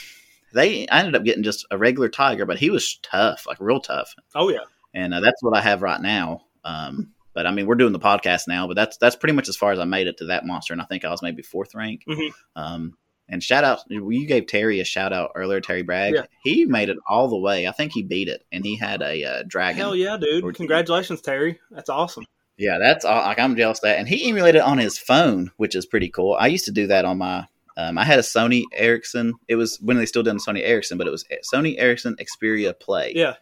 they 0.55 0.87
I 0.89 1.01
ended 1.01 1.17
up 1.17 1.25
getting 1.25 1.43
just 1.43 1.67
a 1.71 1.77
regular 1.77 2.09
tiger, 2.09 2.47
but 2.47 2.59
he 2.59 2.71
was 2.71 2.99
tough, 3.03 3.45
like 3.47 3.59
real 3.61 3.81
tough 3.81 4.15
Oh 4.35 4.49
yeah. 4.49 4.61
And 4.97 5.15
uh, 5.15 5.21
that's 5.21 5.43
what 5.43 5.57
I 5.57 5.61
have 5.61 5.83
right 5.83 6.01
now. 6.01 6.41
Um, 6.65 7.13
but 7.35 7.47
I 7.47 7.53
mean, 7.53 7.67
we're 7.67 7.75
doing 7.75 7.93
the 7.93 8.01
podcast 8.01 8.49
now, 8.49 8.67
but 8.67 8.75
that's 8.75 8.97
that's 8.97 9.15
pretty 9.15 9.35
much 9.35 9.49
as 9.49 9.57
far 9.57 9.71
as 9.71 9.79
I 9.79 9.85
made 9.85 10.07
it 10.07 10.17
to 10.19 10.27
that 10.27 10.47
monster, 10.47 10.73
and 10.73 10.81
I 10.81 10.87
think 10.87 11.05
I 11.05 11.11
was 11.11 11.23
maybe 11.23 11.43
fourth 11.43 11.75
rank. 11.75 12.03
Mhm. 12.09 12.31
Um, 12.57 12.97
and 13.29 13.43
shout 13.43 13.65
out, 13.65 13.81
you 13.89 14.27
gave 14.27 14.47
Terry 14.47 14.81
a 14.81 14.85
shout 14.85 15.13
out 15.13 15.33
earlier, 15.35 15.61
Terry 15.61 15.83
Bragg. 15.83 16.15
Yeah. 16.15 16.27
He 16.45 16.65
made 16.65 16.89
it 16.89 16.97
all 17.09 17.29
the 17.29 17.37
way. 17.37 17.67
I 17.67 17.73
think 17.73 17.93
he 17.93 18.03
beat 18.03 18.29
it, 18.29 18.47
and 18.53 18.65
he 18.65 18.77
had 18.77 19.03
a 19.03 19.23
uh, 19.25 19.43
dragon. 19.47 19.79
Hell 19.79 19.95
yeah, 19.95 20.17
dude! 20.17 20.55
Congratulations, 20.55 21.21
Terry. 21.21 21.61
That's 21.71 21.91
awesome. 21.91 22.25
Yeah, 22.57 22.79
that's 22.81 23.05
all. 23.05 23.21
Like 23.21 23.39
I'm 23.39 23.55
jealous 23.55 23.79
of 23.79 23.83
that, 23.83 23.99
and 23.99 24.09
he 24.09 24.29
emulated 24.29 24.61
it 24.61 24.65
on 24.65 24.79
his 24.79 24.99
phone, 24.99 25.51
which 25.59 25.75
is 25.77 25.85
pretty 25.85 26.09
cool. 26.09 26.37
I 26.41 26.47
used 26.47 26.65
to 26.65 26.73
do 26.73 26.87
that 26.87 27.05
on 27.05 27.19
my. 27.19 27.47
Um, 27.77 27.99
I 27.99 28.05
had 28.05 28.19
a 28.19 28.23
Sony 28.23 28.65
Ericsson. 28.73 29.35
It 29.49 29.57
was 29.57 29.79
when 29.83 29.99
they 29.99 30.07
still 30.07 30.23
done 30.23 30.39
Sony 30.39 30.63
Ericsson, 30.65 30.97
but 30.97 31.07
it 31.07 31.11
was 31.11 31.27
Sony 31.53 31.75
Ericsson 31.77 32.17
Xperia 32.17 32.79
Play. 32.79 33.13
Yeah. 33.15 33.35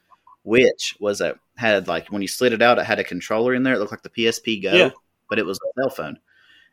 Which 0.44 0.96
was 1.00 1.20
a 1.20 1.38
had 1.56 1.88
like 1.88 2.08
when 2.08 2.22
you 2.22 2.28
slid 2.28 2.52
it 2.52 2.62
out, 2.62 2.78
it 2.78 2.84
had 2.86 2.98
a 3.00 3.04
controller 3.04 3.54
in 3.54 3.62
there. 3.64 3.74
It 3.74 3.78
looked 3.80 3.90
like 3.92 4.02
the 4.02 4.10
PSP 4.10 4.62
Go, 4.62 4.72
Yeah. 4.72 4.90
but 5.28 5.38
it 5.38 5.46
was 5.46 5.58
a 5.58 5.80
cell 5.82 5.90
phone. 5.90 6.18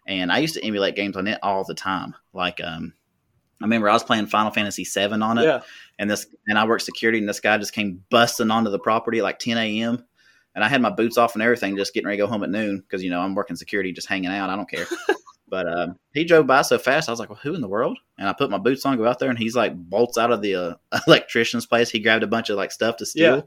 And 0.07 0.31
I 0.31 0.38
used 0.39 0.53
to 0.55 0.63
emulate 0.65 0.95
games 0.95 1.15
on 1.17 1.27
it 1.27 1.39
all 1.43 1.63
the 1.63 1.73
time. 1.75 2.15
Like, 2.34 2.60
um, 2.63 2.93
I 3.62 3.65
remember 3.65 3.88
I 3.89 3.93
was 3.93 4.03
playing 4.03 4.25
Final 4.27 4.51
Fantasy 4.51 4.84
VII 4.84 5.21
on 5.21 5.38
it, 5.38 5.43
Yeah. 5.43 5.62
and 5.99 6.10
this 6.10 6.25
and 6.47 6.57
I 6.57 6.65
worked 6.65 6.84
security, 6.84 7.19
and 7.19 7.29
this 7.29 7.39
guy 7.39 7.57
just 7.57 7.73
came 7.73 8.03
busting 8.10 8.49
onto 8.51 8.71
the 8.71 8.79
property 8.79 9.19
at 9.19 9.23
like 9.23 9.39
10 9.39 9.57
a.m. 9.57 10.03
And 10.53 10.63
I 10.65 10.67
had 10.67 10.81
my 10.81 10.89
boots 10.89 11.17
off 11.17 11.36
and 11.36 11.41
everything, 11.41 11.77
just 11.77 11.93
getting 11.93 12.07
ready 12.07 12.17
to 12.17 12.23
go 12.23 12.27
home 12.29 12.43
at 12.43 12.49
noon 12.49 12.79
because 12.79 13.01
you 13.03 13.10
know 13.10 13.21
I'm 13.21 13.36
working 13.36 13.55
security, 13.55 13.93
just 13.93 14.07
hanging 14.10 14.31
out. 14.31 14.49
I 14.49 14.55
don't 14.55 14.69
care. 14.69 14.86
but 15.52 15.68
um, 15.72 15.98
he 16.14 16.24
drove 16.24 16.48
by 16.48 16.64
so 16.64 16.80
fast, 16.80 17.08
I 17.08 17.12
was 17.12 17.20
like, 17.20 17.30
"Well, 17.30 17.40
who 17.44 17.54
in 17.54 17.62
the 17.62 17.68
world?" 17.68 18.00
And 18.18 18.28
I 18.28 18.34
put 18.34 18.50
my 18.50 18.58
boots 18.58 18.84
on, 18.86 18.98
go 18.98 19.06
out 19.06 19.20
there, 19.20 19.30
and 19.30 19.38
he's 19.38 19.56
like 19.56 19.76
bolts 19.76 20.18
out 20.18 20.32
of 20.32 20.42
the 20.42 20.56
uh, 20.56 20.74
electrician's 21.08 21.68
place. 21.68 21.90
He 21.92 22.00
grabbed 22.00 22.24
a 22.24 22.28
bunch 22.28 22.50
of 22.50 22.58
like 22.58 22.72
stuff 22.72 22.98
to 22.98 23.06
steal. 23.06 23.36
Yeah. 23.36 23.42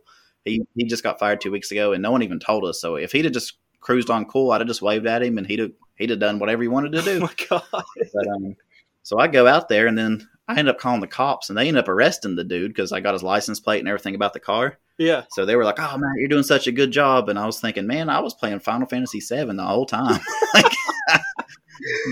He 0.45 0.63
he 0.77 0.85
just 0.85 1.03
got 1.03 1.19
fired 1.19 1.41
two 1.41 1.51
weeks 1.51 1.73
ago, 1.73 1.93
and 1.93 2.03
no 2.03 2.13
one 2.13 2.23
even 2.23 2.39
told 2.39 2.65
us. 2.65 2.81
So 2.81 2.95
if 2.97 3.11
he'd 3.11 3.25
have 3.25 3.35
just 3.35 3.55
cruised 3.81 4.11
on 4.11 4.27
cool, 4.27 4.53
I'd 4.53 4.61
have 4.61 4.69
just 4.69 4.83
waved 4.83 5.07
at 5.07 5.23
him, 5.23 5.39
and 5.39 5.47
he'd 5.47 5.59
have 5.59 5.73
he'd 5.97 6.11
have 6.11 6.21
done 6.21 6.39
whatever 6.39 6.63
he 6.63 6.69
wanted 6.69 6.93
to 6.93 6.99
Oh 7.01 7.05
do. 7.05 7.21
my 7.21 7.33
god. 7.49 7.63
But 7.73 8.29
um, 8.29 8.55
so 9.03 9.19
I 9.19 9.27
go 9.27 9.47
out 9.47 9.69
there, 9.69 9.87
and 9.87 9.97
then 9.99 10.29
I 10.47 10.59
end 10.59 10.69
up 10.69 10.79
calling 10.79 11.01
the 11.01 11.07
cops, 11.07 11.49
and 11.49 11.57
they 11.59 11.67
end 11.69 11.79
up 11.79 11.89
arresting 11.89 12.37
the 12.37 12.45
dude 12.45 12.71
because 12.73 12.93
I 12.93 13.01
got 13.01 13.15
his 13.15 13.23
license 13.23 13.59
plate 13.61 13.79
and 13.81 13.89
everything 13.89 14.15
about 14.15 14.35
the 14.35 14.41
car. 14.41 14.79
Yeah. 14.99 15.23
So 15.31 15.45
they 15.47 15.57
were 15.57 15.65
like, 15.65 15.81
"Oh 15.81 15.97
man, 15.99 16.13
you're 16.19 16.29
doing 16.29 16.43
such 16.43 16.67
a 16.67 16.73
good 16.73 16.91
job," 16.91 17.29
and 17.31 17.39
I 17.39 17.47
was 17.47 17.59
thinking, 17.61 17.87
"Man, 17.87 18.09
I 18.11 18.21
was 18.21 18.35
playing 18.35 18.61
Final 18.61 18.87
Fantasy 18.87 19.21
VII 19.21 19.45
the 19.55 19.65
whole 19.65 19.87
time." 19.87 20.21
like, 20.55 20.73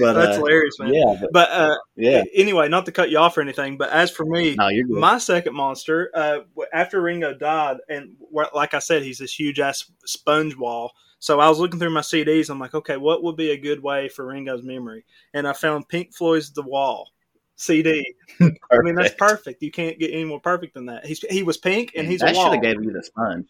but 0.01 0.13
That's 0.15 0.37
uh, 0.37 0.41
hilarious, 0.41 0.79
man. 0.79 0.95
yeah, 0.95 1.17
but, 1.21 1.31
But 1.33 1.51
uh, 1.51 1.77
yeah. 1.97 2.23
anyway, 2.35 2.69
not 2.69 2.87
to 2.87 2.93
cut 2.93 3.11
you 3.11 3.19
off 3.19 3.37
or 3.37 3.41
anything, 3.41 3.77
but 3.77 3.91
as 3.91 4.11
for 4.11 4.25
me, 4.25 4.55
No, 4.57 4.69
you're 4.69 4.87
good. 4.87 4.99
my 4.99 5.19
second 5.19 5.55
monster, 5.55 6.11
uh, 6.15 6.41
after 6.73 7.01
Ringo 7.01 7.35
died, 7.35 7.79
and 7.89 8.17
like 8.55 8.75
I 8.75 8.79
said, 8.79 9.03
he's 9.03 9.19
this 9.19 9.33
huge 9.39 9.61
ass 9.61 9.85
sponge 10.05 10.57
wall. 10.57 10.93
So 11.19 11.39
I 11.39 11.49
was 11.49 11.61
looking 11.61 11.79
through 11.79 11.91
my 11.91 12.01
CDs. 12.01 12.51
I'm 12.51 12.59
like, 12.59 12.75
okay, 12.75 12.97
what 12.97 13.23
would 13.23 13.37
be 13.37 13.53
a 13.53 13.57
good 13.57 13.81
way 13.81 14.09
for 14.09 14.27
Ringo's 14.27 14.65
memory? 14.65 15.05
And 15.35 15.47
I 15.47 15.53
found 15.53 15.89
Pink 15.89 16.15
Floyd's 16.17 16.53
"The 16.53 16.63
Wall" 16.63 17.09
CD. 17.55 18.05
I 18.41 18.51
mean, 18.81 18.97
that's 18.97 19.15
Perfect. 19.15 19.63
You 19.63 19.71
can't 19.71 20.01
get 20.01 20.11
any 20.13 20.25
more 20.25 20.41
perfect 20.41 20.75
than 20.75 20.87
that. 20.87 21.07
He's 21.07 21.21
he 21.31 21.45
was 21.45 21.59
pink, 21.59 21.93
and 21.97 22.09
he's 22.09 22.23
a 22.23 22.35
should 22.35 22.53
have 22.55 22.63
gave 22.63 22.83
you 22.83 22.93
the 22.93 23.05
sponge. 23.05 23.47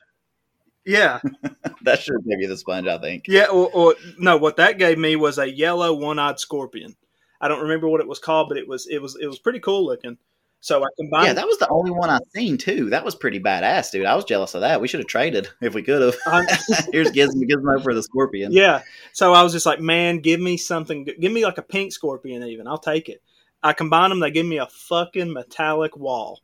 Yeah, 0.84 1.20
that 1.82 2.00
should 2.00 2.24
give 2.28 2.40
you 2.40 2.48
the 2.48 2.56
sponge. 2.56 2.86
I 2.86 2.98
think. 2.98 3.26
yeah. 3.28 3.46
Or, 3.46 3.70
or 3.72 3.94
no, 4.18 4.36
what 4.36 4.56
that 4.56 4.78
gave 4.78 4.98
me 4.98 5.16
was 5.16 5.38
a 5.38 5.50
yellow 5.50 5.94
one-eyed 5.94 6.38
scorpion. 6.38 6.96
I 7.40 7.48
don't 7.48 7.62
remember 7.62 7.88
what 7.88 8.00
it 8.00 8.08
was 8.08 8.18
called, 8.18 8.48
but 8.48 8.58
it 8.58 8.68
was 8.68 8.86
it 8.86 9.00
was 9.00 9.16
it 9.20 9.26
was 9.26 9.38
pretty 9.38 9.60
cool 9.60 9.84
looking. 9.84 10.16
So 10.60 10.84
I 10.84 10.86
combined. 10.96 11.26
Yeah, 11.26 11.32
that 11.32 11.46
was 11.46 11.58
the 11.58 11.68
only 11.70 11.90
one 11.90 12.08
I 12.08 12.20
seen 12.32 12.56
too. 12.56 12.88
That 12.90 13.04
was 13.04 13.16
pretty 13.16 13.40
badass, 13.40 13.90
dude. 13.90 14.06
I 14.06 14.14
was 14.14 14.24
jealous 14.24 14.54
of 14.54 14.60
that. 14.60 14.80
We 14.80 14.86
should 14.86 15.00
have 15.00 15.08
traded 15.08 15.48
if 15.60 15.74
we 15.74 15.82
could 15.82 16.00
have. 16.00 16.14
Here's 16.92 17.10
Gizmo, 17.10 17.42
Gizmo 17.50 17.82
for 17.82 17.92
the 17.92 18.02
scorpion. 18.02 18.52
Yeah. 18.52 18.82
So 19.12 19.32
I 19.32 19.42
was 19.42 19.52
just 19.52 19.66
like, 19.66 19.80
man, 19.80 20.18
give 20.18 20.40
me 20.40 20.56
something. 20.56 21.04
Give 21.04 21.32
me 21.32 21.44
like 21.44 21.58
a 21.58 21.62
pink 21.62 21.92
scorpion, 21.92 22.44
even. 22.44 22.68
I'll 22.68 22.78
take 22.78 23.08
it. 23.08 23.20
I 23.60 23.72
combine 23.72 24.10
them. 24.10 24.20
They 24.20 24.30
give 24.30 24.46
me 24.46 24.58
a 24.58 24.66
fucking 24.66 25.32
metallic 25.32 25.96
wall. 25.96 26.42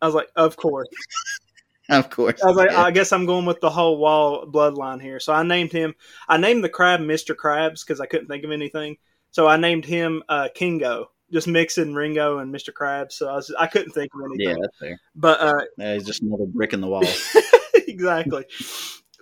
I 0.00 0.06
was 0.06 0.14
like, 0.14 0.30
of 0.36 0.56
course. 0.56 0.88
Of 1.98 2.10
course. 2.10 2.42
I 2.42 2.46
was 2.46 2.56
like, 2.56 2.70
Yeah. 2.70 2.82
I 2.82 2.90
guess 2.90 3.12
I'm 3.12 3.26
going 3.26 3.46
with 3.46 3.60
the 3.60 3.70
whole 3.70 3.98
wall 3.98 4.46
bloodline 4.46 5.00
here. 5.02 5.20
So 5.20 5.32
I 5.32 5.42
named 5.42 5.72
him. 5.72 5.94
I 6.28 6.36
named 6.36 6.62
the 6.64 6.68
crab 6.68 7.00
Mr. 7.00 7.34
Krabs 7.34 7.84
because 7.84 8.00
I 8.00 8.06
couldn't 8.06 8.28
think 8.28 8.44
of 8.44 8.50
anything. 8.50 8.96
So 9.32 9.46
I 9.46 9.56
named 9.56 9.84
him 9.84 10.22
uh, 10.28 10.48
Kingo, 10.54 11.10
just 11.32 11.46
mixing 11.48 11.94
Ringo 11.94 12.38
and 12.38 12.54
Mr. 12.54 12.70
Krabs. 12.72 13.12
So 13.12 13.28
I 13.28 13.34
was, 13.34 13.54
I 13.58 13.66
couldn't 13.66 13.92
think 13.92 14.10
of 14.14 14.20
anything. 14.24 14.48
yeah, 14.48 14.56
that's 14.60 14.78
fair. 14.78 15.00
But 15.14 15.40
uh, 15.40 15.64
Yeah, 15.78 15.94
he's 15.94 16.06
just 16.06 16.22
another 16.22 16.46
brick 16.46 16.72
in 16.72 16.80
the 16.80 16.88
wall. 16.88 17.04
exactly. 17.74 18.44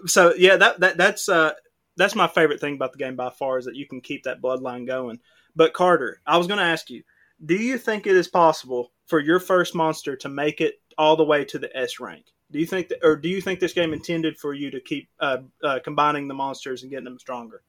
So 0.06 0.34
yeah, 0.36 0.56
that, 0.56 0.80
that 0.80 0.96
that's 0.96 1.28
uh 1.28 1.52
that's 1.96 2.14
my 2.14 2.28
favorite 2.28 2.60
thing 2.60 2.74
about 2.74 2.92
the 2.92 2.98
game 2.98 3.16
by 3.16 3.30
far 3.30 3.58
is 3.58 3.64
that 3.64 3.74
you 3.74 3.86
can 3.86 4.00
keep 4.00 4.22
that 4.22 4.40
bloodline 4.40 4.86
going. 4.86 5.18
But 5.56 5.72
Carter, 5.72 6.20
I 6.24 6.36
was 6.38 6.46
going 6.46 6.58
to 6.58 6.64
ask 6.64 6.88
you, 6.88 7.02
Do 7.44 7.56
you 7.56 7.76
think 7.76 8.06
it 8.06 8.14
is 8.14 8.28
possible 8.28 8.92
for 9.06 9.18
your 9.18 9.40
first 9.40 9.74
monster 9.74 10.14
to 10.16 10.28
make 10.28 10.60
it 10.60 10.74
all 10.96 11.16
the 11.16 11.24
way 11.24 11.44
to 11.46 11.58
the 11.58 11.76
S 11.76 11.98
rank? 11.98 12.26
Do 12.50 12.58
you 12.58 12.66
think 12.66 12.88
that, 12.88 12.98
or 13.02 13.16
do 13.16 13.28
you 13.28 13.40
think 13.40 13.60
this 13.60 13.72
game 13.72 13.92
intended 13.92 14.38
for 14.38 14.54
you 14.54 14.70
to 14.70 14.80
keep 14.80 15.08
uh, 15.20 15.38
uh, 15.62 15.80
combining 15.84 16.28
the 16.28 16.34
monsters 16.34 16.82
and 16.82 16.90
getting 16.90 17.04
them 17.04 17.18
stronger? 17.18 17.62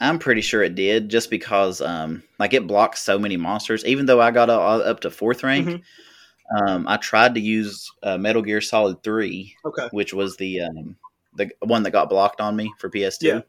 I'm 0.00 0.18
pretty 0.18 0.40
sure 0.40 0.62
it 0.62 0.74
did, 0.74 1.10
just 1.10 1.30
because 1.30 1.80
um, 1.80 2.22
like 2.38 2.54
it 2.54 2.66
blocks 2.66 3.02
so 3.02 3.18
many 3.18 3.36
monsters. 3.36 3.84
Even 3.84 4.06
though 4.06 4.20
I 4.20 4.30
got 4.30 4.48
a, 4.48 4.54
up 4.54 5.00
to 5.00 5.10
fourth 5.10 5.42
rank, 5.42 5.68
mm-hmm. 5.68 6.64
um, 6.64 6.88
I 6.88 6.96
tried 6.96 7.34
to 7.34 7.40
use 7.40 7.90
uh, 8.02 8.16
Metal 8.16 8.40
Gear 8.40 8.60
Solid 8.60 9.02
Three, 9.02 9.54
okay. 9.64 9.88
which 9.90 10.14
was 10.14 10.36
the 10.38 10.62
um, 10.62 10.96
the 11.34 11.50
one 11.60 11.82
that 11.82 11.90
got 11.90 12.08
blocked 12.08 12.40
on 12.40 12.56
me 12.56 12.72
for 12.78 12.88
PS2, 12.88 13.22
yeah. 13.22 13.32
and 13.34 13.42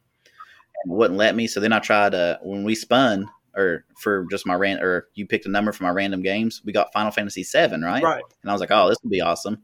wouldn't 0.88 1.18
let 1.18 1.36
me. 1.36 1.48
So 1.48 1.62
then 1.62 1.72
I 1.72 1.80
tried 1.80 2.14
uh, 2.14 2.38
when 2.42 2.64
we 2.66 2.76
spun 2.76 3.30
or 3.56 3.86
for 3.98 4.26
just 4.30 4.46
my 4.46 4.54
ran 4.54 4.80
or 4.80 5.08
you 5.14 5.26
picked 5.26 5.46
a 5.46 5.50
number 5.50 5.72
for 5.72 5.84
my 5.84 5.90
random 5.90 6.22
games. 6.22 6.62
We 6.66 6.74
got 6.74 6.94
Final 6.94 7.12
Fantasy 7.12 7.44
Seven, 7.44 7.82
right? 7.82 8.04
Right. 8.04 8.24
And 8.42 8.50
I 8.50 8.54
was 8.54 8.62
like, 8.62 8.72
oh, 8.72 8.90
this 8.90 8.98
would 9.04 9.12
be 9.12 9.22
awesome, 9.22 9.62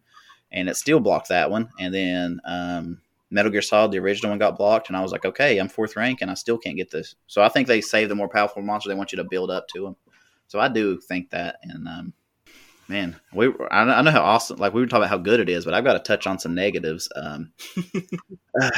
and 0.51 0.69
it 0.69 0.75
still 0.77 0.99
blocked 0.99 1.29
that 1.29 1.51
one. 1.51 1.69
And 1.79 1.93
then 1.93 2.39
um, 2.45 3.01
Metal 3.29 3.51
Gear 3.51 3.61
Solid, 3.61 3.91
the 3.91 3.99
original 3.99 4.31
one, 4.31 4.39
got 4.39 4.57
blocked, 4.57 4.87
and 4.87 4.97
I 4.97 5.01
was 5.01 5.11
like, 5.11 5.25
okay, 5.25 5.57
I'm 5.57 5.69
fourth 5.69 5.95
rank, 5.95 6.21
and 6.21 6.31
I 6.31 6.35
still 6.35 6.57
can't 6.57 6.77
get 6.77 6.91
this. 6.91 7.15
So 7.27 7.41
I 7.41 7.49
think 7.49 7.67
they 7.67 7.81
save 7.81 8.09
the 8.09 8.15
more 8.15 8.29
powerful 8.29 8.61
monster. 8.61 8.89
They 8.89 8.95
want 8.95 9.11
you 9.11 9.17
to 9.17 9.23
build 9.23 9.51
up 9.51 9.67
to 9.69 9.83
them. 9.83 9.95
So 10.47 10.59
I 10.59 10.69
do 10.69 10.99
think 10.99 11.29
that, 11.31 11.57
and 11.63 11.87
um, 11.87 12.13
man, 12.87 13.19
we 13.33 13.51
I 13.69 14.01
know 14.01 14.11
how 14.11 14.23
awesome. 14.23 14.57
Like 14.57 14.73
we 14.73 14.81
were 14.81 14.87
talking 14.87 15.03
about 15.03 15.09
how 15.09 15.17
good 15.17 15.39
it 15.39 15.49
is, 15.49 15.65
but 15.65 15.73
I've 15.73 15.83
got 15.83 15.93
to 15.93 15.99
touch 15.99 16.25
on 16.25 16.39
some 16.39 16.55
negatives. 16.55 17.09
Um, 17.15 17.51
uh, 18.61 18.71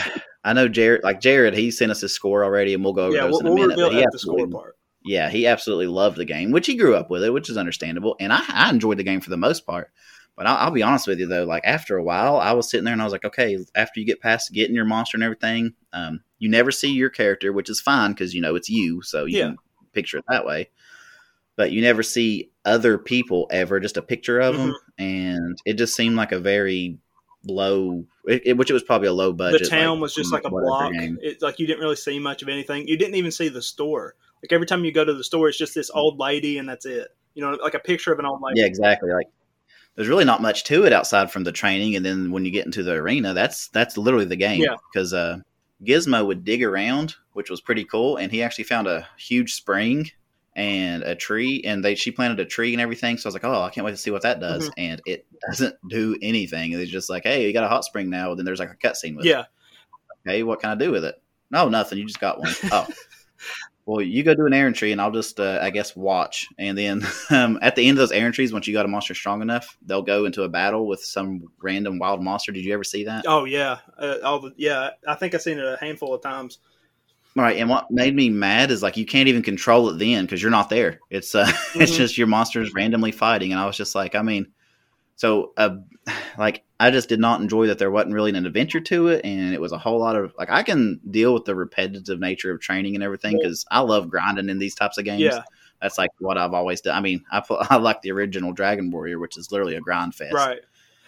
I 0.44 0.54
know 0.54 0.68
Jared, 0.68 1.04
like 1.04 1.22
Jared, 1.22 1.54
he 1.54 1.70
sent 1.72 1.92
us 1.92 2.02
his 2.02 2.14
score 2.14 2.44
already, 2.44 2.74
and 2.74 2.84
we'll 2.84 2.94
go 2.94 3.06
over 3.06 3.16
yeah, 3.16 3.24
those 3.24 3.44
we'll, 3.44 3.54
in 3.54 3.60
a 3.60 3.68
minute. 3.68 3.78
We'll 3.78 3.90
but 3.90 3.98
he 3.98 4.06
the 4.12 4.20
score 4.20 4.48
part. 4.48 4.76
Yeah, 5.06 5.30
he 5.30 5.48
absolutely 5.48 5.88
loved 5.88 6.18
the 6.18 6.26
game, 6.26 6.52
which 6.52 6.68
he 6.68 6.76
grew 6.76 6.96
up 6.96 7.10
with 7.10 7.24
it, 7.24 7.32
which 7.32 7.50
is 7.50 7.58
understandable, 7.58 8.16
and 8.20 8.34
I, 8.34 8.42
I 8.50 8.70
enjoyed 8.70 8.98
the 8.98 9.04
game 9.04 9.22
for 9.22 9.30
the 9.30 9.38
most 9.38 9.66
part. 9.66 9.92
But 10.40 10.48
I'll, 10.48 10.56
I'll, 10.56 10.72
be 10.72 10.84
honest 10.84 11.06
with 11.06 11.20
you 11.20 11.28
though, 11.28 11.44
like 11.44 11.66
after 11.66 11.98
a 11.98 12.04
while, 12.04 12.38
I 12.38 12.54
was 12.54 12.70
sitting 12.70 12.86
there 12.86 12.94
and 12.94 13.02
I 13.02 13.04
was 13.04 13.12
like, 13.12 13.26
okay, 13.26 13.58
after 13.76 14.00
you 14.00 14.06
get 14.06 14.22
past 14.22 14.54
getting 14.54 14.74
your 14.74 14.86
monster 14.86 15.18
and 15.18 15.24
everything, 15.24 15.74
um, 15.92 16.22
you 16.38 16.48
never 16.48 16.72
see 16.72 16.94
your 16.94 17.10
character, 17.10 17.52
which 17.52 17.70
is 17.70 17.82
fine 17.82 18.14
because 18.14 18.34
you 18.34 18.40
know 18.40 18.56
it's 18.56 18.70
you, 18.70 19.02
so 19.02 19.26
you 19.26 19.38
yeah. 19.38 19.46
can 19.48 19.58
picture 19.92 20.18
it 20.18 20.24
that 20.30 20.46
way. 20.46 20.70
But 21.58 21.74
you 21.74 21.82
never 21.82 22.02
see 22.04 22.52
other 22.64 22.98
people 22.98 23.50
ever, 23.52 23.82
just 23.82 23.98
a 23.98 24.02
picture 24.02 24.40
of 24.40 24.56
them, 24.56 24.70
mm-hmm. 24.70 25.04
and 25.04 25.62
it 25.66 25.74
just 25.74 25.94
seemed 25.94 26.16
like 26.16 26.32
a 26.32 26.40
very 26.40 27.00
low, 27.44 28.06
it, 28.26 28.44
it, 28.46 28.54
which 28.54 28.70
it 28.70 28.74
was 28.74 28.84
probably 28.84 29.10
a 29.10 29.14
low 29.14 29.34
budget. 29.34 29.64
The 29.64 29.68
town 29.68 29.98
like, 29.98 30.04
was 30.04 30.16
just 30.16 30.32
like 30.32 30.46
a 30.46 30.50
block. 30.50 30.94
It's 30.94 31.44
like 31.44 31.60
you 31.60 31.68
didn't 31.68 31.82
really 31.82 31.98
see 31.98 32.18
much 32.18 32.44
of 32.44 32.48
anything. 32.48 32.88
You 32.88 32.98
didn't 32.98 33.16
even 33.16 33.32
see 33.32 33.50
the 33.50 33.62
store. 33.62 34.16
Like 34.42 34.54
every 34.54 34.68
time 34.68 34.86
you 34.86 34.94
go 34.94 35.04
to 35.04 35.14
the 35.14 35.24
store, 35.26 35.50
it's 35.50 35.58
just 35.58 35.76
this 35.76 35.92
old 35.94 36.18
lady, 36.18 36.60
and 36.60 36.70
that's 36.70 36.86
it. 36.86 37.10
You 37.34 37.44
know, 37.44 37.58
like 37.62 37.74
a 37.74 37.80
picture 37.80 38.14
of 38.14 38.20
an 38.20 38.26
old 38.26 38.42
lady. 38.42 38.62
Yeah, 38.62 38.66
exactly. 38.66 39.12
Like 39.12 39.28
there's 40.00 40.08
really 40.08 40.24
not 40.24 40.42
much 40.42 40.64
to 40.64 40.86
it 40.86 40.94
outside 40.94 41.30
from 41.30 41.44
the 41.44 41.52
training, 41.52 41.98
and 41.98 42.06
then 42.06 42.32
when 42.32 42.46
you 42.46 42.52
get 42.52 42.66
into 42.66 42.84
the 42.84 42.94
arena, 42.94 43.34
that's 43.34 43.68
that's 43.68 43.98
literally 43.98 44.24
the 44.24 44.38
game. 44.38 44.62
Yeah. 44.62 44.78
Because 44.94 45.14
uh, 45.14 45.40
Gizmo 45.84 46.26
would 46.26 46.46
dig 46.46 46.64
around, 46.64 47.16
which 47.34 47.50
was 47.50 47.60
pretty 47.60 47.84
cool, 47.84 48.16
and 48.16 48.32
he 48.32 48.42
actually 48.42 48.64
found 48.64 48.88
a 48.88 49.06
huge 49.18 49.56
spring 49.56 50.10
and 50.56 51.04
a 51.04 51.16
tree, 51.16 51.62
and 51.66 51.84
they 51.84 51.96
she 51.96 52.12
planted 52.12 52.40
a 52.40 52.46
tree 52.46 52.72
and 52.72 52.80
everything. 52.80 53.18
So 53.18 53.28
I 53.28 53.30
was 53.30 53.34
like, 53.34 53.44
oh, 53.44 53.62
I 53.62 53.72
can't 53.72 53.84
wait 53.84 53.92
to 53.92 53.98
see 53.98 54.10
what 54.10 54.22
that 54.22 54.40
does, 54.40 54.70
mm-hmm. 54.70 54.80
and 54.80 55.02
it 55.06 55.26
doesn't 55.46 55.76
do 55.90 56.18
anything. 56.22 56.72
It's 56.72 56.90
just 56.90 57.10
like, 57.10 57.24
hey, 57.24 57.46
you 57.46 57.52
got 57.52 57.66
a 57.66 57.68
hot 57.68 57.84
spring 57.84 58.10
now. 58.10 58.30
And 58.30 58.40
then 58.40 58.46
there's 58.46 58.60
like 58.60 58.72
a 58.72 58.88
cutscene 58.88 59.18
with 59.18 59.26
yeah. 59.26 59.42
it. 59.42 59.48
Okay, 60.26 60.44
what 60.44 60.62
can 60.62 60.70
I 60.70 60.76
do 60.76 60.92
with 60.92 61.04
it? 61.04 61.22
No, 61.52 61.68
nothing. 61.68 61.98
You 61.98 62.06
just 62.06 62.22
got 62.22 62.40
one. 62.40 62.54
Oh. 62.72 62.88
Well, 63.90 64.04
you 64.04 64.22
go 64.22 64.36
do 64.36 64.46
an 64.46 64.54
errantry, 64.54 64.92
and 64.92 65.02
I'll 65.02 65.10
just, 65.10 65.40
uh, 65.40 65.58
I 65.64 65.72
guess, 65.72 65.96
watch. 65.96 66.48
And 66.60 66.78
then 66.78 67.08
um, 67.32 67.58
at 67.64 67.76
the 67.76 67.88
end 67.88 67.98
of 67.98 68.08
those 68.08 68.16
errantries, 68.16 68.54
once 68.54 68.68
you 68.68 68.74
got 68.74 68.86
a 68.86 68.88
monster 68.88 69.16
strong 69.16 69.42
enough, 69.42 69.76
they'll 69.82 70.04
go 70.04 70.26
into 70.26 70.44
a 70.44 70.48
battle 70.48 70.86
with 70.86 71.04
some 71.04 71.48
random 71.60 71.98
wild 71.98 72.22
monster. 72.22 72.52
Did 72.52 72.66
you 72.66 72.72
ever 72.76 72.84
see 72.84 73.06
that? 73.06 73.26
Oh 73.28 73.46
yeah, 73.46 73.80
uh, 73.98 74.18
all 74.24 74.42
the 74.42 74.54
yeah. 74.58 74.92
I 75.08 75.16
think 75.16 75.34
I've 75.34 75.42
seen 75.42 75.58
it 75.58 75.66
a 75.66 75.76
handful 75.80 76.14
of 76.14 76.22
times. 76.22 76.60
Right, 77.36 77.58
and 77.58 77.68
what 77.68 77.90
made 77.90 78.16
me 78.16 78.30
mad 78.30 78.70
is 78.70 78.84
like 78.84 78.96
you 78.96 79.08
can't 79.08 79.28
even 79.28 79.42
control 79.42 79.90
it 79.90 79.98
then 79.98 80.26
because 80.26 80.40
you're 80.40 80.52
not 80.52 80.70
there. 80.70 81.00
It's 81.10 81.34
uh, 81.34 81.46
mm-hmm. 81.48 81.82
it's 81.82 81.98
just 81.98 82.16
your 82.16 82.28
monsters 82.28 82.76
randomly 82.76 83.12
fighting, 83.12 83.54
and 83.54 83.60
I 83.60 83.66
was 83.66 83.76
just 83.76 83.96
like, 83.96 84.14
I 84.14 84.22
mean, 84.22 84.52
so 85.20 85.52
uh, 85.58 85.76
like 86.38 86.64
I 86.80 86.92
just 86.92 87.10
did 87.10 87.20
not 87.20 87.42
enjoy 87.42 87.68
that 87.68 87.78
there 87.78 87.92
wasn't 87.92 88.14
really 88.14 88.30
an 88.32 88.46
adventure 88.46 88.80
to 88.80 89.10
it, 89.10 89.26
and 89.26 89.54
it 89.54 89.60
was 89.60 89.74
a 89.74 89.78
whole 89.78 90.00
lot 90.00 90.16
of 90.16 90.34
like 90.38 90.50
I 90.50 90.64
can 90.64 91.02
deal 91.12 91.34
with 91.34 91.44
the 91.44 91.56
repetitive 91.56 92.20
nature 92.20 92.52
of 92.52 92.62
training 92.62 92.96
and 92.96 93.04
everything 93.04 93.38
because 93.38 93.66
I 93.70 93.82
love 93.82 94.10
grinding 94.10 94.50
in 94.50 94.60
these 94.60 94.76
types 94.76 94.98
of 94.98 95.04
games. 95.04 95.22
Yeah. 95.22 95.44
That's 95.82 95.98
like 95.98 96.12
what 96.20 96.38
I've 96.38 96.54
always 96.54 96.82
done. 96.82 96.96
I 96.98 97.02
mean, 97.02 97.26
I 97.32 97.44
I 97.70 97.76
like 97.76 98.02
the 98.02 98.12
original 98.12 98.54
Dragon 98.54 98.92
Warrior, 98.92 99.20
which 99.20 99.38
is 99.38 99.52
literally 99.52 99.76
a 99.76 99.82
grind 99.82 100.16
fest. 100.16 100.34
Right. 100.34 100.60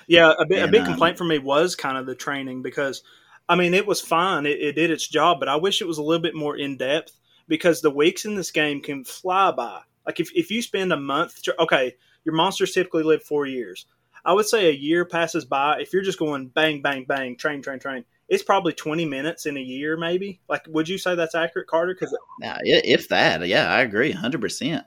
Yeah, 0.07 0.33
a, 0.37 0.45
bit, 0.45 0.59
and, 0.59 0.67
a 0.67 0.71
big 0.71 0.81
um, 0.81 0.87
complaint 0.87 1.17
for 1.17 1.23
me 1.23 1.37
was 1.37 1.77
kind 1.77 1.97
of 1.97 2.05
the 2.05 2.15
training 2.15 2.63
because, 2.63 3.01
I 3.47 3.55
mean, 3.55 3.73
it 3.73 3.87
was 3.87 4.01
fine. 4.01 4.45
It, 4.45 4.59
it 4.59 4.73
did 4.73 4.91
its 4.91 5.07
job, 5.07 5.39
but 5.39 5.47
I 5.47 5.55
wish 5.55 5.81
it 5.81 5.87
was 5.87 5.99
a 5.99 6.03
little 6.03 6.21
bit 6.21 6.35
more 6.35 6.57
in 6.57 6.75
depth 6.75 7.13
because 7.47 7.79
the 7.79 7.91
weeks 7.91 8.25
in 8.25 8.35
this 8.35 8.51
game 8.51 8.81
can 8.81 9.05
fly 9.05 9.51
by. 9.51 9.81
Like 10.05 10.19
if, 10.19 10.29
if 10.35 10.51
you 10.51 10.61
spend 10.61 10.91
a 10.91 10.97
month, 10.97 11.41
okay, 11.59 11.93
your 12.25 12.35
monsters 12.35 12.73
typically 12.73 13.03
live 13.03 13.23
four 13.23 13.45
years. 13.45 13.85
I 14.23 14.33
would 14.33 14.47
say 14.47 14.67
a 14.67 14.73
year 14.73 15.05
passes 15.05 15.45
by. 15.45 15.79
If 15.79 15.93
you're 15.93 16.01
just 16.01 16.19
going 16.19 16.47
bang, 16.47 16.81
bang, 16.81 17.05
bang, 17.05 17.35
train, 17.37 17.61
train, 17.61 17.79
train, 17.79 18.05
it's 18.27 18.43
probably 18.43 18.73
20 18.73 19.05
minutes 19.05 19.45
in 19.45 19.57
a 19.57 19.61
year, 19.61 19.97
maybe. 19.97 20.39
Like, 20.47 20.65
would 20.67 20.87
you 20.87 20.97
say 20.97 21.15
that's 21.15 21.35
accurate, 21.35 21.67
Carter? 21.67 21.93
Because 21.93 22.17
yeah, 22.39 22.57
if 22.63 23.09
that, 23.09 23.45
yeah, 23.47 23.71
I 23.71 23.81
agree, 23.81 24.11
100. 24.11 24.39
percent 24.39 24.85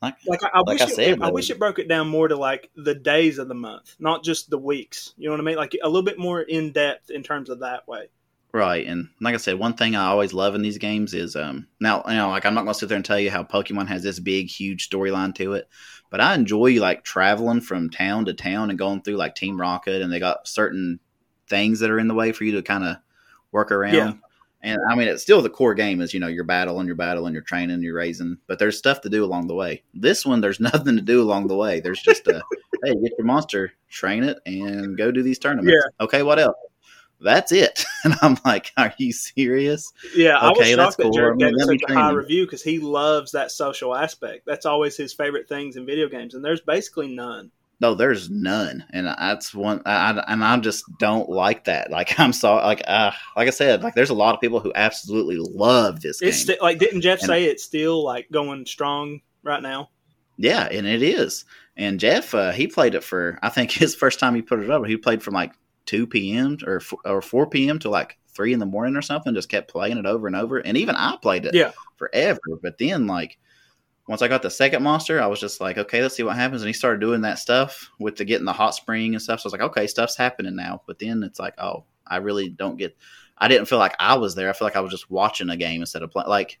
Like, 0.00 0.16
like 0.26 0.42
I, 0.42 0.48
I 0.54 0.58
like 0.60 0.78
wish 0.78 0.80
I, 0.80 0.86
said, 0.86 1.08
it, 1.08 1.22
I 1.22 1.30
wish 1.30 1.50
it 1.50 1.58
broke 1.58 1.78
it 1.78 1.88
down 1.88 2.08
more 2.08 2.28
to 2.28 2.36
like 2.36 2.70
the 2.76 2.94
days 2.94 3.38
of 3.38 3.48
the 3.48 3.54
month, 3.54 3.94
not 3.98 4.24
just 4.24 4.48
the 4.48 4.58
weeks. 4.58 5.12
You 5.18 5.28
know 5.28 5.32
what 5.32 5.40
I 5.40 5.44
mean? 5.44 5.56
Like 5.56 5.76
a 5.82 5.86
little 5.86 6.02
bit 6.02 6.18
more 6.18 6.40
in 6.40 6.72
depth 6.72 7.10
in 7.10 7.22
terms 7.22 7.50
of 7.50 7.60
that 7.60 7.86
way. 7.86 8.08
Right, 8.52 8.86
and 8.86 9.10
like 9.20 9.34
I 9.34 9.38
said, 9.38 9.58
one 9.58 9.74
thing 9.74 9.94
I 9.94 10.06
always 10.06 10.32
love 10.32 10.54
in 10.54 10.62
these 10.62 10.78
games 10.78 11.12
is 11.12 11.36
um 11.36 11.66
now 11.80 12.02
you 12.08 12.14
know 12.14 12.30
like 12.30 12.46
I'm 12.46 12.54
not 12.54 12.62
gonna 12.62 12.74
sit 12.74 12.88
there 12.88 12.96
and 12.96 13.04
tell 13.04 13.20
you 13.20 13.30
how 13.30 13.42
Pokemon 13.42 13.88
has 13.88 14.02
this 14.02 14.18
big 14.18 14.48
huge 14.48 14.88
storyline 14.88 15.34
to 15.34 15.52
it, 15.52 15.68
but 16.10 16.20
I 16.20 16.34
enjoy 16.34 16.80
like 16.80 17.04
traveling 17.04 17.60
from 17.60 17.90
town 17.90 18.24
to 18.24 18.32
town 18.32 18.70
and 18.70 18.78
going 18.78 19.02
through 19.02 19.16
like 19.16 19.34
Team 19.34 19.60
Rocket, 19.60 20.00
and 20.00 20.10
they 20.10 20.18
got 20.18 20.48
certain 20.48 20.98
things 21.48 21.80
that 21.80 21.90
are 21.90 21.98
in 21.98 22.08
the 22.08 22.14
way 22.14 22.32
for 22.32 22.44
you 22.44 22.52
to 22.52 22.62
kind 22.62 22.84
of 22.84 22.96
work 23.52 23.70
around. 23.70 23.94
Yeah. 23.94 24.12
And 24.60 24.80
I 24.90 24.96
mean, 24.96 25.08
it's 25.08 25.22
still 25.22 25.40
the 25.40 25.50
core 25.50 25.74
game 25.74 26.00
is 26.00 26.12
you 26.12 26.20
know 26.20 26.26
your 26.26 26.44
battle 26.44 26.80
and 26.80 26.86
your 26.86 26.96
battle 26.96 27.26
and 27.26 27.34
your 27.34 27.44
training, 27.44 27.82
your 27.82 27.94
raising, 27.94 28.38
but 28.46 28.58
there's 28.58 28.78
stuff 28.78 29.02
to 29.02 29.08
do 29.08 29.24
along 29.24 29.46
the 29.46 29.54
way. 29.54 29.82
This 29.94 30.26
one, 30.26 30.40
there's 30.40 30.60
nothing 30.60 30.96
to 30.96 31.02
do 31.02 31.22
along 31.22 31.48
the 31.48 31.56
way. 31.56 31.80
There's 31.80 32.00
just 32.00 32.26
a 32.28 32.42
hey, 32.84 32.94
get 32.94 33.12
your 33.18 33.26
monster, 33.26 33.72
train 33.88 34.24
it, 34.24 34.38
and 34.46 34.96
go 34.96 35.10
do 35.10 35.22
these 35.22 35.38
tournaments. 35.38 35.72
Yeah. 35.72 36.04
Okay, 36.04 36.22
what 36.22 36.38
else? 36.38 36.56
That's 37.20 37.52
it. 37.52 37.84
And 38.04 38.14
I'm 38.22 38.38
like, 38.44 38.70
are 38.76 38.94
you 38.96 39.12
serious? 39.12 39.92
Yeah, 40.14 40.36
okay, 40.36 40.44
I 40.44 40.50
was 40.50 40.68
shocked 40.68 40.98
that 40.98 41.12
Jared 41.12 41.38
gave 41.40 41.52
such 41.58 41.90
a 41.90 41.94
high 41.94 42.12
review 42.12 42.46
because 42.46 42.62
he 42.62 42.78
loves 42.78 43.32
that 43.32 43.50
social 43.50 43.94
aspect. 43.94 44.46
That's 44.46 44.66
always 44.66 44.96
his 44.96 45.12
favorite 45.12 45.48
things 45.48 45.76
in 45.76 45.84
video 45.84 46.08
games, 46.08 46.34
and 46.34 46.44
there's 46.44 46.60
basically 46.60 47.08
none. 47.08 47.50
No, 47.80 47.94
there's 47.94 48.28
none, 48.30 48.84
and 48.90 49.06
that's 49.06 49.54
one. 49.54 49.82
I, 49.86 50.22
and 50.26 50.44
I 50.44 50.56
just 50.58 50.84
don't 50.98 51.28
like 51.28 51.64
that. 51.64 51.90
Like 51.90 52.18
I'm 52.20 52.32
sorry, 52.32 52.64
like 52.64 52.82
uh, 52.86 53.12
like 53.36 53.48
I 53.48 53.50
said, 53.50 53.82
like 53.82 53.94
there's 53.94 54.10
a 54.10 54.14
lot 54.14 54.34
of 54.34 54.40
people 54.40 54.60
who 54.60 54.72
absolutely 54.74 55.38
love 55.38 56.00
this 56.00 56.22
it's 56.22 56.38
game. 56.38 56.46
St- 56.46 56.62
like 56.62 56.78
didn't 56.78 57.02
Jeff 57.02 57.20
and, 57.20 57.26
say 57.26 57.44
it's 57.44 57.64
still 57.64 58.04
like 58.04 58.30
going 58.30 58.64
strong 58.66 59.20
right 59.42 59.62
now? 59.62 59.90
Yeah, 60.36 60.68
and 60.70 60.86
it 60.86 61.02
is. 61.02 61.44
And 61.76 62.00
Jeff, 62.00 62.34
uh, 62.34 62.50
he 62.50 62.66
played 62.66 62.94
it 62.94 63.04
for 63.04 63.38
I 63.42 63.48
think 63.48 63.70
his 63.72 63.94
first 63.94 64.18
time 64.18 64.34
he 64.34 64.42
put 64.42 64.60
it 64.60 64.70
up. 64.70 64.84
He 64.86 64.96
played 64.96 65.22
from 65.22 65.34
like 65.34 65.52
2 65.88 66.06
p.m. 66.06 66.58
or 66.66 66.82
or 67.04 67.22
4 67.22 67.48
p.m. 67.48 67.78
to 67.80 67.88
like 67.88 68.18
three 68.28 68.52
in 68.52 68.58
the 68.58 68.66
morning 68.66 68.94
or 68.94 69.02
something. 69.02 69.34
Just 69.34 69.48
kept 69.48 69.70
playing 69.70 69.96
it 69.96 70.06
over 70.06 70.26
and 70.26 70.36
over. 70.36 70.58
And 70.58 70.76
even 70.76 70.94
I 70.94 71.16
played 71.20 71.46
it 71.46 71.54
yeah. 71.54 71.72
forever. 71.96 72.40
But 72.62 72.78
then 72.78 73.06
like 73.06 73.38
once 74.06 74.20
I 74.20 74.28
got 74.28 74.42
the 74.42 74.50
second 74.50 74.82
monster, 74.82 75.20
I 75.20 75.26
was 75.26 75.40
just 75.40 75.60
like, 75.62 75.78
okay, 75.78 76.02
let's 76.02 76.14
see 76.14 76.22
what 76.22 76.36
happens. 76.36 76.60
And 76.60 76.68
he 76.68 76.74
started 76.74 77.00
doing 77.00 77.22
that 77.22 77.38
stuff 77.38 77.90
with 77.98 78.16
the 78.16 78.26
getting 78.26 78.44
the 78.44 78.52
hot 78.52 78.74
spring 78.74 79.14
and 79.14 79.22
stuff. 79.22 79.40
So 79.40 79.46
I 79.46 79.48
was 79.48 79.52
like, 79.52 79.70
okay, 79.70 79.86
stuff's 79.86 80.16
happening 80.16 80.56
now. 80.56 80.82
But 80.86 80.98
then 80.98 81.22
it's 81.22 81.40
like, 81.40 81.54
oh, 81.58 81.84
I 82.06 82.18
really 82.18 82.50
don't 82.50 82.76
get. 82.76 82.96
I 83.38 83.48
didn't 83.48 83.66
feel 83.66 83.78
like 83.78 83.96
I 83.98 84.16
was 84.16 84.34
there. 84.34 84.50
I 84.50 84.52
feel 84.52 84.66
like 84.66 84.76
I 84.76 84.80
was 84.80 84.90
just 84.90 85.10
watching 85.10 85.48
a 85.48 85.56
game 85.56 85.80
instead 85.80 86.02
of 86.02 86.10
playing. 86.10 86.28
Like 86.28 86.58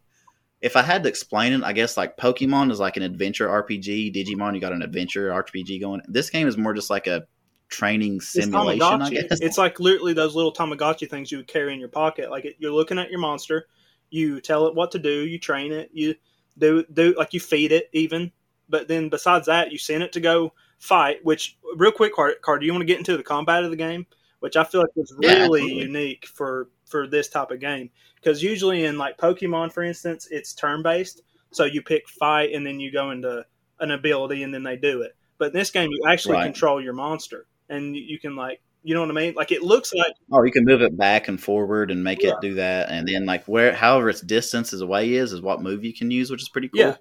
if 0.62 0.74
I 0.74 0.82
had 0.82 1.02
to 1.02 1.08
explain 1.08 1.52
it, 1.52 1.62
I 1.62 1.74
guess 1.74 1.98
like 1.98 2.16
Pokemon 2.16 2.70
is 2.70 2.80
like 2.80 2.96
an 2.96 3.02
adventure 3.02 3.46
RPG. 3.46 4.14
Digimon, 4.14 4.54
you 4.54 4.60
got 4.60 4.72
an 4.72 4.82
adventure 4.82 5.30
RPG 5.30 5.80
going. 5.80 6.00
This 6.08 6.30
game 6.30 6.48
is 6.48 6.56
more 6.56 6.72
just 6.72 6.90
like 6.90 7.06
a 7.06 7.26
training 7.68 8.20
simulation. 8.20 9.02
I 9.02 9.10
guess 9.10 9.40
it's 9.40 9.58
like 9.58 9.80
literally 9.80 10.12
those 10.12 10.34
little 10.34 10.52
Tamagotchi 10.52 11.08
things 11.08 11.30
you 11.30 11.38
would 11.38 11.48
carry 11.48 11.72
in 11.72 11.80
your 11.80 11.88
pocket. 11.88 12.30
Like 12.30 12.44
it, 12.44 12.56
you're 12.58 12.72
looking 12.72 12.98
at 12.98 13.10
your 13.10 13.20
monster, 13.20 13.66
you 14.10 14.40
tell 14.40 14.66
it 14.66 14.74
what 14.74 14.90
to 14.92 14.98
do, 14.98 15.26
you 15.26 15.38
train 15.38 15.72
it, 15.72 15.90
you 15.92 16.14
do 16.58 16.84
do 16.92 17.14
like 17.16 17.32
you 17.34 17.40
feed 17.40 17.72
it 17.72 17.88
even. 17.92 18.32
But 18.68 18.88
then 18.88 19.08
besides 19.08 19.46
that, 19.46 19.72
you 19.72 19.78
send 19.78 20.02
it 20.02 20.12
to 20.12 20.20
go 20.20 20.52
fight. 20.78 21.24
Which 21.24 21.58
real 21.76 21.92
quick, 21.92 22.14
Card, 22.14 22.34
Card 22.42 22.60
do 22.60 22.66
you 22.66 22.72
want 22.72 22.82
to 22.82 22.86
get 22.86 22.98
into 22.98 23.16
the 23.16 23.22
combat 23.22 23.64
of 23.64 23.70
the 23.70 23.76
game? 23.76 24.06
Which 24.40 24.56
I 24.56 24.64
feel 24.64 24.82
like 24.82 24.90
is 24.96 25.14
really 25.16 25.62
yeah, 25.62 25.82
unique 25.84 26.26
for 26.26 26.68
for 26.86 27.06
this 27.06 27.28
type 27.28 27.50
of 27.50 27.60
game 27.60 27.90
because 28.16 28.42
usually 28.42 28.84
in 28.84 28.98
like 28.98 29.18
Pokemon, 29.18 29.72
for 29.72 29.82
instance, 29.82 30.28
it's 30.30 30.54
turn 30.54 30.82
based. 30.82 31.22
So 31.50 31.64
you 31.64 31.82
pick 31.82 32.08
fight 32.08 32.52
and 32.52 32.66
then 32.66 32.78
you 32.78 32.92
go 32.92 33.10
into 33.10 33.44
an 33.80 33.90
ability 33.90 34.42
and 34.42 34.52
then 34.52 34.62
they 34.62 34.76
do 34.76 35.02
it. 35.02 35.16
But 35.38 35.48
in 35.48 35.54
this 35.54 35.70
game, 35.70 35.90
you 35.90 36.02
actually 36.06 36.36
Right. 36.36 36.44
control 36.44 36.82
your 36.82 36.92
monster, 36.92 37.46
and 37.68 37.96
you, 37.96 38.18
can 38.18 38.36
like, 38.36 38.60
you 38.82 38.94
know 38.94 39.00
what 39.00 39.10
I 39.10 39.14
mean? 39.14 39.34
Like 39.34 39.52
it 39.52 39.62
looks 39.62 39.92
like 39.92 40.12
Oh, 40.32 40.42
you 40.44 40.52
can 40.52 40.64
move 40.64 40.82
it 40.82 40.96
back 40.96 41.28
and 41.28 41.40
forward 41.40 41.90
and 41.90 42.02
make 42.04 42.22
Yeah. 42.22 42.30
it 42.30 42.36
do 42.40 42.54
that, 42.54 42.90
and 42.90 43.06
then 43.08 43.26
like 43.26 43.44
where, 43.46 43.72
however 43.74 44.08
its 44.08 44.20
distance 44.20 44.72
is 44.72 44.80
away 44.80 45.14
is, 45.14 45.32
is 45.32 45.40
what 45.42 45.62
move 45.62 45.84
you 45.84 45.92
can 45.94 46.10
use, 46.10 46.30
which 46.30 46.42
is 46.42 46.48
pretty 46.48 46.68
cool. 46.68 46.80
Yeah. 46.80 46.96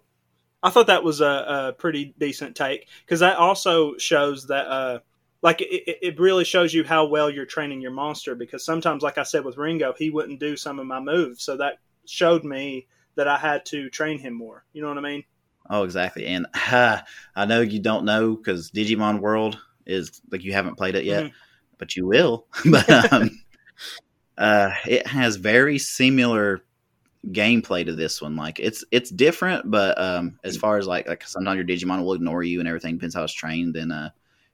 I 0.63 0.69
thought 0.71 0.87
that 0.87 1.03
was 1.03 1.21
a, 1.21 1.25
a 1.25 1.73
pretty 1.77 2.15
decent 2.17 2.55
take 2.55 2.87
because 3.05 3.19
that 3.19 3.37
also 3.37 3.95
shows 3.97 4.47
that, 4.47 4.65
uh, 4.67 4.99
like, 5.43 5.61
it, 5.61 5.97
it- 6.01 6.19
really 6.19 6.43
shows 6.43 6.73
you 6.73 6.83
how 6.83 7.05
well 7.05 7.29
you're 7.29 7.45
training 7.45 7.79
your 7.79 7.91
monster. 7.91 8.33
Because 8.33 8.65
sometimes, 8.65 9.03
like 9.03 9.19
I 9.19 9.23
said 9.23 9.45
with 9.45 9.55
Ringo, 9.55 9.93
he 9.95 10.09
wouldn't 10.09 10.39
do 10.39 10.57
some 10.57 10.79
of 10.79 10.87
my 10.87 10.99
moves, 10.99 11.43
so 11.43 11.57
that 11.57 11.75
showed 12.07 12.43
me 12.43 12.87
that 13.15 13.27
I 13.27 13.37
had 13.37 13.65
to 13.67 13.89
train 13.91 14.17
him 14.17 14.33
more. 14.33 14.65
You 14.73 14.81
know 14.81 14.89
what 14.89 14.97
I 14.97 15.01
mean? 15.01 15.23
Oh, 15.69 15.83
exactly. 15.83 16.25
And 16.25 16.47
ha, 16.55 17.03
I 17.35 17.45
know 17.45 17.61
you 17.61 17.79
don't 17.79 18.03
know 18.05 18.35
because 18.35 18.71
Digimon 18.71 19.19
World 19.19 19.59
is 19.87 20.21
like 20.31 20.43
you 20.43 20.53
haven't 20.53 20.75
played 20.77 20.95
it 20.95 21.05
yet, 21.05 21.23
Mhm. 21.25 21.31
but 21.79 21.95
you 21.95 22.05
will. 22.05 22.45
but 22.69 23.11
um, 23.13 23.31
uh, 24.37 24.71
it 24.85 25.07
has 25.07 25.35
very 25.37 25.77
similar 25.79 26.61
gameplay 27.27 27.85
to 27.85 27.95
this 27.95 28.21
one. 28.21 28.35
Like 28.35 28.59
it's 28.59 28.83
it's 28.91 29.09
different, 29.09 29.69
but 29.71 29.99
um, 29.99 30.39
as 30.43 30.57
far 30.57 30.77
as 30.77 30.87
like 30.87 31.07
like 31.07 31.23
sometimes 31.25 31.57
your 31.57 31.65
Digimon 31.65 32.03
will 32.03 32.13
ignore 32.13 32.43
you 32.43 32.59
and 32.59 32.67
everything 32.67 32.95
depends 32.95 33.15
how 33.15 33.23
it's 33.23 33.33
trained. 33.33 33.73
Then 33.73 33.91
uh, 33.91 34.09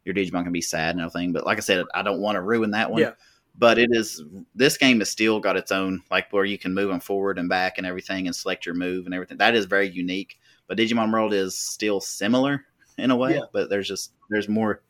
your 0.06 0.16
Digimon 0.16 0.44
can 0.44 0.54
be 0.54 0.62
sad 0.62 0.92
and 0.96 1.02
everything. 1.02 1.34
But 1.34 1.46
like 1.46 1.58
I 1.58 1.62
said, 1.62 1.86
I 1.94 2.02
don't 2.02 2.22
want 2.22 2.36
to 2.36 2.42
ruin 2.42 2.72
that 2.72 2.92
one. 2.92 3.02
Yeah. 3.02 3.12
But 3.56 3.78
it 3.78 3.90
is 3.92 4.24
this 4.56 4.78
game 4.78 5.00
has 5.00 5.12
still 5.12 5.40
got 5.40 5.58
its 5.58 5.72
own 5.72 6.02
like 6.10 6.32
where 6.32 6.46
you 6.46 6.58
can 6.58 6.74
move 6.74 6.90
them 6.90 7.00
forward 7.00 7.38
and 7.38 7.48
back 7.50 7.78
and 7.78 7.86
everything 7.86 8.26
and 8.26 8.36
select 8.36 8.66
your 8.66 8.74
move 8.76 9.06
and 9.06 9.14
everything. 9.14 9.38
That 9.38 9.54
is 9.56 9.66
very 9.66 9.90
unique. 9.90 10.40
But 10.68 10.78
Digimon 10.78 11.12
World 11.12 11.34
is 11.34 11.56
still 11.58 12.00
similar 12.00 12.66
in 12.98 13.12
a 13.12 13.16
way, 13.16 13.36
Yeah. 13.36 13.42
but 13.52 13.70
there's 13.70 13.88
just 13.88 14.14
there's 14.30 14.48
more 14.50 14.82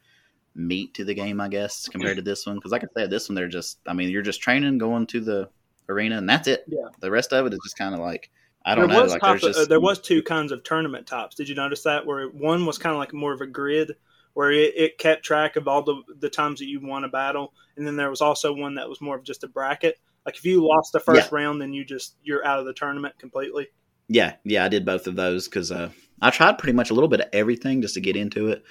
meat 0.56 0.94
to 0.96 1.04
the 1.06 1.14
game, 1.14 1.42
I 1.42 1.48
guess, 1.48 1.88
compared 1.88 2.18
to 2.18 2.22
this 2.22 2.46
one. 2.46 2.56
Because 2.56 2.72
like 2.72 2.84
I 2.84 2.88
said, 2.96 3.10
this 3.10 3.30
one 3.30 3.36
they're 3.36 3.48
just 3.48 3.80
I 3.88 3.94
mean 3.94 4.10
you're 4.10 4.22
just 4.22 4.42
training, 4.42 4.78
going 4.78 5.08
to 5.08 5.20
the 5.20 5.50
arena, 5.90 6.18
and 6.18 6.30
that's 6.30 6.48
it. 6.48 6.64
Yeah. 6.68 6.88
The 7.00 7.12
rest 7.12 7.34
of 7.34 7.46
it 7.46 7.54
is 7.54 7.60
just 7.64 7.78
kind 7.78 7.94
of 7.94 8.00
like 8.00 8.30
I 8.66 8.76
don't 8.76 8.88
there 8.88 8.98
know. 8.98 9.04
was 9.04 9.12
Like 9.14 9.22
type 9.22 9.42
there's 9.42 9.44
of- 9.44 9.50
just 9.56 9.60
uh, 9.66 9.70
there 9.70 9.82
was 9.82 10.00
two 10.00 10.24
kinds 10.24 10.52
of 10.52 10.64
tournament 10.64 11.08
tops. 11.08 11.36
Did 11.36 11.50
you 11.50 11.56
notice 11.56 11.84
that? 11.84 12.06
Where 12.06 12.28
one 12.28 12.66
was 12.66 12.78
kind 12.78 12.94
of 12.94 13.00
like 13.00 13.14
more 13.14 13.34
of 13.34 13.42
a 13.42 13.48
grid, 13.48 13.96
where 14.34 14.52
it, 14.52 14.74
it 14.76 14.98
kept 14.98 15.24
track 15.24 15.56
of 15.56 15.68
all 15.68 15.84
the 15.84 16.02
the 16.20 16.30
times 16.30 16.60
that 16.60 16.68
you 16.68 16.80
won 16.82 17.04
a 17.04 17.10
battle, 17.10 17.54
and 17.76 17.86
then 17.86 17.96
there 17.96 18.10
was 18.10 18.22
also 18.22 18.54
one 18.54 18.76
that 18.76 18.88
was 18.88 19.02
more 19.02 19.18
of 19.18 19.24
just 19.24 19.44
a 19.44 19.48
bracket. 19.48 20.00
Like 20.26 20.38
if 20.38 20.46
you 20.46 20.66
lost 20.66 20.94
the 20.94 21.02
first 21.02 21.32
round, 21.34 21.62
then 21.62 21.74
you 21.74 21.84
just 21.84 22.16
you're 22.24 22.46
out 22.46 22.60
of 22.60 22.66
the 22.66 22.74
tournament 22.74 23.20
completely. 23.20 23.68
Yeah, 24.08 24.36
yeah, 24.46 24.64
I 24.64 24.70
did 24.70 24.86
both 24.86 25.08
of 25.08 25.16
those 25.18 25.50
because 25.50 25.70
uh, 25.72 25.90
I 26.22 26.30
tried 26.30 26.58
pretty 26.58 26.74
much 26.74 26.90
a 26.90 26.94
little 26.94 27.10
bit 27.10 27.22
of 27.22 27.28
everything 27.34 27.82
just 27.82 27.96
to 27.96 28.02
get 28.02 28.16
into 28.16 28.48
it. 28.48 28.64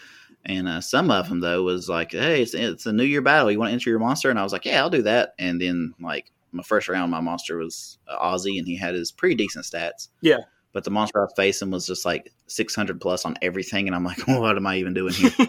And 0.45 0.69
uh, 0.69 0.81
some 0.81 1.11
of 1.11 1.29
them 1.29 1.41
though 1.41 1.63
was 1.63 1.89
like, 1.89 2.13
"Hey, 2.13 2.43
it's 2.43 2.55
it's 2.55 2.87
a 2.87 2.93
New 2.93 3.05
Year 3.05 3.23
battle. 3.23 3.51
You 3.51 3.59
want 3.59 3.71
to 3.71 3.75
enter 3.75 3.91
your 3.91 3.99
monster?" 3.99 4.29
And 4.29 4.39
I 4.39 4.43
was 4.43 4.53
like, 4.53 4.65
"Yeah, 4.65 4.81
I'll 4.81 4.91
do 4.91 5.03
that." 5.03 5.35
And 5.39 5.61
then 5.61 5.95
like 6.01 6.33
my 6.51 6.63
first 6.63 6.89
round, 6.89 7.11
my 7.11 7.21
monster 7.21 7.59
was 7.59 7.99
uh, 8.09 8.19
Ozzy, 8.19 8.59
and 8.59 8.67
he 8.67 8.77
had 8.77 8.95
his 8.95 9.13
pretty 9.13 9.37
decent 9.37 9.65
stats. 9.65 10.09
Yeah. 10.21 10.39
But 10.73 10.85
the 10.85 10.91
monster 10.91 11.21
I 11.21 11.25
was 11.25 11.35
facing 11.37 11.71
was 11.71 11.87
just 11.87 12.05
like 12.05 12.33
600 12.47 13.01
plus 13.01 13.25
on 13.25 13.37
everything, 13.43 13.87
and 13.87 13.95
I'm 13.95 14.05
like, 14.05 14.19
"What 14.27 14.57
am 14.57 14.67
I 14.67 14.77
even 14.77 14.95
doing 14.95 15.15
here?" 15.15 15.31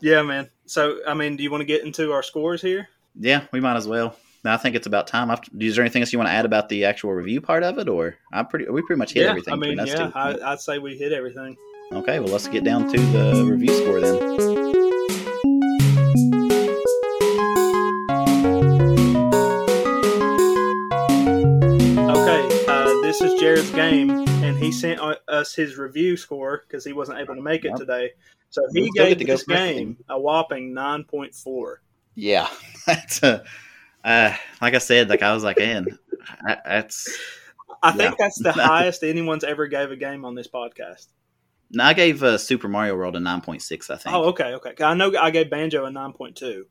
Yeah, 0.00 0.22
man. 0.22 0.50
So 0.66 0.98
I 1.06 1.14
mean, 1.14 1.36
do 1.36 1.42
you 1.42 1.50
want 1.50 1.62
to 1.62 1.66
get 1.66 1.84
into 1.84 2.12
our 2.12 2.22
scores 2.22 2.62
here? 2.62 2.88
yeah, 3.18 3.44
we 3.52 3.60
might 3.60 3.76
as 3.76 3.88
well. 3.88 4.16
Now, 4.44 4.54
I 4.54 4.56
think 4.56 4.76
it's 4.76 4.86
about 4.86 5.08
time. 5.08 5.30
I've, 5.30 5.40
is 5.58 5.74
there 5.74 5.84
anything 5.84 6.02
else 6.02 6.12
you 6.12 6.18
want 6.18 6.28
to 6.28 6.32
add 6.32 6.44
about 6.44 6.68
the 6.68 6.84
actual 6.84 7.12
review 7.12 7.40
part 7.40 7.64
of 7.64 7.78
it, 7.78 7.88
or 7.88 8.16
I 8.32 8.42
pretty 8.44 8.68
we 8.68 8.82
pretty 8.82 8.98
much 8.98 9.12
hit 9.12 9.24
yeah, 9.24 9.30
everything. 9.30 9.54
I 9.54 9.56
mean, 9.56 9.80
yeah. 9.84 10.10
I, 10.14 10.52
I'd 10.52 10.60
say 10.60 10.78
we 10.78 10.96
hit 10.96 11.12
everything. 11.12 11.56
Okay, 11.92 12.20
well, 12.20 12.28
let's 12.32 12.48
get 12.48 12.64
down 12.64 12.88
to 12.90 12.98
the 12.98 13.44
review 13.50 13.74
score 13.74 14.00
then. 14.00 15.28
Okay, 21.20 22.64
uh, 22.68 23.00
this 23.02 23.20
is 23.20 23.38
Jared's 23.40 23.70
game, 23.70 24.10
and 24.10 24.56
he 24.58 24.70
sent 24.70 25.00
uh, 25.00 25.16
us 25.26 25.54
his 25.54 25.76
review 25.76 26.16
score 26.16 26.62
because 26.66 26.84
he 26.84 26.92
wasn't 26.92 27.18
able 27.18 27.34
to 27.34 27.42
make 27.42 27.64
it 27.64 27.76
today. 27.76 28.12
So 28.50 28.62
he 28.72 28.90
gave 28.90 29.18
this 29.18 29.42
game 29.44 29.96
a 30.08 30.18
whopping 30.18 30.72
nine 30.74 31.04
point 31.04 31.34
four. 31.34 31.80
Yeah, 32.14 32.48
that's 32.86 33.22
a, 33.22 33.44
uh, 34.04 34.34
like 34.60 34.74
I 34.74 34.78
said, 34.78 35.08
like 35.08 35.22
I 35.22 35.32
was 35.34 35.42
like, 35.44 35.58
man, 35.58 35.86
that's. 36.64 37.18
I 37.82 37.90
think 37.92 38.10
Yeah. 38.12 38.14
that's 38.18 38.38
the 38.38 38.52
highest 38.52 39.02
anyone's 39.02 39.44
ever 39.44 39.66
gave 39.66 39.90
a 39.90 39.96
game 39.96 40.24
on 40.24 40.34
this 40.34 40.48
podcast. 40.48 41.06
No, 41.70 41.84
I 41.84 41.92
gave 41.92 42.22
uh, 42.22 42.38
Super 42.38 42.68
Mario 42.68 42.96
World 42.96 43.16
a 43.16 43.20
nine 43.20 43.40
point 43.40 43.62
six, 43.62 43.90
I 43.90 43.96
think, 43.96 44.14
Oh, 44.14 44.24
okay, 44.30 44.54
okay. 44.54 44.74
I 44.82 44.94
know 44.94 45.12
I 45.20 45.30
gave 45.30 45.50
Banjo 45.50 45.84
a 45.84 45.90
nine 45.90 46.12
point 46.12 46.36
two. 46.36 46.66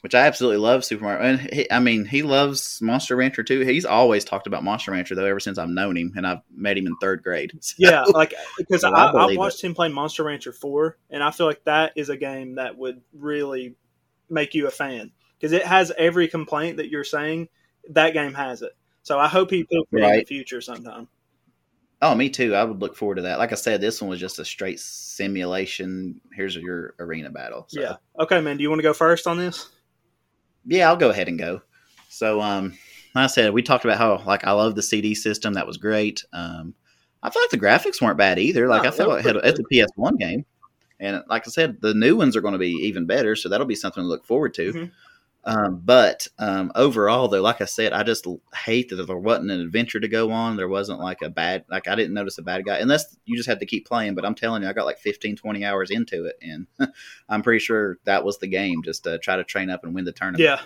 which 0.00 0.14
I 0.14 0.26
absolutely 0.26 0.58
love 0.58 0.84
Super 0.84 1.04
Mario. 1.04 1.22
And 1.22 1.40
he, 1.52 1.70
I 1.70 1.78
mean, 1.78 2.04
he 2.04 2.22
loves 2.22 2.80
Monster 2.82 3.14
Rancher 3.16 3.42
too. 3.44 3.60
He's 3.60 3.84
always 3.84 4.24
talked 4.24 4.46
about 4.46 4.64
Monster 4.64 4.90
Rancher 4.90 5.14
though, 5.14 5.24
ever 5.24 5.40
since 5.40 5.56
I've 5.56 5.68
known 5.68 5.96
him, 5.96 6.12
and 6.16 6.26
I've 6.26 6.40
met 6.54 6.76
him 6.76 6.86
in 6.86 6.96
third 7.00 7.22
grade. 7.22 7.52
So- 7.62 7.74
Yeah, 7.78 8.02
like 8.02 8.34
because 8.58 8.82
Well, 8.82 8.94
I, 8.96 9.06
I 9.12 9.32
I, 9.32 9.36
watched 9.36 9.62
him 9.62 9.74
play 9.74 9.88
Monster 9.88 10.24
Rancher 10.24 10.52
four, 10.52 10.98
and 11.10 11.22
I 11.22 11.30
feel 11.30 11.46
like 11.46 11.64
that 11.64 11.92
is 11.96 12.08
a 12.08 12.16
game 12.16 12.56
that 12.56 12.76
would 12.76 13.00
really 13.14 13.76
make 14.28 14.54
you 14.54 14.66
a 14.66 14.70
fan 14.70 15.12
because 15.38 15.52
it 15.52 15.64
has 15.64 15.90
every 15.96 16.28
complaint 16.28 16.78
that 16.78 16.90
you're 16.90 17.04
saying. 17.04 17.48
That 17.90 18.12
game 18.12 18.34
has 18.34 18.60
it. 18.60 18.72
So 19.02 19.18
I 19.18 19.28
hope 19.28 19.50
he 19.50 19.62
puts 19.64 19.88
it 19.92 20.02
in 20.04 20.18
the 20.18 20.24
future 20.26 20.60
sometime. 20.60 21.08
Oh, 22.00 22.14
me 22.14 22.30
too. 22.30 22.54
I 22.54 22.62
would 22.64 22.80
look 22.80 22.96
forward 22.96 23.16
to 23.16 23.22
that. 23.22 23.38
Like 23.38 23.50
I 23.52 23.56
said, 23.56 23.80
this 23.80 24.00
one 24.00 24.08
was 24.08 24.20
just 24.20 24.38
a 24.38 24.44
straight 24.44 24.78
simulation. 24.78 26.20
Here's 26.32 26.54
your 26.56 26.94
arena 27.00 27.30
battle. 27.30 27.64
So. 27.68 27.80
Yeah. 27.80 27.96
Okay, 28.20 28.40
man. 28.40 28.56
Do 28.56 28.62
you 28.62 28.68
want 28.70 28.78
to 28.78 28.84
go 28.84 28.92
first 28.92 29.26
on 29.26 29.36
this? 29.38 29.68
yeah, 30.64 30.88
I'll 30.88 30.96
go 30.96 31.10
ahead 31.10 31.28
and 31.28 31.38
go. 31.38 31.62
So, 32.08 32.40
um, 32.40 32.70
like 33.14 33.24
I 33.24 33.26
said, 33.26 33.52
we 33.52 33.62
talked 33.62 33.84
about 33.84 33.98
how 33.98 34.22
like 34.26 34.44
I 34.46 34.52
love 34.52 34.74
the 34.74 34.82
CD 34.82 35.14
system. 35.14 35.54
That 35.54 35.66
was 35.66 35.76
great. 35.76 36.24
Um, 36.32 36.74
I 37.22 37.30
feel 37.30 37.42
like 37.42 37.50
the 37.50 37.58
graphics 37.58 38.00
weren't 38.00 38.18
bad 38.18 38.38
either. 38.38 38.68
Like 38.68 38.82
No, 38.84 38.88
I 38.88 38.92
feel 38.92 39.06
they 39.08 39.12
like 39.16 39.26
it 39.26 39.34
had- 39.34 39.44
it's 39.44 39.58
a 39.60 39.64
PS 39.86 39.90
One 39.96 40.16
game, 40.16 40.44
and 41.00 41.22
like 41.28 41.46
I 41.48 41.50
said, 41.50 41.80
the 41.80 41.94
new 41.94 42.16
ones 42.16 42.36
are 42.36 42.40
going 42.40 42.52
to 42.52 42.58
be 42.58 42.70
even 42.70 43.06
better. 43.06 43.34
So 43.34 43.48
that'll 43.48 43.66
be 43.66 43.74
something 43.74 44.02
to 44.02 44.06
look 44.08 44.24
forward 44.24 44.54
to. 44.54 44.72
Mhm. 44.72 44.90
Um, 45.48 45.80
but 45.82 46.28
um, 46.38 46.70
overall, 46.74 47.26
though, 47.26 47.40
like 47.40 47.62
I 47.62 47.64
said, 47.64 47.94
I 47.94 48.02
just 48.02 48.26
hate 48.54 48.90
that 48.90 48.96
there 49.06 49.16
wasn't 49.16 49.50
an 49.50 49.60
adventure 49.60 49.98
to 49.98 50.06
go 50.06 50.30
on. 50.30 50.56
There 50.56 50.68
wasn't 50.68 51.00
like 51.00 51.22
a 51.22 51.30
bad, 51.30 51.64
like 51.70 51.88
I 51.88 51.94
didn't 51.94 52.12
notice 52.12 52.36
a 52.36 52.42
bad 52.42 52.66
guy, 52.66 52.78
unless 52.78 53.16
you 53.24 53.34
just 53.34 53.48
had 53.48 53.60
to 53.60 53.66
keep 53.66 53.86
playing. 53.86 54.14
But 54.14 54.26
I'm 54.26 54.34
telling 54.34 54.62
you, 54.62 54.68
I 54.68 54.74
got 54.74 54.84
like 54.84 54.98
15, 54.98 55.36
20 55.36 55.64
hours 55.64 55.90
into 55.90 56.26
it, 56.26 56.36
and 56.42 56.66
I'm 57.30 57.42
pretty 57.42 57.60
sure 57.60 57.96
that 58.04 58.24
was 58.24 58.38
the 58.38 58.46
game, 58.46 58.82
just 58.84 59.04
to 59.04 59.18
try 59.18 59.36
to 59.36 59.44
train 59.44 59.70
up 59.70 59.84
and 59.84 59.94
win 59.94 60.04
the 60.04 60.12
tournament. 60.12 60.42
Yeah. 60.42 60.60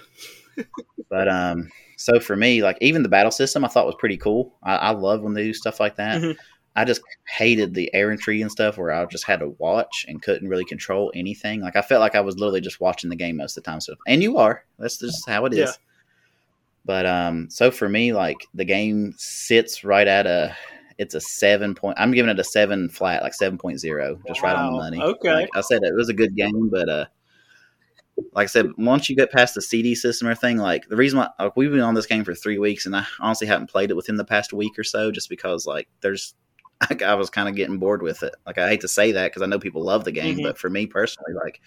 But 1.08 1.28
um, 1.28 1.68
so 1.98 2.20
for 2.20 2.34
me, 2.34 2.62
like 2.62 2.78
even 2.80 3.02
the 3.02 3.08
battle 3.10 3.30
system, 3.30 3.66
I 3.66 3.68
thought 3.68 3.84
was 3.84 3.96
pretty 3.98 4.16
cool. 4.16 4.54
I, 4.62 4.76
I 4.76 4.90
love 4.92 5.20
when 5.20 5.34
they 5.34 5.44
do 5.44 5.52
stuff 5.52 5.78
like 5.78 5.96
that. 5.96 6.22
Mhm. 6.22 6.36
I 6.74 6.84
just 6.84 7.02
hated 7.28 7.74
the 7.74 7.92
errantry 7.94 8.40
and 8.40 8.50
stuff 8.50 8.78
where 8.78 8.92
I 8.92 9.04
just 9.06 9.26
had 9.26 9.40
to 9.40 9.54
watch 9.58 10.06
and 10.08 10.22
couldn't 10.22 10.48
really 10.48 10.64
control 10.64 11.12
anything. 11.14 11.60
Like 11.60 11.76
I 11.76 11.82
felt 11.82 12.00
like 12.00 12.14
I 12.14 12.20
was 12.20 12.38
literally 12.38 12.60
just 12.60 12.80
watching 12.80 13.10
the 13.10 13.16
game 13.16 13.36
most 13.36 13.56
of 13.56 13.64
the 13.64 13.70
time. 13.70 13.80
So, 13.80 13.94
and 14.06 14.22
you 14.22 14.38
are. 14.38 14.64
That's 14.78 14.98
just 14.98 15.28
how 15.28 15.44
it 15.44 15.52
is. 15.52 15.58
Yeah. 15.58 15.72
But 16.84 17.06
um, 17.06 17.50
so 17.50 17.70
for 17.70 17.88
me, 17.88 18.12
like 18.12 18.38
the 18.54 18.64
game 18.64 19.14
sits 19.16 19.84
right 19.84 20.08
at 20.08 20.26
a. 20.26 20.56
It's 20.98 21.14
a 21.14 21.20
seven 21.20 21.74
point. 21.74 21.98
I'm 21.98 22.12
giving 22.12 22.30
it 22.30 22.38
a 22.38 22.44
seven 22.44 22.88
flat, 22.88 23.22
like 23.22 23.34
seven 23.34 23.58
point 23.58 23.80
zero, 23.80 24.20
just 24.26 24.42
right 24.42 24.54
on 24.54 24.72
the 24.72 24.78
money. 24.78 25.00
Okay. 25.00 25.32
Like 25.32 25.48
I 25.54 25.62
said, 25.62 25.82
it 25.82 25.94
was 25.94 26.10
a 26.10 26.14
good 26.14 26.36
game, 26.36 26.68
but 26.68 26.88
uh, 26.88 27.06
like 28.34 28.44
I 28.44 28.46
said, 28.46 28.70
once 28.78 29.08
you 29.08 29.16
get 29.16 29.32
past 29.32 29.54
the 29.54 29.62
CD 29.62 29.94
system 29.94 30.28
or 30.28 30.34
thing, 30.34 30.58
like 30.58 30.86
the 30.88 30.96
reason 30.96 31.18
why 31.18 31.30
like, 31.38 31.56
we've 31.56 31.70
been 31.70 31.80
on 31.80 31.94
this 31.94 32.06
game 32.06 32.24
for 32.24 32.34
three 32.34 32.58
weeks, 32.58 32.86
and 32.86 32.94
I 32.94 33.06
honestly 33.20 33.46
haven't 33.46 33.70
played 33.70 33.90
it 33.90 33.96
within 33.96 34.16
the 34.16 34.24
past 34.24 34.52
week 34.52 34.78
or 34.78 34.84
so, 34.84 35.10
just 35.10 35.28
because 35.28 35.66
like 35.66 35.88
there's, 36.02 36.34
like, 36.90 37.02
I 37.02 37.14
was 37.14 37.30
kind 37.30 37.48
of 37.48 37.54
getting 37.54 37.78
bored 37.78 38.02
with 38.02 38.22
it. 38.22 38.34
Like 38.46 38.58
I 38.58 38.68
hate 38.68 38.80
to 38.82 38.88
say 38.88 39.12
that 39.12 39.30
because 39.30 39.42
I 39.42 39.46
know 39.46 39.58
people 39.58 39.82
love 39.82 40.04
the 40.04 40.12
game, 40.12 40.38
Mhm. 40.38 40.42
but 40.42 40.58
for 40.58 40.70
me 40.70 40.86
personally, 40.86 41.32
like 41.34 41.60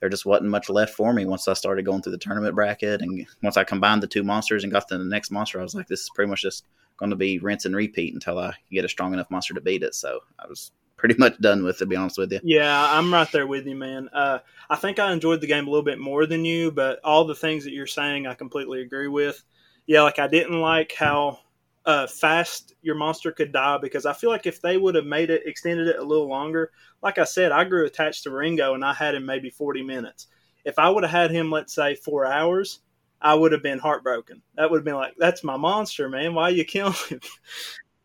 there 0.00 0.08
just 0.08 0.24
wasn't 0.26 0.48
much 0.50 0.68
left 0.70 0.94
for 0.94 1.12
me 1.12 1.26
once 1.26 1.46
I 1.46 1.52
started 1.52 1.84
going 1.84 2.02
through 2.02 2.12
the 2.12 2.18
tournament 2.18 2.54
bracket, 2.54 3.02
and 3.02 3.26
once 3.42 3.56
I 3.56 3.64
combined 3.64 4.02
the 4.02 4.06
two 4.06 4.22
monsters 4.22 4.64
and 4.64 4.72
got 4.72 4.88
to 4.88 4.98
the 4.98 5.04
next 5.04 5.30
monster, 5.30 5.60
I 5.60 5.62
was 5.62 5.74
like, 5.74 5.88
this 5.88 6.00
is 6.00 6.10
pretty 6.14 6.30
much 6.30 6.42
just 6.42 6.64
going 6.96 7.10
to 7.10 7.16
be 7.16 7.38
rinse 7.38 7.64
and 7.64 7.74
repeat 7.76 8.12
until 8.14 8.38
I 8.38 8.54
get 8.70 8.84
a 8.84 8.88
strong 8.88 9.12
enough 9.14 9.30
monster 9.30 9.54
to 9.54 9.60
beat 9.60 9.82
it. 9.82 9.94
So 9.94 10.20
I 10.38 10.46
was 10.46 10.72
pretty 10.96 11.14
much 11.18 11.38
done 11.40 11.62
with 11.64 11.76
it, 11.76 11.78
to 11.80 11.86
be 11.86 11.96
honest 11.96 12.18
with 12.18 12.30
you. 12.32 12.40
Yeah, 12.42 12.98
I'm 12.98 13.12
right 13.12 13.30
there 13.32 13.46
with 13.46 13.66
you, 13.66 13.74
man. 13.76 14.08
Uh, 14.12 14.40
I 14.68 14.76
think 14.76 14.98
I 14.98 15.12
enjoyed 15.12 15.40
the 15.40 15.46
game 15.46 15.66
a 15.66 15.70
little 15.70 15.84
bit 15.84 15.98
more 15.98 16.26
than 16.26 16.44
you, 16.44 16.70
but 16.70 17.00
all 17.04 17.24
the 17.24 17.34
things 17.34 17.64
that 17.64 17.72
you're 17.72 17.86
saying, 17.86 18.26
I 18.26 18.34
completely 18.34 18.82
agree 18.82 19.08
with. 19.08 19.42
Yeah, 19.86 20.02
like 20.02 20.18
I 20.18 20.28
didn't 20.28 20.60
like 20.60 20.92
how 20.92 21.40
uh, 21.86 22.06
fast 22.06 22.74
your 22.82 22.94
monster 22.94 23.32
could 23.32 23.52
die 23.52 23.78
because 23.78 24.06
I 24.06 24.12
feel 24.12 24.30
like 24.30 24.46
if 24.46 24.60
they 24.60 24.76
would 24.76 24.94
have 24.94 25.06
made 25.06 25.30
it, 25.30 25.46
extended 25.46 25.88
it 25.88 25.98
a 25.98 26.04
little 26.04 26.28
longer, 26.28 26.70
like 27.02 27.18
I 27.18 27.24
said, 27.24 27.52
I 27.52 27.64
grew 27.64 27.86
attached 27.86 28.24
to 28.24 28.30
Ringo 28.30 28.74
and 28.74 28.84
I 28.84 28.92
had 28.92 29.14
him 29.14 29.24
maybe 29.24 29.50
40 29.50 29.82
minutes. 29.82 30.26
If 30.64 30.78
I 30.78 30.90
would 30.90 31.04
have 31.04 31.10
had 31.10 31.30
him, 31.30 31.50
let's 31.50 31.74
say, 31.74 31.94
four 31.94 32.26
hours, 32.26 32.80
I 33.20 33.34
would 33.34 33.52
have 33.52 33.62
been 33.62 33.78
heartbroken. 33.78 34.42
That 34.56 34.70
would 34.70 34.78
have 34.78 34.84
been 34.84 34.94
like, 34.94 35.14
that's 35.18 35.42
my 35.44 35.56
monster, 35.56 36.08
man. 36.08 36.34
Why 36.34 36.50
you 36.50 36.64
killing 36.64 36.94
him? 37.08 37.20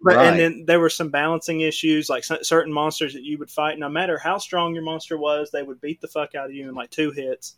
But 0.01 0.17
Right. 0.17 0.27
and 0.27 0.39
then 0.39 0.65
there 0.67 0.79
were 0.79 0.89
some 0.89 1.09
balancing 1.09 1.61
issues, 1.61 2.09
like 2.09 2.23
certain 2.23 2.71
monsters 2.71 3.13
that 3.13 3.23
you 3.23 3.39
would 3.39 3.49
fight. 3.49 3.79
No 3.79 3.89
matter 3.89 4.19
how 4.19 4.37
strong 4.37 4.75
your 4.75 4.83
monster 4.83 5.17
was, 5.17 5.49
they 5.49 5.63
would 5.63 5.81
beat 5.81 5.99
the 5.99 6.07
fuck 6.07 6.35
out 6.35 6.45
of 6.45 6.53
you 6.53 6.69
in 6.69 6.75
like 6.75 6.91
two 6.91 7.09
hits. 7.09 7.55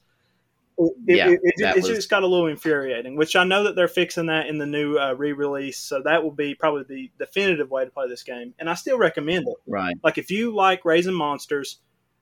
It, 0.80 0.94
Yeah, 1.08 1.30
it, 1.30 1.40
it, 1.44 1.76
was- 1.76 1.88
just 1.88 2.10
got 2.10 2.24
a 2.24 2.28
little 2.28 2.48
infuriating. 2.48 3.16
Which 3.16 3.36
I 3.36 3.44
know 3.44 3.64
that 3.64 3.76
they're 3.76 3.88
fixing 3.88 4.28
that 4.28 4.48
in 4.48 4.58
the 4.58 4.66
new 4.66 4.98
uh, 4.98 5.14
re-release, 5.14 5.78
so 5.80 6.02
that 6.04 6.24
will 6.24 6.32
be 6.32 6.54
probably 6.56 6.84
the 6.84 7.12
definitive 7.18 7.72
way 7.72 7.86
to 7.86 7.92
play 7.92 8.08
this 8.08 8.24
game. 8.24 8.54
And 8.60 8.70
I 8.70 8.76
still 8.76 8.98
recommend 8.98 9.48
it. 9.48 9.56
Right. 9.66 9.96
Like 10.04 10.18
if 10.18 10.30
you 10.30 10.54
like 10.56 10.86
raising 10.86 11.14
monsters, 11.14 11.80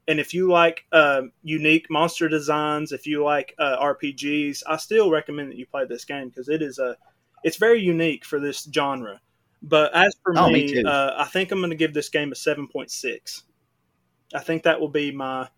and 0.07 0.19
if 0.19 0.33
you 0.33 0.49
like 0.49 0.85
um, 0.91 1.31
unique 1.43 1.89
monster 1.89 2.29
designs, 2.29 2.91
if 2.91 3.07
you 3.07 3.23
like 3.23 3.55
uh, 3.57 3.77
RPGs, 3.81 4.61
I 4.67 4.77
still 4.77 5.09
recommend 5.09 5.51
that 5.51 5.57
you 5.57 5.65
play 5.65 5.85
this 5.85 6.05
game 6.05 6.29
because 6.29 6.47
it 6.47 6.61
is 6.61 6.77
a, 6.77 6.95
it's 7.43 7.57
very 7.57 7.81
unique 7.81 8.23
for 8.23 8.39
this 8.39 8.67
genre. 8.71 9.19
But 9.63 9.95
as 9.95 10.15
for 10.23 10.33
Oh, 10.37 10.47
me 10.49 10.75
me, 10.75 10.83
uh, 10.83 11.13
I 11.17 11.25
think 11.25 11.51
I'm 11.51 11.57
going 11.59 11.71
to 11.71 11.75
give 11.75 11.93
this 11.93 12.09
game 12.09 12.31
a 12.31 12.35
seven 12.35 12.67
point 12.67 12.91
six. 12.91 13.43
I 14.33 14.39
think 14.39 14.63
that 14.63 14.79
will 14.79 14.89
be 14.89 15.11
my 15.11 15.49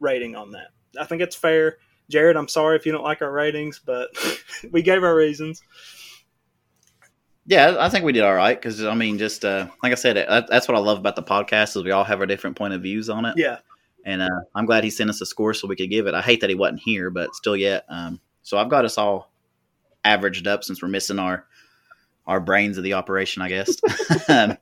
rating 0.00 0.36
on 0.36 0.52
that. 0.52 0.68
I 1.00 1.04
think 1.04 1.22
it's 1.22 1.36
fair. 1.36 1.78
Jared, 2.08 2.36
I'm 2.36 2.48
sorry 2.48 2.76
if 2.76 2.86
you 2.86 2.92
don't 2.92 3.04
like 3.04 3.22
our 3.22 3.30
ratings, 3.30 3.80
but 3.84 4.08
we 4.70 4.82
gave 4.82 5.02
our 5.02 5.14
reasons. 5.14 5.62
Yeah, 7.46 7.76
I 7.78 7.88
think 7.88 8.04
we 8.04 8.12
did 8.12 8.24
all 8.24 8.34
right 8.34 8.60
because 8.60 8.84
I 8.84 8.94
mean, 8.94 9.18
just 9.18 9.44
uh, 9.44 9.68
like 9.82 9.92
I 9.92 9.94
said, 9.94 10.16
that's 10.48 10.68
what 10.68 10.76
I 10.76 10.80
love 10.80 10.98
about 10.98 11.16
the 11.16 11.22
podcast 11.22 11.76
is 11.76 11.84
we 11.84 11.92
all 11.92 12.04
have 12.04 12.20
our 12.20 12.26
different 12.26 12.56
point 12.56 12.74
of 12.74 12.82
views 12.82 13.08
on 13.08 13.24
it. 13.24 13.34
Yeah, 13.38 13.58
and 14.04 14.20
uh, 14.20 14.40
I'm 14.54 14.66
glad 14.66 14.84
he 14.84 14.90
sent 14.90 15.08
us 15.08 15.20
a 15.22 15.26
score 15.26 15.54
so 15.54 15.66
we 15.66 15.76
could 15.76 15.90
give 15.90 16.06
it. 16.06 16.14
I 16.14 16.20
hate 16.20 16.42
that 16.42 16.50
he 16.50 16.56
wasn't 16.56 16.80
here, 16.80 17.08
but 17.08 17.34
still, 17.34 17.56
yet. 17.56 17.84
Um, 17.88 18.20
so 18.42 18.58
I've 18.58 18.68
got 18.68 18.84
us 18.84 18.98
all 18.98 19.32
averaged 20.04 20.46
up 20.46 20.62
since 20.62 20.82
we're 20.82 20.88
missing 20.88 21.18
our 21.18 21.46
our 22.26 22.40
brains 22.40 22.76
of 22.76 22.84
the 22.84 22.92
operation, 22.92 23.40
I 23.40 23.48
guess. 23.48 23.76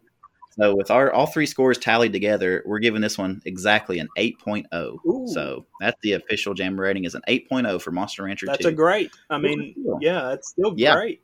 so 0.59 0.75
with 0.75 0.91
our 0.91 1.13
all 1.13 1.27
three 1.27 1.47
scores 1.47 1.79
tallied 1.79 2.13
together, 2.13 2.63
we're 2.67 2.79
giving 2.79 3.01
this 3.03 3.19
one 3.19 3.43
exactly 3.45 3.99
an 3.99 4.09
8.0. 4.17 4.65
Ooh. 5.07 5.27
So 5.33 5.67
that's 5.81 5.97
the 6.03 6.13
official 6.13 6.55
jam 6.55 6.79
rating 6.81 7.05
is 7.05 7.15
an 7.15 7.23
8.0 7.29 7.81
for 7.81 7.91
Monster 7.91 8.25
Rancher 8.25 8.47
that's 8.47 8.63
2. 8.63 8.69
a 8.69 8.73
great. 8.73 9.11
I 9.31 9.39
mean, 9.39 9.75
yeah, 10.01 10.33
it's 10.33 10.51
still 10.51 10.75
Yeah. 10.77 10.95
great. 10.95 11.23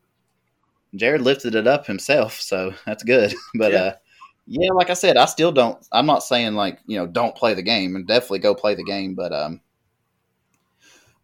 Jared 0.94 1.22
lifted 1.22 1.54
it 1.54 1.66
up 1.66 1.86
himself, 1.86 2.40
so 2.40 2.74
that's 2.84 3.02
good. 3.02 3.34
But 3.54 3.72
Yeah. 3.72 3.78
uh 3.78 3.94
yeah, 4.46 4.72
like 4.72 4.90
I 4.90 4.94
said, 4.94 5.16
I 5.16 5.24
still 5.26 5.52
don't 5.52 5.78
I'm 5.92 6.04
not 6.06 6.22
saying 6.24 6.54
like, 6.54 6.80
you 6.86 6.98
know, 6.98 7.06
don't 7.06 7.34
play 7.36 7.54
the 7.54 7.62
game 7.62 7.96
and 7.96 8.06
definitely 8.06 8.40
go 8.40 8.54
play 8.54 8.74
the 8.74 8.84
game, 8.84 9.14
but 9.14 9.32
um 9.32 9.60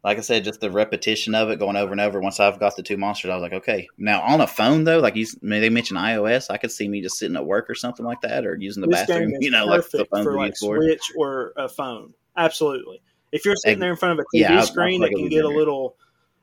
like 0.04 0.18
I 0.18 0.20
said, 0.20 0.44
just 0.44 0.60
the 0.60 0.70
repetition 0.70 1.34
of 1.34 1.50
it 1.50 1.58
going 1.58 1.76
over 1.76 1.92
and 1.92 2.00
over. 2.00 2.20
Once 2.20 2.38
I've 2.40 2.60
got 2.60 2.76
the 2.76 2.82
two 2.82 2.96
monsters, 2.96 3.30
I 3.30 3.34
was 3.34 3.42
like, 3.42 3.52
okay. 3.54 3.88
Now 3.98 4.20
on 4.22 4.40
a 4.40 4.46
phone 4.46 4.84
though, 4.84 5.00
like 5.00 5.16
you, 5.16 5.26
they 5.42 5.68
mentioned 5.70 5.98
iOS, 5.98 6.50
I 6.50 6.56
could 6.56 6.70
see 6.70 6.88
me 6.88 7.00
just 7.02 7.18
sitting 7.18 7.36
at 7.36 7.44
work 7.44 7.68
or 7.68 7.74
something 7.74 8.06
like 8.06 8.20
that, 8.20 8.46
or 8.46 8.56
using 8.56 8.80
the 8.80 8.86
this 8.86 9.00
bathroom. 9.00 9.30
game 9.30 9.38
is 9.40 9.44
You 9.44 9.50
know, 9.50 9.66
like 9.66 9.82
the 9.90 10.04
perfect 10.04 10.24
for 10.24 10.36
like. 10.36 10.56
Switch 10.56 11.02
or 11.16 11.52
a 11.56 11.68
phone. 11.68 12.14
Absolutely. 12.36 13.02
If 13.32 13.44
you're 13.44 13.56
sitting 13.56 13.80
there 13.80 13.90
in 13.90 13.96
front 13.96 14.18
of 14.18 14.24
a 14.24 14.36
TV 14.36 14.40
yeah, 14.42 14.60
screen, 14.62 15.02
it 15.02 15.12
it 15.12 15.16
can 15.16 15.28
get 15.28 15.44
a 15.44 15.48
little 15.48 15.96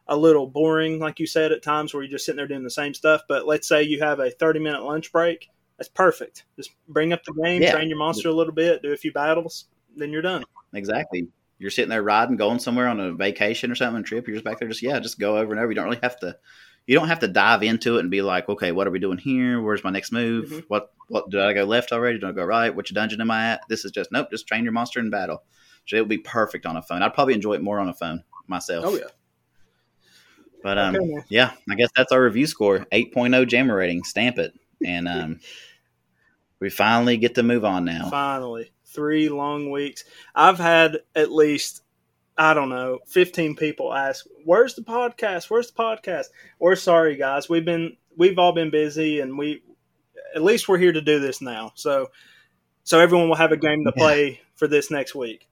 a 0.08 0.16
little 0.16 0.46
boring, 0.46 1.00
like 1.00 1.20
you 1.20 1.26
said 1.26 1.52
at 1.52 1.64
times, 1.64 1.94
where 1.94 2.04
you're 2.04 2.12
just 2.12 2.26
sitting 2.26 2.38
there 2.38 2.48
doing 2.48 2.64
the 2.64 2.70
same 2.70 2.94
stuff. 2.94 3.22
But 3.28 3.48
let's 3.48 3.68
say 3.68 3.82
you 3.84 4.00
have 4.02 4.20
a 4.20 4.30
30 4.30 4.60
minute 4.60 4.84
lunch 4.84 5.12
break. 5.12 5.50
That's 5.78 5.90
perfect. 5.90 6.46
Just 6.56 6.72
bring 6.88 7.12
up 7.12 7.24
the 7.24 7.34
game, 7.44 7.62
Yeah. 7.62 7.72
train 7.72 7.90
your 7.90 7.98
monster 7.98 8.30
a 8.30 8.34
little 8.34 8.54
bit, 8.54 8.82
do 8.82 8.92
a 8.94 8.98
few 8.98 9.12
battles, 9.12 9.66
then 9.96 10.12
you're 10.12 10.22
done. 10.22 10.46
Exactly. 10.74 11.28
You're 11.58 11.70
sitting 11.72 11.90
there 11.90 12.04
riding, 12.04 12.36
going 12.36 12.60
somewhere 12.60 12.88
on 12.88 13.00
a 13.00 13.14
vacation 13.14 13.72
or 13.72 13.76
something, 13.76 14.04
trip. 14.04 14.28
You're 14.28 14.36
just 14.36 14.46
back 14.46 14.60
there, 14.60 14.68
just 14.68 14.82
yeah, 14.82 15.00
just 15.00 15.20
go 15.20 15.38
over 15.38 15.54
and 15.54 15.60
over. 15.60 15.72
You 15.72 15.76
don't 15.76 15.86
really 15.86 16.00
have 16.04 16.20
to. 16.20 16.38
You 16.86 16.96
don't 16.96 17.08
have 17.08 17.20
to 17.20 17.28
dive 17.28 17.64
into 17.64 17.98
it 17.98 18.02
and 18.02 18.12
be 18.12 18.22
like, 18.22 18.48
okay, 18.48 18.72
what 18.72 18.86
are 18.86 18.92
we 18.92 19.00
doing 19.00 19.18
here? 19.18 19.60
Where's 19.62 19.84
my 19.84 19.90
next 19.90 20.12
move? 20.12 20.50
Mhm. 20.50 20.66
What 20.68 20.92
what 21.08 21.30
did 21.30 21.42
I 21.42 21.54
go 21.54 21.64
left 21.64 21.92
already? 21.92 22.20
Did 22.20 22.28
I 22.30 22.32
go 22.32 22.44
right? 22.44 22.76
Which 22.76 22.94
dungeon 22.94 23.22
am 23.22 23.32
I 23.32 23.52
at? 23.54 23.62
This 23.70 23.86
is 23.86 23.92
just 23.92 24.12
nope. 24.12 24.30
Just 24.30 24.48
train 24.48 24.64
your 24.64 24.74
monster 24.74 25.00
in 25.00 25.10
battle. 25.10 25.44
So 25.88 25.96
it 25.96 26.02
would 26.02 26.10
be 26.10 26.18
perfect 26.18 26.66
on 26.66 26.78
a 26.78 26.82
phone. 26.82 27.02
I'd 27.02 27.14
probably 27.14 27.34
enjoy 27.36 27.54
it 27.54 27.62
more 27.62 27.80
on 27.80 27.90
a 27.90 27.94
phone 27.94 28.24
myself. 28.48 28.86
Oh 28.88 28.96
yeah. 28.96 29.06
But 30.62 30.78
um, 30.78 30.96
Okay, 30.96 31.24
yeah, 31.30 31.52
I 31.70 31.76
guess 31.76 31.90
that's 31.96 32.12
our 32.12 32.24
review 32.24 32.48
score 32.48 32.80
8.0 32.92 33.48
jammer 33.48 33.76
rating. 33.76 34.04
Stamp 34.04 34.40
it. 34.40 34.54
And 34.84 35.08
um, 35.08 35.40
we 36.60 36.70
finally 36.70 37.18
get 37.18 37.36
to 37.36 37.44
move 37.44 37.64
on 37.66 37.86
now. 37.86 38.10
Finally, 38.10 38.72
three 38.96 39.30
long 39.30 39.70
weeks. 39.70 40.04
I've 40.34 40.58
had 40.58 41.00
at 41.16 41.32
least, 41.32 41.84
I 42.38 42.54
don't 42.54 42.70
know, 42.70 43.00
15 43.08 43.56
people 43.56 43.94
ask, 43.94 44.26
Where's 44.46 44.76
the 44.76 44.82
podcast? 44.84 45.50
Where's 45.50 45.72
the 45.72 45.82
podcast? 45.82 46.26
We're 46.60 46.76
sorry, 46.76 47.16
guys. 47.18 47.50
We've 47.50 47.66
been, 47.66 47.98
we've 48.18 48.40
all 48.40 48.54
been 48.54 48.72
busy 48.72 49.20
and 49.20 49.38
we, 49.38 49.62
at 50.36 50.44
least 50.44 50.68
we're 50.68 50.78
here 50.78 50.92
to 50.94 51.02
do 51.02 51.20
this 51.20 51.42
now. 51.42 51.72
So, 51.76 52.10
so 52.84 53.00
everyone 53.00 53.30
will 53.30 53.36
have 53.36 53.52
a 53.52 53.58
game 53.58 53.84
to 53.86 53.94
Yeah. 53.96 54.02
play 54.02 54.42
for 54.56 54.68
this 54.68 54.90
next 54.92 55.16
week. 55.16 55.48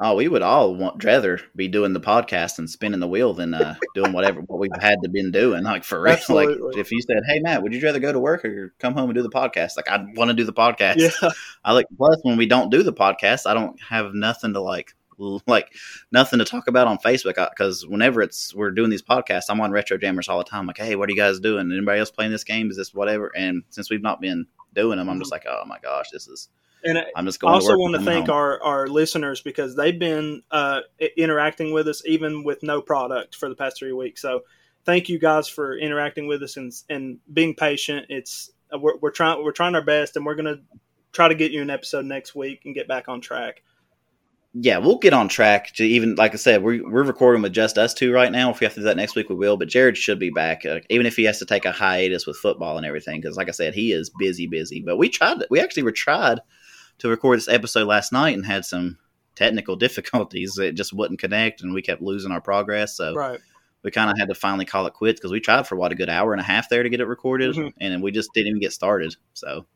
Oh, 0.00 0.16
we 0.16 0.26
would 0.26 0.42
all 0.42 0.74
want 0.74 1.04
rather 1.04 1.40
be 1.54 1.68
doing 1.68 1.92
the 1.92 2.00
podcast 2.00 2.58
and 2.58 2.68
spinning 2.68 2.98
the 2.98 3.06
wheel 3.06 3.32
than 3.32 3.54
uh, 3.54 3.76
doing 3.94 4.12
whatever 4.12 4.40
what 4.40 4.58
we've 4.58 4.70
had 4.80 4.98
to 5.02 5.08
been 5.08 5.30
doing. 5.30 5.62
Like 5.62 5.84
for 5.84 6.00
real, 6.00 6.18
like 6.28 6.48
if 6.76 6.90
you 6.90 7.00
said, 7.02 7.22
"Hey 7.28 7.38
Matt, 7.38 7.62
would 7.62 7.72
you 7.72 7.80
rather 7.80 8.00
go 8.00 8.12
to 8.12 8.18
work 8.18 8.44
or 8.44 8.74
come 8.80 8.94
home 8.94 9.08
and 9.08 9.14
do 9.14 9.22
the 9.22 9.30
podcast?" 9.30 9.76
Like 9.76 9.88
I'd 9.88 10.16
want 10.16 10.30
to 10.30 10.34
do 10.34 10.44
the 10.44 10.52
podcast. 10.52 10.96
Yeah. 10.96 11.30
I 11.64 11.72
like 11.72 11.86
plus 11.96 12.18
when 12.22 12.36
we 12.36 12.46
don't 12.46 12.70
do 12.70 12.82
the 12.82 12.92
podcast, 12.92 13.46
I 13.46 13.54
don't 13.54 13.80
have 13.82 14.14
nothing 14.14 14.52
to 14.54 14.60
like 14.60 14.94
like 15.46 15.72
nothing 16.12 16.38
to 16.38 16.44
talk 16.44 16.66
about 16.68 16.86
on 16.86 16.98
Facebook 16.98 17.36
because 17.50 17.86
whenever 17.86 18.22
it's 18.22 18.54
we're 18.54 18.70
doing 18.70 18.90
these 18.90 19.02
podcasts, 19.02 19.44
I'm 19.48 19.60
on 19.60 19.70
Retro 19.70 19.96
Jammers 19.96 20.28
all 20.28 20.38
the 20.38 20.44
time. 20.44 20.66
Like, 20.66 20.78
hey, 20.78 20.96
what 20.96 21.08
are 21.08 21.12
you 21.12 21.18
guys 21.18 21.40
doing? 21.40 21.70
Anybody 21.70 22.00
else 22.00 22.10
playing 22.10 22.32
this 22.32 22.44
game? 22.44 22.70
Is 22.70 22.76
this 22.76 22.94
whatever? 22.94 23.30
And 23.36 23.62
since 23.70 23.90
we've 23.90 24.02
not 24.02 24.20
been 24.20 24.46
doing 24.74 24.98
them, 24.98 25.08
I'm 25.08 25.18
just 25.18 25.32
like, 25.32 25.44
oh 25.48 25.62
my 25.66 25.78
gosh, 25.78 26.10
this 26.10 26.26
is. 26.26 26.48
And 26.84 26.98
I 26.98 27.04
I'm 27.16 27.24
just 27.24 27.42
I 27.44 27.48
going. 27.48 27.54
also 27.54 27.68
to 27.68 27.72
work 27.74 27.80
want 27.80 27.94
to 27.94 28.02
thank 28.02 28.26
home. 28.28 28.36
our, 28.36 28.62
our 28.62 28.86
listeners 28.88 29.40
because 29.40 29.74
they've 29.74 29.98
been 29.98 30.42
uh, 30.50 30.80
interacting 31.16 31.72
with 31.72 31.88
us 31.88 32.02
even 32.06 32.44
with 32.44 32.62
no 32.62 32.82
product 32.82 33.36
for 33.36 33.48
the 33.48 33.54
past 33.54 33.78
three 33.78 33.92
weeks. 33.92 34.20
So 34.20 34.42
thank 34.84 35.08
you 35.08 35.18
guys 35.18 35.48
for 35.48 35.78
interacting 35.78 36.26
with 36.26 36.42
us 36.42 36.56
and 36.56 36.72
and 36.90 37.18
being 37.32 37.54
patient. 37.54 38.06
It's 38.10 38.50
uh, 38.72 38.78
we're, 38.78 38.96
we're 38.98 39.10
trying 39.10 39.42
we're 39.42 39.52
trying 39.52 39.74
our 39.74 39.84
best 39.84 40.16
and 40.16 40.26
we're 40.26 40.34
gonna 40.34 40.60
try 41.12 41.28
to 41.28 41.34
get 41.34 41.52
you 41.52 41.62
an 41.62 41.70
episode 41.70 42.04
next 42.04 42.34
week 42.34 42.62
and 42.64 42.74
get 42.74 42.86
back 42.86 43.08
on 43.08 43.20
track. 43.20 43.62
yeah, 44.56 44.78
we'll 44.78 44.98
get 44.98 45.12
on 45.12 45.28
track 45.28 45.72
to 45.74 45.84
even 45.84 46.14
like 46.14 46.32
I 46.32 46.36
said, 46.36 46.62
we're 46.62 46.88
we're 46.88 47.02
recording 47.02 47.42
with 47.42 47.52
just 47.52 47.76
us 47.76 47.92
two 47.92 48.12
right 48.12 48.30
now. 48.30 48.50
If 48.50 48.60
we 48.60 48.66
have 48.66 48.74
to 48.74 48.80
do 48.80 48.84
that 48.84 48.96
next 48.96 49.16
week, 49.16 49.28
we 49.28 49.34
will. 49.34 49.56
But 49.56 49.68
Jared 49.68 49.96
should 49.96 50.18
be 50.20 50.30
back, 50.30 50.64
uh, 50.64 50.80
even 50.90 51.06
if 51.06 51.16
he 51.16 51.24
has 51.24 51.40
to 51.40 51.46
take 51.46 51.64
a 51.64 51.72
hiatus 51.72 52.26
with 52.26 52.36
football 52.36 52.76
and 52.76 52.86
everything, 52.86 53.20
because 53.20 53.36
like 53.36 53.48
I 53.48 53.52
said, 53.52 53.74
he 53.74 53.90
is 53.92 54.10
busy, 54.10 54.46
busy. 54.46 54.80
But 54.84 54.96
we 54.96 55.08
tried, 55.08 55.38
we 55.50 55.60
actually 55.60 55.82
were 55.82 55.92
tried 55.92 56.40
to 56.98 57.08
record 57.08 57.38
this 57.38 57.48
episode 57.48 57.86
last 57.86 58.12
night 58.12 58.34
and 58.36 58.46
had 58.46 58.64
some 58.64 58.98
technical 59.34 59.76
difficulties. 59.86 60.58
It 60.58 60.74
just 60.74 60.92
wouldn't 60.92 61.20
connect, 61.20 61.62
and 61.62 61.74
we 61.74 61.82
kept 61.82 62.02
losing 62.02 62.32
our 62.32 62.40
progress. 62.40 62.96
So 62.96 63.14
Right. 63.14 63.40
we 63.82 63.90
kind 63.90 64.10
of 64.10 64.18
had 64.18 64.28
to 64.28 64.34
finally 64.34 64.64
call 64.64 64.86
it 64.86 64.94
quits 64.94 65.20
because 65.20 65.32
we 65.32 65.40
tried 65.40 65.66
for 65.66 65.76
what 65.76 65.92
a 65.92 65.96
good 65.96 66.08
hour 66.08 66.32
and 66.32 66.40
a 66.40 66.44
half 66.44 66.68
there 66.68 66.82
to 66.82 66.88
get 66.88 67.00
it 67.00 67.06
recorded, 67.06 67.54
Mhm. 67.54 67.72
and 67.80 67.92
then 67.92 68.00
we 68.00 68.10
just 68.12 68.30
didn't 68.34 68.48
even 68.48 68.60
get 68.60 68.72
started. 68.72 69.16
So. 69.34 69.66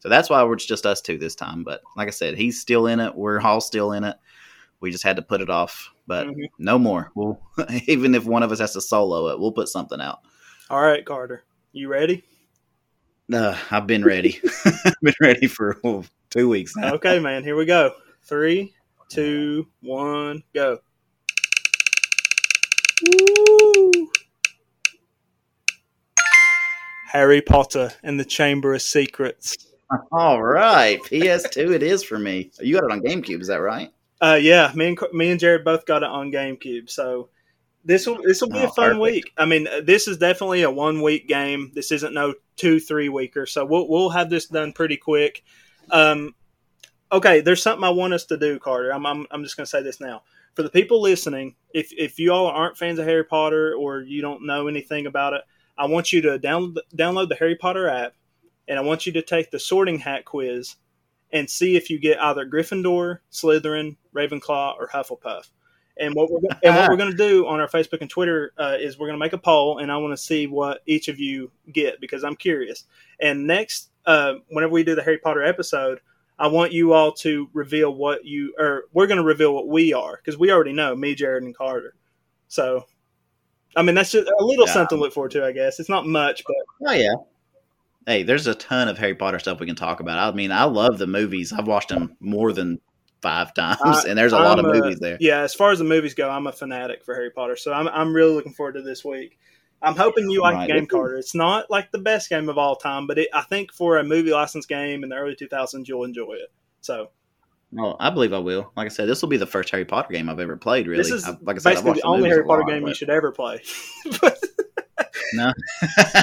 So 0.00 0.10
that's 0.10 0.28
why 0.28 0.42
we're 0.44 0.56
just 0.56 0.84
us 0.84 1.00
two 1.00 1.16
this 1.16 1.34
time. 1.34 1.64
But 1.64 1.80
like 1.96 2.08
I 2.08 2.10
said, 2.10 2.36
he's 2.36 2.60
still 2.60 2.86
in 2.88 3.00
it. 3.00 3.14
We're 3.14 3.40
all 3.40 3.62
still 3.62 3.92
in 3.92 4.04
it. 4.04 4.16
We 4.80 4.90
just 4.90 5.02
had 5.02 5.16
to 5.16 5.22
put 5.22 5.40
it 5.40 5.48
off, 5.48 5.88
but 6.06 6.26
Mhm. 6.26 6.50
no 6.58 6.78
more. 6.78 7.10
We'll 7.14 7.40
even 7.88 8.14
if 8.14 8.26
one 8.26 8.42
of 8.42 8.52
us 8.52 8.58
has 8.58 8.74
to 8.74 8.82
solo 8.82 9.28
it, 9.28 9.40
we'll 9.40 9.52
put 9.52 9.68
something 9.70 10.02
out. 10.02 10.18
All 10.68 10.82
right, 10.82 11.02
Carter. 11.06 11.44
You 11.72 11.88
ready? 11.88 12.22
Uh, 13.32 13.56
I've 13.70 13.86
been 13.86 14.04
ready. 14.04 14.40
I've 14.66 14.94
been 15.02 15.14
ready 15.22 15.46
for 15.46 15.80
two 16.34 16.48
weeks 16.48 16.74
now. 16.76 16.94
Okay, 16.94 17.20
man. 17.20 17.44
Here 17.44 17.54
we 17.54 17.64
go. 17.64 17.92
Three, 18.24 18.74
two, 19.08 19.68
one, 19.82 20.42
go. 20.52 20.78
Woo! 23.06 24.10
Harry 27.12 27.40
Potter 27.40 27.92
and 28.02 28.18
the 28.18 28.24
Chamber 28.24 28.74
of 28.74 28.82
Secrets. 28.82 29.68
All 30.10 30.42
right, 30.42 31.00
PS2 31.02 31.72
it 31.74 31.82
is 31.84 32.02
for 32.02 32.18
me. 32.18 32.50
You 32.60 32.74
got 32.74 32.84
it 32.84 32.90
on 32.90 33.00
GameCube, 33.02 33.40
is 33.40 33.46
that 33.46 33.60
right? 33.60 33.90
Uh, 34.20 34.38
yeah, 34.40 34.72
me 34.74 34.88
and 34.88 34.98
me 35.12 35.30
and 35.30 35.38
Jared 35.38 35.64
both 35.64 35.86
got 35.86 36.02
it 36.02 36.08
on 36.08 36.32
GameCube, 36.32 36.90
so 36.90 37.28
this 37.84 38.06
will 38.06 38.20
this 38.24 38.40
will 38.40 38.48
be 38.48 38.58
Oh, 38.58 38.64
a 38.64 38.68
fun 38.72 38.96
perfect. 38.96 39.00
week. 39.02 39.32
I 39.36 39.44
mean, 39.44 39.68
this 39.84 40.08
is 40.08 40.16
definitely 40.18 40.62
a 40.62 40.70
one 40.70 41.02
week 41.02 41.28
game. 41.28 41.70
This 41.74 41.92
isn't 41.92 42.14
no 42.14 42.34
two 42.56 42.80
three 42.80 43.08
weeker, 43.10 43.46
so 43.46 43.64
we'll 43.64 43.88
we'll 43.88 44.10
have 44.10 44.30
this 44.30 44.46
done 44.46 44.72
pretty 44.72 44.96
quick. 44.96 45.44
Um, 45.90 46.34
okay, 47.12 47.40
there's 47.40 47.62
something 47.62 47.84
I 47.84 47.90
want 47.90 48.14
us 48.14 48.24
to 48.26 48.36
do, 48.36 48.58
Carter. 48.58 48.92
I'm 48.92 49.06
I'm, 49.06 49.26
I'm 49.30 49.42
just 49.42 49.56
going 49.56 49.64
to 49.64 49.70
say 49.70 49.82
this 49.82 50.00
now 50.00 50.22
for 50.54 50.62
the 50.62 50.70
people 50.70 51.00
listening. 51.00 51.54
If 51.72 51.92
if 51.92 52.18
you 52.18 52.32
all 52.32 52.46
aren't 52.46 52.78
fans 52.78 52.98
of 52.98 53.06
Harry 53.06 53.24
Potter 53.24 53.74
or 53.74 54.00
you 54.00 54.22
don't 54.22 54.46
know 54.46 54.68
anything 54.68 55.06
about 55.06 55.32
it, 55.34 55.42
I 55.76 55.86
want 55.86 56.12
you 56.12 56.22
to 56.22 56.38
download 56.38 56.78
download 56.96 57.28
the 57.28 57.36
Harry 57.36 57.56
Potter 57.56 57.88
app, 57.88 58.14
and 58.68 58.78
I 58.78 58.82
want 58.82 59.06
you 59.06 59.12
to 59.12 59.22
take 59.22 59.50
the 59.50 59.58
Sorting 59.58 59.98
Hat 59.98 60.24
quiz 60.24 60.76
and 61.32 61.50
see 61.50 61.76
if 61.76 61.90
you 61.90 61.98
get 61.98 62.22
either 62.22 62.46
Gryffindor, 62.46 63.18
Slytherin, 63.32 63.96
Ravenclaw, 64.14 64.76
or 64.78 64.88
Hufflepuff. 64.88 65.48
And 65.96 66.14
what 66.14 66.30
we're 66.30 66.40
and 66.62 66.74
what 66.74 66.88
we're 66.88 66.96
going 66.96 67.10
to 67.10 67.16
do 67.16 67.46
on 67.46 67.60
our 67.60 67.68
Facebook 67.68 68.00
and 68.00 68.10
Twitter 68.10 68.52
uh, 68.58 68.76
is 68.80 68.98
we're 68.98 69.06
going 69.06 69.18
to 69.18 69.24
make 69.24 69.32
a 69.32 69.38
poll, 69.38 69.78
and 69.78 69.90
I 69.90 69.96
want 69.96 70.12
to 70.12 70.22
see 70.22 70.46
what 70.46 70.80
each 70.86 71.08
of 71.08 71.20
you 71.20 71.50
get 71.72 72.00
because 72.00 72.24
I'm 72.24 72.36
curious. 72.36 72.84
And 73.20 73.46
next 73.46 73.90
uh, 74.06 74.34
whenever 74.48 74.72
we 74.72 74.84
do 74.84 74.94
the 74.94 75.02
Harry 75.02 75.18
Potter 75.18 75.42
episode, 75.42 76.00
I 76.38 76.48
want 76.48 76.72
you 76.72 76.92
all 76.92 77.12
to 77.12 77.48
reveal 77.52 77.94
what 77.94 78.24
you 78.24 78.54
or 78.58 78.84
we're 78.92 79.06
going 79.06 79.18
to 79.18 79.24
reveal 79.24 79.54
what 79.54 79.68
we 79.68 79.92
are 79.92 80.16
because 80.16 80.38
we 80.38 80.50
already 80.50 80.72
know 80.72 80.94
me, 80.96 81.14
Jared, 81.14 81.42
and 81.44 81.56
Carter. 81.56 81.94
So, 82.48 82.84
I 83.76 83.82
mean, 83.82 83.94
that's 83.94 84.10
just 84.12 84.28
a 84.28 84.44
little 84.44 84.66
Yeah. 84.66 84.72
something 84.72 84.98
to 84.98 85.02
look 85.02 85.12
forward 85.12 85.30
to. 85.32 85.44
I 85.44 85.52
guess 85.52 85.78
it's 85.80 85.88
not 85.88 86.06
much, 86.06 86.42
but 86.46 86.88
Oh 86.88 86.92
yeah. 86.92 87.14
Hey, 88.06 88.22
there's 88.22 88.46
a 88.46 88.54
ton 88.54 88.88
of 88.88 88.98
Harry 88.98 89.14
Potter 89.14 89.38
stuff 89.38 89.60
we 89.60 89.66
can 89.66 89.76
talk 89.76 90.00
about. 90.00 90.18
I 90.18 90.36
mean, 90.36 90.52
I 90.52 90.64
love 90.64 90.98
the 90.98 91.06
movies. 91.06 91.52
I've 91.52 91.66
watched 91.66 91.88
them 91.88 92.16
more 92.20 92.52
than 92.52 92.80
five 93.22 93.54
times, 93.54 93.78
I- 93.82 94.08
and 94.08 94.18
there's 94.18 94.34
a 94.34 94.38
lot 94.38 94.58
of 94.58 94.66
a- 94.66 94.72
movies 94.74 94.98
there. 94.98 95.16
Yeah, 95.20 95.40
as 95.40 95.54
far 95.54 95.70
as 95.70 95.78
the 95.78 95.84
movies 95.86 96.12
go, 96.14 96.28
I'm 96.28 96.46
a 96.46 96.52
fanatic 96.52 97.02
for 97.04 97.14
Harry 97.14 97.30
Potter, 97.30 97.56
so 97.56 97.72
I'm 97.72 97.88
I'm 97.88 98.12
really 98.12 98.34
looking 98.34 98.52
forward 98.52 98.74
to 98.74 98.82
this 98.82 99.04
week. 99.04 99.38
I'm 99.84 99.96
hoping 99.96 100.30
you 100.30 100.40
like 100.42 100.54
Right. 100.54 100.66
the 100.68 100.74
game, 100.74 100.86
Carter. 100.86 101.16
It's 101.16 101.34
not 101.34 101.70
like 101.70 101.90
the 101.92 101.98
best 101.98 102.28
game 102.30 102.48
of 102.48 102.58
all 102.58 102.76
time, 102.76 103.06
but 103.06 103.18
it, 103.18 103.28
I 103.32 103.42
think 103.42 103.72
for 103.72 103.98
a 103.98 104.04
movie 104.04 104.32
license 104.32 104.66
game 104.66 105.02
in 105.04 105.10
the 105.10 105.16
early 105.16 105.36
2000s, 105.36 105.86
you'll 105.88 106.04
enjoy 106.04 106.32
it. 106.34 106.52
So 106.80 107.10
Well, 107.72 107.96
I 108.00 108.10
believe 108.10 108.32
I 108.32 108.38
will. 108.38 108.70
Like 108.76 108.86
I 108.86 108.88
said, 108.88 109.08
this 109.08 109.20
will 109.22 109.28
be 109.28 109.36
the 109.36 109.46
first 109.46 109.70
Harry 109.70 109.84
Potter 109.84 110.12
game 110.12 110.28
I've 110.28 110.40
ever 110.40 110.56
played. 110.56 110.86
Really, 110.86 111.02
this 111.02 111.10
is 111.12 111.24
I- 111.24 111.36
like 111.42 111.56
I 111.56 111.58
said, 111.58 111.70
basically 111.70 111.92
the 111.94 112.02
only 112.02 112.28
Harry 112.28 112.44
Potter 112.44 112.62
lot, 112.62 112.68
game 112.70 112.86
you 112.86 112.94
should 112.94 113.10
ever 113.10 113.32
play. 113.32 113.60
No, 115.32 115.52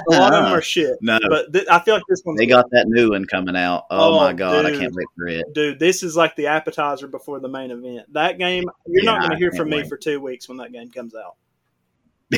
a 0.10 0.12
lot 0.12 0.34
of 0.34 0.46
them 0.46 0.54
are 0.58 0.62
shit. 0.62 0.98
no. 1.02 1.20
But 1.28 1.52
th- 1.52 1.66
I 1.70 1.80
feel 1.80 1.96
like 1.96 2.04
this 2.08 2.22
one's 2.24 2.38
They 2.40 2.46
got 2.46 2.70
that 2.72 2.88
new 2.88 3.10
one 3.12 3.26
coming 3.26 3.58
out. 3.58 3.86
Oh, 3.90 4.14
Oh, 4.14 4.20
my 4.20 4.32
god, 4.32 4.66
I 4.66 4.70
dude. 4.70 4.80
can't 4.80 4.94
wait 4.96 5.08
for 5.18 5.28
it. 5.28 5.46
dude. 5.54 5.80
This 5.80 6.02
is 6.04 6.16
like 6.16 6.36
the 6.38 6.48
appetizer 6.48 7.08
before 7.08 7.40
the 7.42 7.50
main 7.50 7.72
event. 7.72 8.14
That 8.14 8.38
game, 8.38 8.64
you're 8.88 9.04
not 9.04 9.20
going 9.20 9.32
to 9.32 9.38
hear 9.38 9.52
from 9.52 9.70
me 9.70 9.84
for 9.88 9.98
two 9.98 10.22
weeks 10.22 10.48
when 10.48 10.60
that 10.60 10.72
game 10.72 10.90
comes 10.92 11.14
out. 11.16 11.36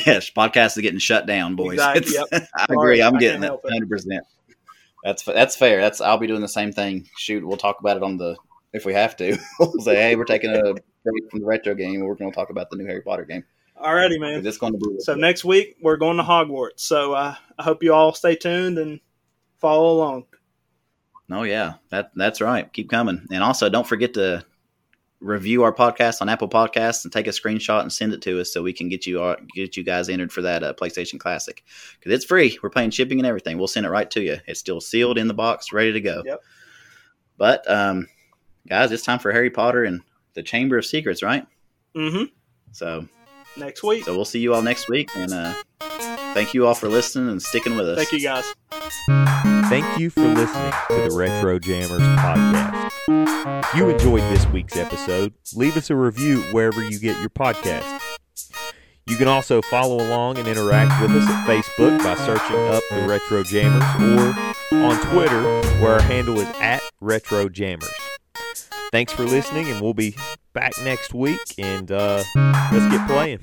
Yes, 0.05 0.29
podcast 0.31 0.75
is 0.77 0.81
getting 0.81 0.99
shut 0.99 1.25
down, 1.27 1.55
boys. 1.55 1.73
Exactly, 1.73 2.15
It's- 2.15 2.49
I 2.55 2.65
agree. 2.69 3.01
I'm 3.01 3.15
I 3.15 3.19
getting 3.19 3.41
that 3.41 3.53
it. 3.53 3.59
100. 3.63 3.89
percent 3.89 4.23
That's 5.03 5.23
that's 5.23 5.55
fair. 5.55 5.79
That's 5.81 6.01
I'll 6.01 6.17
be 6.17 6.27
doing 6.27 6.41
the 6.41 6.47
same 6.47 6.71
thing. 6.71 7.07
Shoot, 7.17 7.45
we'll 7.45 7.57
talk 7.57 7.79
about 7.79 7.97
it 7.97 8.03
on 8.03 8.17
the 8.17 8.35
if 8.73 8.85
we 8.85 8.93
have 8.93 9.15
to. 9.17 9.37
we'll 9.59 9.71
say, 9.79 9.95
hey, 9.95 10.15
we're 10.15 10.23
taking 10.25 10.49
a 10.55 10.73
break 10.73 11.29
from 11.29 11.41
the 11.41 11.45
retro 11.45 11.75
game. 11.75 12.01
We're 12.01 12.15
going 12.15 12.31
to 12.31 12.35
talk 12.35 12.49
about 12.49 12.69
the 12.71 12.77
new 12.77 12.85
Harry 12.87 13.01
Potter 13.01 13.25
game. 13.25 13.43
Alrighty, 13.79 14.19
man. 14.19 14.45
It's 14.45 14.57
going 14.57 14.73
to 14.73 14.79
be 14.79 14.99
So 14.99 15.13
next 15.15 15.43
week 15.45 15.75
we're 15.81 15.97
going 15.97 16.17
to 16.17 16.23
Hogwarts. 16.23 16.79
So 16.79 17.13
uh, 17.13 17.35
I 17.59 17.63
hope 17.63 17.83
you 17.83 17.93
all 17.93 18.13
stay 18.13 18.35
tuned 18.35 18.77
and 18.79 18.99
follow 19.59 19.91
along. 19.93 20.25
Oh 21.31 21.43
yeah, 21.43 21.73
that 21.89 22.11
that's 22.15 22.41
right. 22.41 22.71
Keep 22.73 22.89
coming, 22.89 23.27
and 23.31 23.43
also 23.43 23.69
don't 23.69 23.87
forget 23.87 24.13
to 24.15 24.43
review 25.24 25.63
our 25.63 25.74
podcast 25.74 26.21
on 26.21 26.30
Apple 26.30 26.49
Podcasts 26.49 27.03
and 27.03 27.13
take 27.13 27.28
a 27.28 27.32
screenshot 27.32 27.82
and 27.82 27.91
send 27.91 28.13
it 28.13 28.21
to 28.24 28.41
us 28.41 28.51
so 28.51 28.61
we 28.61 28.74
can 28.74 28.89
get 28.89 29.07
you 29.07 29.21
our, 29.21 29.38
get 29.55 29.78
you 29.78 29.84
guys 29.84 30.09
entered 30.09 30.32
for 30.32 30.41
that 30.41 30.63
uh, 30.63 30.74
PlayStation 30.74 31.19
Classic 31.19 31.63
because 31.97 32.11
it's 32.11 32.26
free. 32.26 32.59
We're 32.61 32.69
paying 32.69 32.91
shipping 32.91 33.19
and 33.19 33.28
everything. 33.28 33.57
We'll 33.57 33.67
send 33.67 33.86
it 33.86 33.89
right 33.89 34.09
to 34.11 34.21
you. 34.21 34.38
It's 34.45 34.59
still 34.59 34.82
sealed 34.82 35.17
in 35.17 35.28
the 35.28 35.34
box, 35.34 35.71
ready 35.71 35.93
to 35.93 36.01
go. 36.01 36.24
Yep. 36.26 36.43
But 37.38 37.69
um, 37.69 38.07
guys, 38.67 38.91
it's 38.91 39.03
time 39.03 39.19
for 39.19 39.32
Harry 39.32 39.49
Potter 39.49 39.84
and 39.86 40.01
the 40.34 40.43
Chamber 40.43 40.78
of 40.78 40.86
Secrets, 40.86 41.24
right? 41.24 41.47
Mm-hmm. 41.95 42.26
So 42.71 43.07
Next 43.55 43.84
week. 43.84 44.05
so 44.05 44.15
we'll 44.15 44.26
see 44.26 44.39
you 44.39 44.53
all 44.53 44.61
next 44.61 44.89
week, 44.89 45.09
and 45.15 45.32
uh, 45.32 45.53
thank 46.34 46.53
you 46.53 46.65
all 46.65 46.76
for 46.76 46.88
listening 46.89 47.30
and 47.30 47.41
sticking 47.41 47.78
with 47.78 47.88
us. 47.88 47.97
Thank 47.97 48.11
you 48.11 48.21
guys. 48.21 49.52
Thank 49.74 49.97
you 49.99 50.11
for 50.11 50.21
listening 50.21 50.71
to 50.89 51.09
the 51.09 51.15
Retro 51.17 51.57
Jammers 51.57 51.99
podcast. 51.99 52.91
If 53.63 53.74
you 53.74 53.89
enjoyed 53.89 54.21
this 54.32 54.45
week's 54.49 54.78
episode, 54.78 55.34
leave 55.55 55.76
us 55.76 55.89
a 55.89 55.95
review 55.95 56.43
wherever 56.51 56.88
you 56.88 56.99
get 56.99 57.19
your 57.19 57.32
podcast. 57.32 57.99
You 59.07 59.15
can 59.15 59.28
also 59.28 59.63
follow 59.63 59.95
along 59.95 60.38
and 60.38 60.47
interact 60.47 61.01
with 61.01 61.09
us 61.09 61.28
at 61.28 61.47
Facebook 61.47 61.97
by 62.03 62.13
searching 62.13 62.55
up 62.55 62.84
the 62.91 63.07
Retro 63.07 63.41
Jammers 63.41 63.82
or 63.99 64.36
on 64.78 64.95
Twitter 65.07 65.41
where 65.82 65.93
our 65.93 66.01
handle 66.03 66.39
is 66.39 66.49
at 66.61 66.84
Retro 67.01 67.49
Jammers. 67.49 67.89
Thanks 68.91 69.11
for 69.11 69.24
listening, 69.24 69.71
and 69.71 69.82
we'll 69.82 69.95
be 69.95 70.15
back 70.53 70.74
next 70.84 71.15
week. 71.15 71.39
And 71.57 71.91
uh, 71.91 72.24
let's 72.36 72.95
get 72.95 73.07
playing. 73.07 73.39